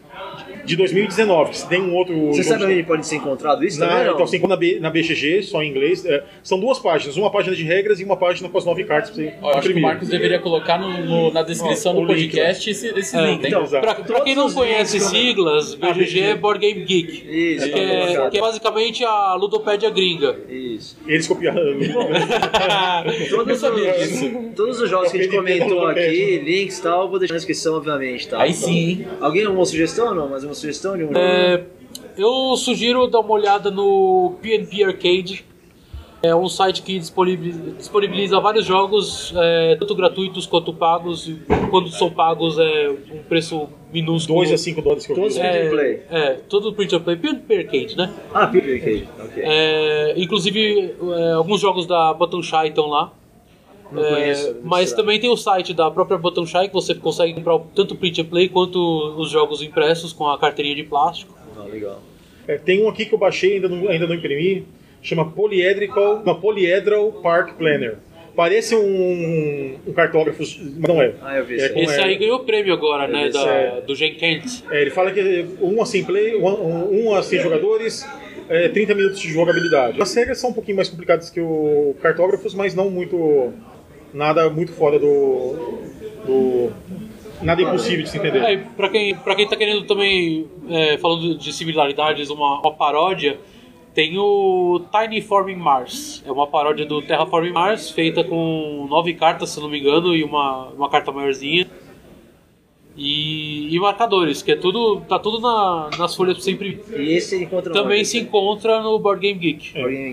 de 0.65 0.77
2019. 0.77 1.57
Se 1.57 1.69
tem 1.69 1.81
um 1.81 1.95
outro. 1.95 2.27
Você 2.29 2.43
sabe 2.43 2.65
onde 2.65 2.83
pode 2.83 3.07
ser 3.07 3.17
encontrado 3.17 3.65
isso 3.65 3.79
Na, 3.81 3.89
também? 3.89 4.05
Não? 4.05 4.13
então, 4.13 4.25
assim, 4.25 4.39
na, 4.47 4.57
B, 4.57 4.79
na 4.81 4.91
BGG, 4.91 5.43
só 5.43 5.63
em 5.63 5.71
inglês. 5.71 6.05
é, 6.05 6.23
são 6.43 6.59
duas 6.61 6.79
páginas, 6.79 7.17
uma 7.17 7.31
página 7.31 7.55
de 7.57 7.63
regras 7.65 8.01
e 8.01 8.05
uma 8.05 8.17
página 8.17 8.49
com 8.49 8.59
as 8.59 8.65
nove 8.65 8.85
cartas 8.85 9.11
pra 9.11 9.23
você 9.23 9.35
Ó, 9.41 9.51
eu 9.53 9.59
acho 9.59 9.69
que 9.73 9.79
o. 9.79 9.83
Marcos 9.83 10.09
deveria 10.09 10.39
colocar 10.39 10.79
no- 10.79 11.05
no- 11.05 11.33
na 11.33 11.43
descrição 11.43 11.93
Ó, 11.93 11.95
do 11.97 12.01
o 12.03 12.13
link, 12.15 12.31
podcast 12.31 12.71
esse, 12.71 12.89
esse 13.09 13.17
É, 13.17 13.27
link. 13.31 13.47
então. 13.47 13.67
Pra, 13.67 13.95
pra 13.95 14.21
quem 14.21 14.35
não 14.35 14.51
conhece 14.53 14.99
links, 14.99 15.11
siglas, 15.11 15.75
BGG 15.75 16.21
é 16.21 16.35
Board 16.37 16.61
Game 16.61 16.85
Geek. 16.85 17.25
Isso, 17.29 17.67
Que 17.71 17.79
é, 17.79 18.31
que 18.31 18.39
é 18.39 18.41
basicamente 18.41 19.05
a 19.05 19.35
ludopédia 19.35 19.91
gringa. 19.91 20.37
Isso. 20.49 20.97
Eles 21.07 21.27
copiaram. 21.27 21.61
Todos 23.31 23.63
os, 23.63 24.55
todos 24.55 24.81
os 24.81 24.91
jogos 24.91 25.11
que 25.11 25.19
a 25.19 25.23
gente 25.23 25.35
comentou 25.35 25.87
aqui, 25.87 26.39
links 26.45 26.79
e 26.79 26.83
tal, 26.83 27.03
eu 27.03 27.09
vou 27.09 27.19
deixar 27.19 27.35
na 27.35 27.39
descrição, 27.39 27.77
obviamente. 27.77 28.29
Tá? 28.29 28.41
Aí 28.43 28.53
sim. 28.53 29.07
Alguém 29.21 29.47
uma 29.47 29.65
sugestão 29.65 30.09
ou 30.09 30.15
não? 30.15 30.29
Mais 30.29 30.45
uma 30.45 30.55
sugestão 30.55 30.97
de 30.97 31.05
um 31.05 31.09
jogo? 31.09 31.19
É, 31.19 31.65
eu 32.17 32.57
sugiro 32.57 33.07
dar 33.07 33.21
uma 33.21 33.33
olhada 33.33 33.71
no 33.71 34.35
PNP 34.43 34.85
Arcade. 34.85 35.45
É 36.21 36.35
um 36.35 36.49
site 36.49 36.83
que 36.83 36.99
disponibiliza, 36.99 38.41
vários 38.41 38.65
jogos, 38.65 39.33
é, 39.37 39.77
tanto 39.77 39.95
gratuitos 39.95 40.47
quanto 40.47 40.73
pagos. 40.75 41.31
Quando 41.71 41.89
são 41.91 42.11
pagos 42.11 42.59
é 42.59 42.91
um 43.13 43.23
preço 43.29 43.69
minúsculo. 43.93 44.41
2 44.41 44.53
a 44.53 44.59
5 44.59 44.83
dólares 44.83 45.07
que 45.07 45.13
eu 45.13 45.17
Todos 45.17 45.39
print 45.39 45.57
and 45.57 45.71
play. 45.71 46.03
É, 46.11 46.31
todo 46.49 46.73
print 46.73 46.97
and 46.97 47.01
play, 47.03 47.17
PNP 47.17 47.57
Arcade, 47.59 47.97
né? 47.97 48.13
Ah, 48.35 48.49
PNP, 48.49 49.07
ok. 49.17 49.43
É, 49.45 50.15
inclusive, 50.17 50.95
é, 51.17 51.33
alguns 51.35 51.61
jogos 51.61 51.87
da 51.87 52.13
Button 52.15 52.43
Shy 52.43 52.67
estão 52.69 52.89
lá. 52.89 53.13
Não 53.93 54.05
É, 54.05 54.11
conheço. 54.11 54.57
mas 54.65 54.91
será? 54.91 55.01
também 55.03 55.21
tem 55.21 55.31
o 55.31 55.37
site 55.37 55.73
da 55.73 55.89
própria 55.89 56.19
Button 56.19 56.45
Shy 56.45 56.67
que 56.67 56.75
você 56.75 56.97
consegue 56.97 57.33
comprar 57.35 57.61
tanto 57.77 57.95
print 57.95 58.23
and 58.23 58.25
play 58.25 58.49
quanto 58.49 58.79
os 59.17 59.31
jogos 59.31 59.63
impressos 59.63 60.13
com 60.13 60.27
a 60.29 60.37
carteirinha 60.37 60.75
de 60.75 60.83
plástico. 60.83 61.33
Ah, 61.57 61.63
legal. 61.63 62.01
É, 62.49 62.59
tem 62.59 62.83
um 62.85 62.89
aqui 62.89 63.07
que 63.07 63.15
eu 63.15 63.19
baixei 63.19 63.55
ainda 63.55 63.69
não, 63.69 63.89
ainda 63.89 64.07
não 64.07 64.15
imprimi, 64.17 64.67
chama 65.09 65.31
Polyedrical, 65.31 66.23
uma 66.25 66.35
Polyedral 66.35 67.13
Park 67.23 67.55
Planner. 67.57 67.97
Parece 68.37 68.77
um, 68.77 69.79
um 69.85 69.93
cartógrafo, 69.93 70.39
mas 70.41 70.89
não 70.89 71.03
é. 71.03 71.13
Ah, 71.21 71.39
eu 71.39 71.45
vi 71.45 71.55
É 71.55 71.67
isso 71.67 71.79
Esse 71.91 72.01
é- 72.01 72.05
aí 72.05 72.17
ganhou 72.17 72.39
prêmio 72.41 72.73
agora, 72.73 73.09
né? 73.09 73.31
Da, 73.31 73.49
é- 73.49 73.81
do 73.81 73.97
Gen 73.97 74.15
Kent. 74.15 74.63
É, 74.71 74.81
ele 74.81 74.91
fala 74.91 75.11
que 75.11 75.45
um 75.61 75.83
a 75.83 75.87
100 75.87 76.05
play, 76.05 76.37
um, 76.37 76.47
um, 76.47 77.07
um 77.07 77.15
a 77.15 77.23
100 77.23 77.41
jogadores, 77.41 78.07
é, 78.49 78.69
30 78.69 78.95
minutos 78.95 79.19
de 79.19 79.33
jogabilidade. 79.33 80.01
As 80.01 80.15
regras 80.15 80.39
são 80.39 80.51
um 80.51 80.53
pouquinho 80.53 80.77
mais 80.77 80.89
complicadas 80.89 81.31
que 81.31 81.41
o 81.41 81.97
cartógrafos, 82.01 82.55
mas 82.55 82.75
não 82.77 82.89
muito 82.91 83.53
nada 84.15 84.49
muito 84.49 84.73
fora 84.73 84.99
do, 85.01 85.81
do 86.25 86.71
nada 87.43 87.61
impossível 87.61 88.05
de 88.05 88.11
se 88.11 88.19
entender. 88.19 88.39
É, 88.43 88.57
pra, 88.77 88.89
quem, 88.89 89.15
pra 89.17 89.35
quem 89.35 89.49
tá 89.49 89.57
querendo 89.57 89.85
também, 89.85 90.47
é, 90.71 90.97
falando 90.99 91.37
de 91.37 91.53
similaridades, 91.53 92.31
uma, 92.31 92.61
uma 92.61 92.73
paródia, 92.73 93.37
tem 93.99 94.17
o 94.17 94.81
Tiny 94.93 95.21
Forming 95.21 95.57
Mars. 95.57 96.23
É 96.25 96.31
uma 96.31 96.47
paródia 96.47 96.87
do 96.87 97.03
Terraforming 97.03 97.51
Mars, 97.51 97.91
feita 97.91 98.23
com 98.23 98.87
nove 98.89 99.13
cartas, 99.15 99.51
se 99.51 99.61
não 99.61 99.69
me 99.69 99.81
engano, 99.81 100.15
e 100.15 100.23
uma, 100.23 100.69
uma 100.69 100.89
carta 100.89 101.11
maiorzinha. 101.11 101.67
E, 102.97 103.75
e 103.75 103.81
marcadores, 103.81 104.41
que 104.41 104.53
é 104.53 104.57
tudo. 104.57 105.01
tá 105.09 105.19
tudo 105.19 105.41
na- 105.41 105.91
nas 105.99 106.15
folhas 106.15 106.35
pra 106.37 106.45
você 106.45 106.53
imprimir. 106.53 106.79
E 106.97 107.13
esse 107.17 107.35
ele 107.35 107.45
encontra 107.47 107.71
no 107.71 107.75
Também 107.83 107.99
onde? 107.99 108.07
se 108.09 108.19
encontra 108.19 108.81
no 108.81 108.97
Board 109.01 109.21
Game 109.21 109.37
Geek. 109.41 109.73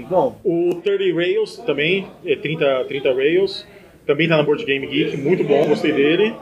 Bom, 0.10 0.36
O 0.44 0.82
30 0.84 1.14
Rails 1.14 1.58
também, 1.58 2.08
é 2.26 2.36
30, 2.36 2.86
30 2.88 3.14
Rails, 3.14 3.68
também 4.08 4.28
tá 4.28 4.36
na 4.38 4.42
Board 4.44 4.66
Game 4.66 4.88
Geek, 4.88 5.16
muito 5.18 5.44
bom, 5.44 5.64
gostei 5.68 5.92
dele. 5.92 6.34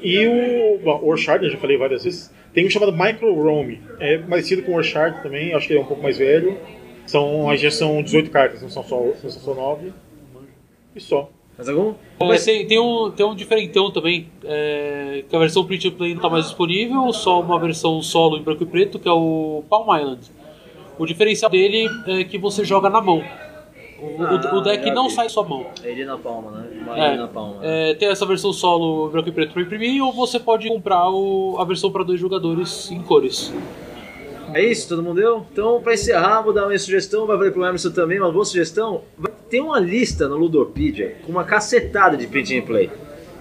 E 0.00 0.24
o 0.24 0.78
bom, 0.84 1.00
o 1.02 1.08
Orchard, 1.08 1.44
eu 1.44 1.50
já 1.50 1.58
falei 1.58 1.76
várias 1.76 2.04
vezes, 2.04 2.32
tem 2.52 2.66
um 2.66 2.70
chamado 2.70 2.92
Micro 2.92 3.32
Rome, 3.34 3.80
é 3.98 4.18
parecido 4.18 4.62
com 4.62 4.72
o 4.72 4.76
Orchard 4.76 5.22
também, 5.22 5.54
acho 5.54 5.66
que 5.66 5.72
ele 5.72 5.80
é 5.80 5.82
um 5.82 5.86
pouco 5.86 6.02
mais 6.02 6.18
velho. 6.18 6.58
São, 7.06 7.56
já 7.56 7.70
são 7.70 8.02
18 8.02 8.30
cartas, 8.30 8.62
não 8.62 8.68
são 8.68 8.84
só, 8.84 9.00
não 9.00 9.30
são 9.30 9.30
só 9.30 9.54
9. 9.54 9.92
E 10.94 11.00
só. 11.00 11.28
mais 11.56 11.68
algum? 11.68 11.94
Mas 12.20 12.44
tem, 12.44 12.66
tem, 12.66 12.78
um, 12.78 13.10
tem 13.10 13.26
um 13.26 13.34
diferentão 13.34 13.90
também, 13.90 14.28
é, 14.44 15.24
que 15.28 15.34
a 15.34 15.38
versão 15.38 15.64
print 15.64 15.88
and 15.88 15.92
play 15.92 16.10
não 16.10 16.18
está 16.18 16.30
mais 16.30 16.46
disponível, 16.46 17.12
só 17.12 17.40
uma 17.40 17.58
versão 17.58 18.00
solo 18.02 18.36
em 18.36 18.42
branco 18.42 18.62
e 18.62 18.66
preto, 18.66 18.98
que 18.98 19.08
é 19.08 19.12
o 19.12 19.64
Palm 19.68 19.88
Island. 19.96 20.20
O 20.98 21.06
diferencial 21.06 21.50
dele 21.50 21.88
é 22.06 22.24
que 22.24 22.38
você 22.38 22.64
joga 22.64 22.90
na 22.90 23.00
mão. 23.00 23.24
O, 24.02 24.22
o- 24.22 24.24
Ah, 24.26 24.54
o 24.56 24.60
deck 24.62 24.86
já 24.86 24.94
não 24.94 25.08
vi. 25.08 25.14
sai 25.14 25.28
sua 25.28 25.44
mão. 25.44 25.66
Ele 25.84 26.04
na 26.04 26.16
palma, 26.16 26.50
né? 26.52 26.68
Uma 26.82 26.98
É, 26.98 27.08
ele 27.08 27.16
na 27.18 27.28
palma. 27.28 27.60
né? 27.60 27.90
é, 27.90 27.94
tem 27.94 28.08
essa 28.08 28.24
versão 28.24 28.52
solo 28.52 29.08
branco 29.10 29.28
e 29.28 29.32
preto 29.32 29.52
para 29.52 29.62
imprimir, 29.62 30.02
ou 30.04 30.12
você 30.12 30.38
pode 30.38 30.68
comprar 30.68 31.08
o- 31.10 31.56
a 31.58 31.64
versão 31.64 31.90
para 31.90 32.02
dois 32.04 32.18
jogadores 32.18 32.90
em 32.90 33.00
cores. 33.02 33.52
É 34.52 34.64
isso, 34.64 34.88
todo 34.88 35.02
mundo 35.02 35.20
deu? 35.20 35.46
Então, 35.52 35.80
pra 35.80 35.94
encerrar, 35.94 36.40
vou 36.42 36.52
dar 36.52 36.66
uma 36.66 36.76
sugestão, 36.78 37.24
vai 37.26 37.36
valer 37.36 37.52
pro 37.52 37.64
Emerson 37.64 37.90
também, 37.90 38.18
uma 38.18 38.32
boa 38.32 38.44
sugestão. 38.44 39.02
Tem 39.48 39.60
uma 39.60 39.78
lista 39.78 40.26
no 40.28 40.36
Ludopedia 40.36 41.16
com 41.24 41.30
uma 41.32 41.44
cacetada 41.44 42.16
de 42.16 42.26
print 42.26 42.58
and 42.58 42.62
play. 42.62 42.90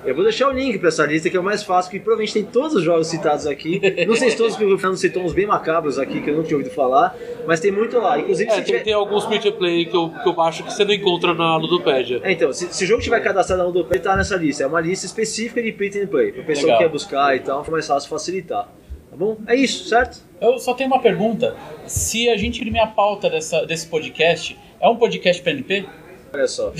Eu 0.05 0.15
vou 0.15 0.23
deixar 0.23 0.47
o 0.47 0.51
link 0.51 0.77
pra 0.79 0.87
essa 0.87 1.05
lista 1.05 1.29
que 1.29 1.35
é 1.35 1.39
o 1.39 1.43
mais 1.43 1.61
fácil, 1.61 1.91
que 1.91 1.99
provavelmente 1.99 2.33
tem 2.33 2.43
todos 2.45 2.73
os 2.75 2.83
jogos 2.83 3.07
citados 3.07 3.45
aqui. 3.45 3.81
Não 4.07 4.15
sei 4.15 4.29
se 4.29 4.37
todos, 4.37 4.55
porque 4.55 4.71
o 4.73 4.77
Fernando 4.77 4.97
citou 4.97 5.23
uns 5.23 5.33
bem 5.33 5.45
macabros 5.45 5.99
aqui 5.99 6.21
que 6.21 6.29
eu 6.29 6.37
não 6.37 6.43
tinha 6.43 6.57
ouvido 6.57 6.73
falar, 6.73 7.15
mas 7.45 7.59
tem 7.59 7.71
muito 7.71 7.97
lá. 7.99 8.17
Inclusive, 8.17 8.49
É, 8.49 8.53
se 8.53 8.55
tem, 8.57 8.65
tiver... 8.65 8.83
tem 8.83 8.93
alguns 8.93 9.25
print 9.25 9.49
and 9.49 9.51
play 9.53 9.85
que 9.85 9.95
eu, 9.95 10.09
que 10.09 10.29
eu 10.29 10.33
baixo 10.33 10.63
que 10.63 10.71
você 10.73 10.85
não 10.85 10.93
encontra 10.93 11.33
na 11.33 11.57
Ludopédia. 11.57 12.21
É, 12.23 12.31
então, 12.31 12.51
se, 12.53 12.73
se 12.73 12.83
o 12.85 12.87
jogo 12.87 13.01
tiver 13.01 13.19
cadastrado 13.19 13.61
no 13.61 13.67
Ludopedia, 13.69 14.03
tá 14.03 14.15
nessa 14.15 14.35
lista. 14.37 14.63
É 14.63 14.67
uma 14.67 14.79
lista 14.79 15.05
específica 15.05 15.61
de 15.61 15.71
print 15.73 15.99
and 15.99 16.07
play. 16.07 16.31
Para 16.31 16.41
o 16.41 16.45
pessoal 16.45 16.65
Legal. 16.67 16.77
que 16.79 16.83
quer 16.85 16.91
buscar 16.91 17.35
e 17.35 17.39
tal, 17.41 17.59
fica 17.59 17.71
mais 17.71 17.85
fácil 17.85 18.09
facilitar. 18.09 18.69
Tá 19.09 19.17
bom? 19.17 19.37
É 19.47 19.55
isso, 19.55 19.89
certo? 19.89 20.19
Eu 20.39 20.57
só 20.59 20.73
tenho 20.73 20.89
uma 20.89 21.01
pergunta. 21.01 21.55
Se 21.85 22.29
a 22.29 22.37
gente 22.37 22.57
imprimir 22.59 22.81
a 22.81 22.87
pauta 22.87 23.29
dessa, 23.29 23.65
desse 23.65 23.87
podcast, 23.87 24.57
é 24.79 24.87
um 24.87 24.95
podcast 24.95 25.41
PNP? 25.41 25.85
Olha 26.31 26.47
só. 26.47 26.71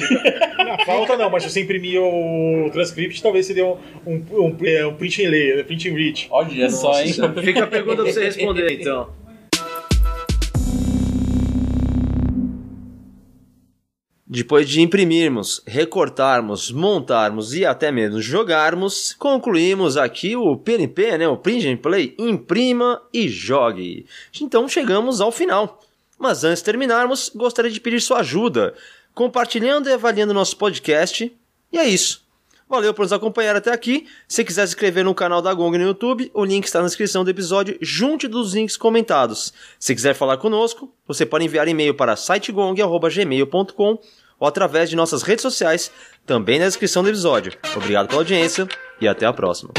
Na 0.58 0.78
pauta 0.86 1.18
não, 1.18 1.30
mas 1.30 1.44
se 1.44 1.50
você 1.50 1.62
imprimir 1.62 2.02
o 2.02 2.70
transcript, 2.72 3.22
talvez 3.22 3.46
seria 3.46 3.66
um, 3.66 3.78
um, 4.06 4.24
um, 4.32 4.58
é, 4.64 4.86
um 4.86 4.96
print 4.96 5.26
and 5.26 5.30
lay, 5.30 5.64
print 5.64 5.90
and 5.90 5.94
read. 5.94 6.28
Olha 6.30 6.70
só, 6.70 7.00
hein? 7.02 7.14
Nossa, 7.18 7.42
Fica 7.42 7.64
a 7.64 7.68
pergunta 7.68 8.04
pra 8.04 8.12
você 8.12 8.24
responder, 8.26 8.72
então. 8.72 9.10
Depois 14.32 14.70
de 14.70 14.80
imprimirmos, 14.80 15.60
recortarmos, 15.66 16.72
montarmos 16.72 17.56
e 17.56 17.66
até 17.66 17.92
mesmo 17.92 18.22
jogarmos, 18.22 19.12
concluímos 19.18 19.98
aqui 19.98 20.36
o 20.36 20.56
PNP, 20.56 21.18
né, 21.18 21.28
o 21.28 21.36
Print 21.36 21.68
and 21.68 21.78
Play, 21.78 22.14
imprima 22.20 23.02
e 23.12 23.28
jogue. 23.28 24.06
Então 24.40 24.68
chegamos 24.68 25.20
ao 25.20 25.32
final. 25.32 25.80
Mas 26.20 26.44
antes 26.44 26.60
de 26.60 26.66
terminarmos, 26.66 27.32
gostaria 27.34 27.72
de 27.72 27.82
pedir 27.82 28.02
sua 28.02 28.20
ajuda, 28.20 28.76
compartilhando 29.14 29.90
e 29.90 29.94
avaliando 29.94 30.34
nosso 30.34 30.58
podcast. 30.58 31.32
E 31.72 31.78
é 31.78 31.88
isso. 31.88 32.28
Valeu 32.70 32.94
por 32.94 33.02
nos 33.02 33.12
acompanhar 33.12 33.56
até 33.56 33.72
aqui. 33.72 34.06
Se 34.28 34.44
quiser 34.44 34.68
se 34.68 34.74
inscrever 34.74 35.04
no 35.04 35.16
canal 35.16 35.42
da 35.42 35.52
Gong 35.54 35.76
no 35.76 35.84
YouTube, 35.84 36.30
o 36.36 36.46
link 36.46 36.66
está 36.66 36.80
na 36.80 36.86
descrição 36.86 37.24
do 37.24 37.30
episódio, 37.32 37.76
junto 37.82 38.30
dos 38.30 38.54
links 38.54 38.78
comentados. 38.78 39.52
Se 39.80 39.96
quiser 39.96 40.14
falar 40.14 40.38
conosco, 40.38 40.94
você 41.08 41.26
pode 41.26 41.46
enviar 41.46 41.68
e-mail 41.68 41.96
para 41.96 42.16
sitegong.gmail.com 42.16 44.00
ou 44.40 44.48
através 44.48 44.90
de 44.90 44.96
nossas 44.96 45.24
redes 45.24 45.42
sociais, 45.42 45.92
também 46.26 46.60
na 46.60 46.66
descrição 46.66 47.02
do 47.02 47.10
episódio. 47.10 47.52
Obrigado 47.76 48.08
pela 48.08 48.22
audiência 48.22 48.68
e 49.02 49.08
até 49.08 49.26
a 49.26 49.34
próxima. 49.34 49.72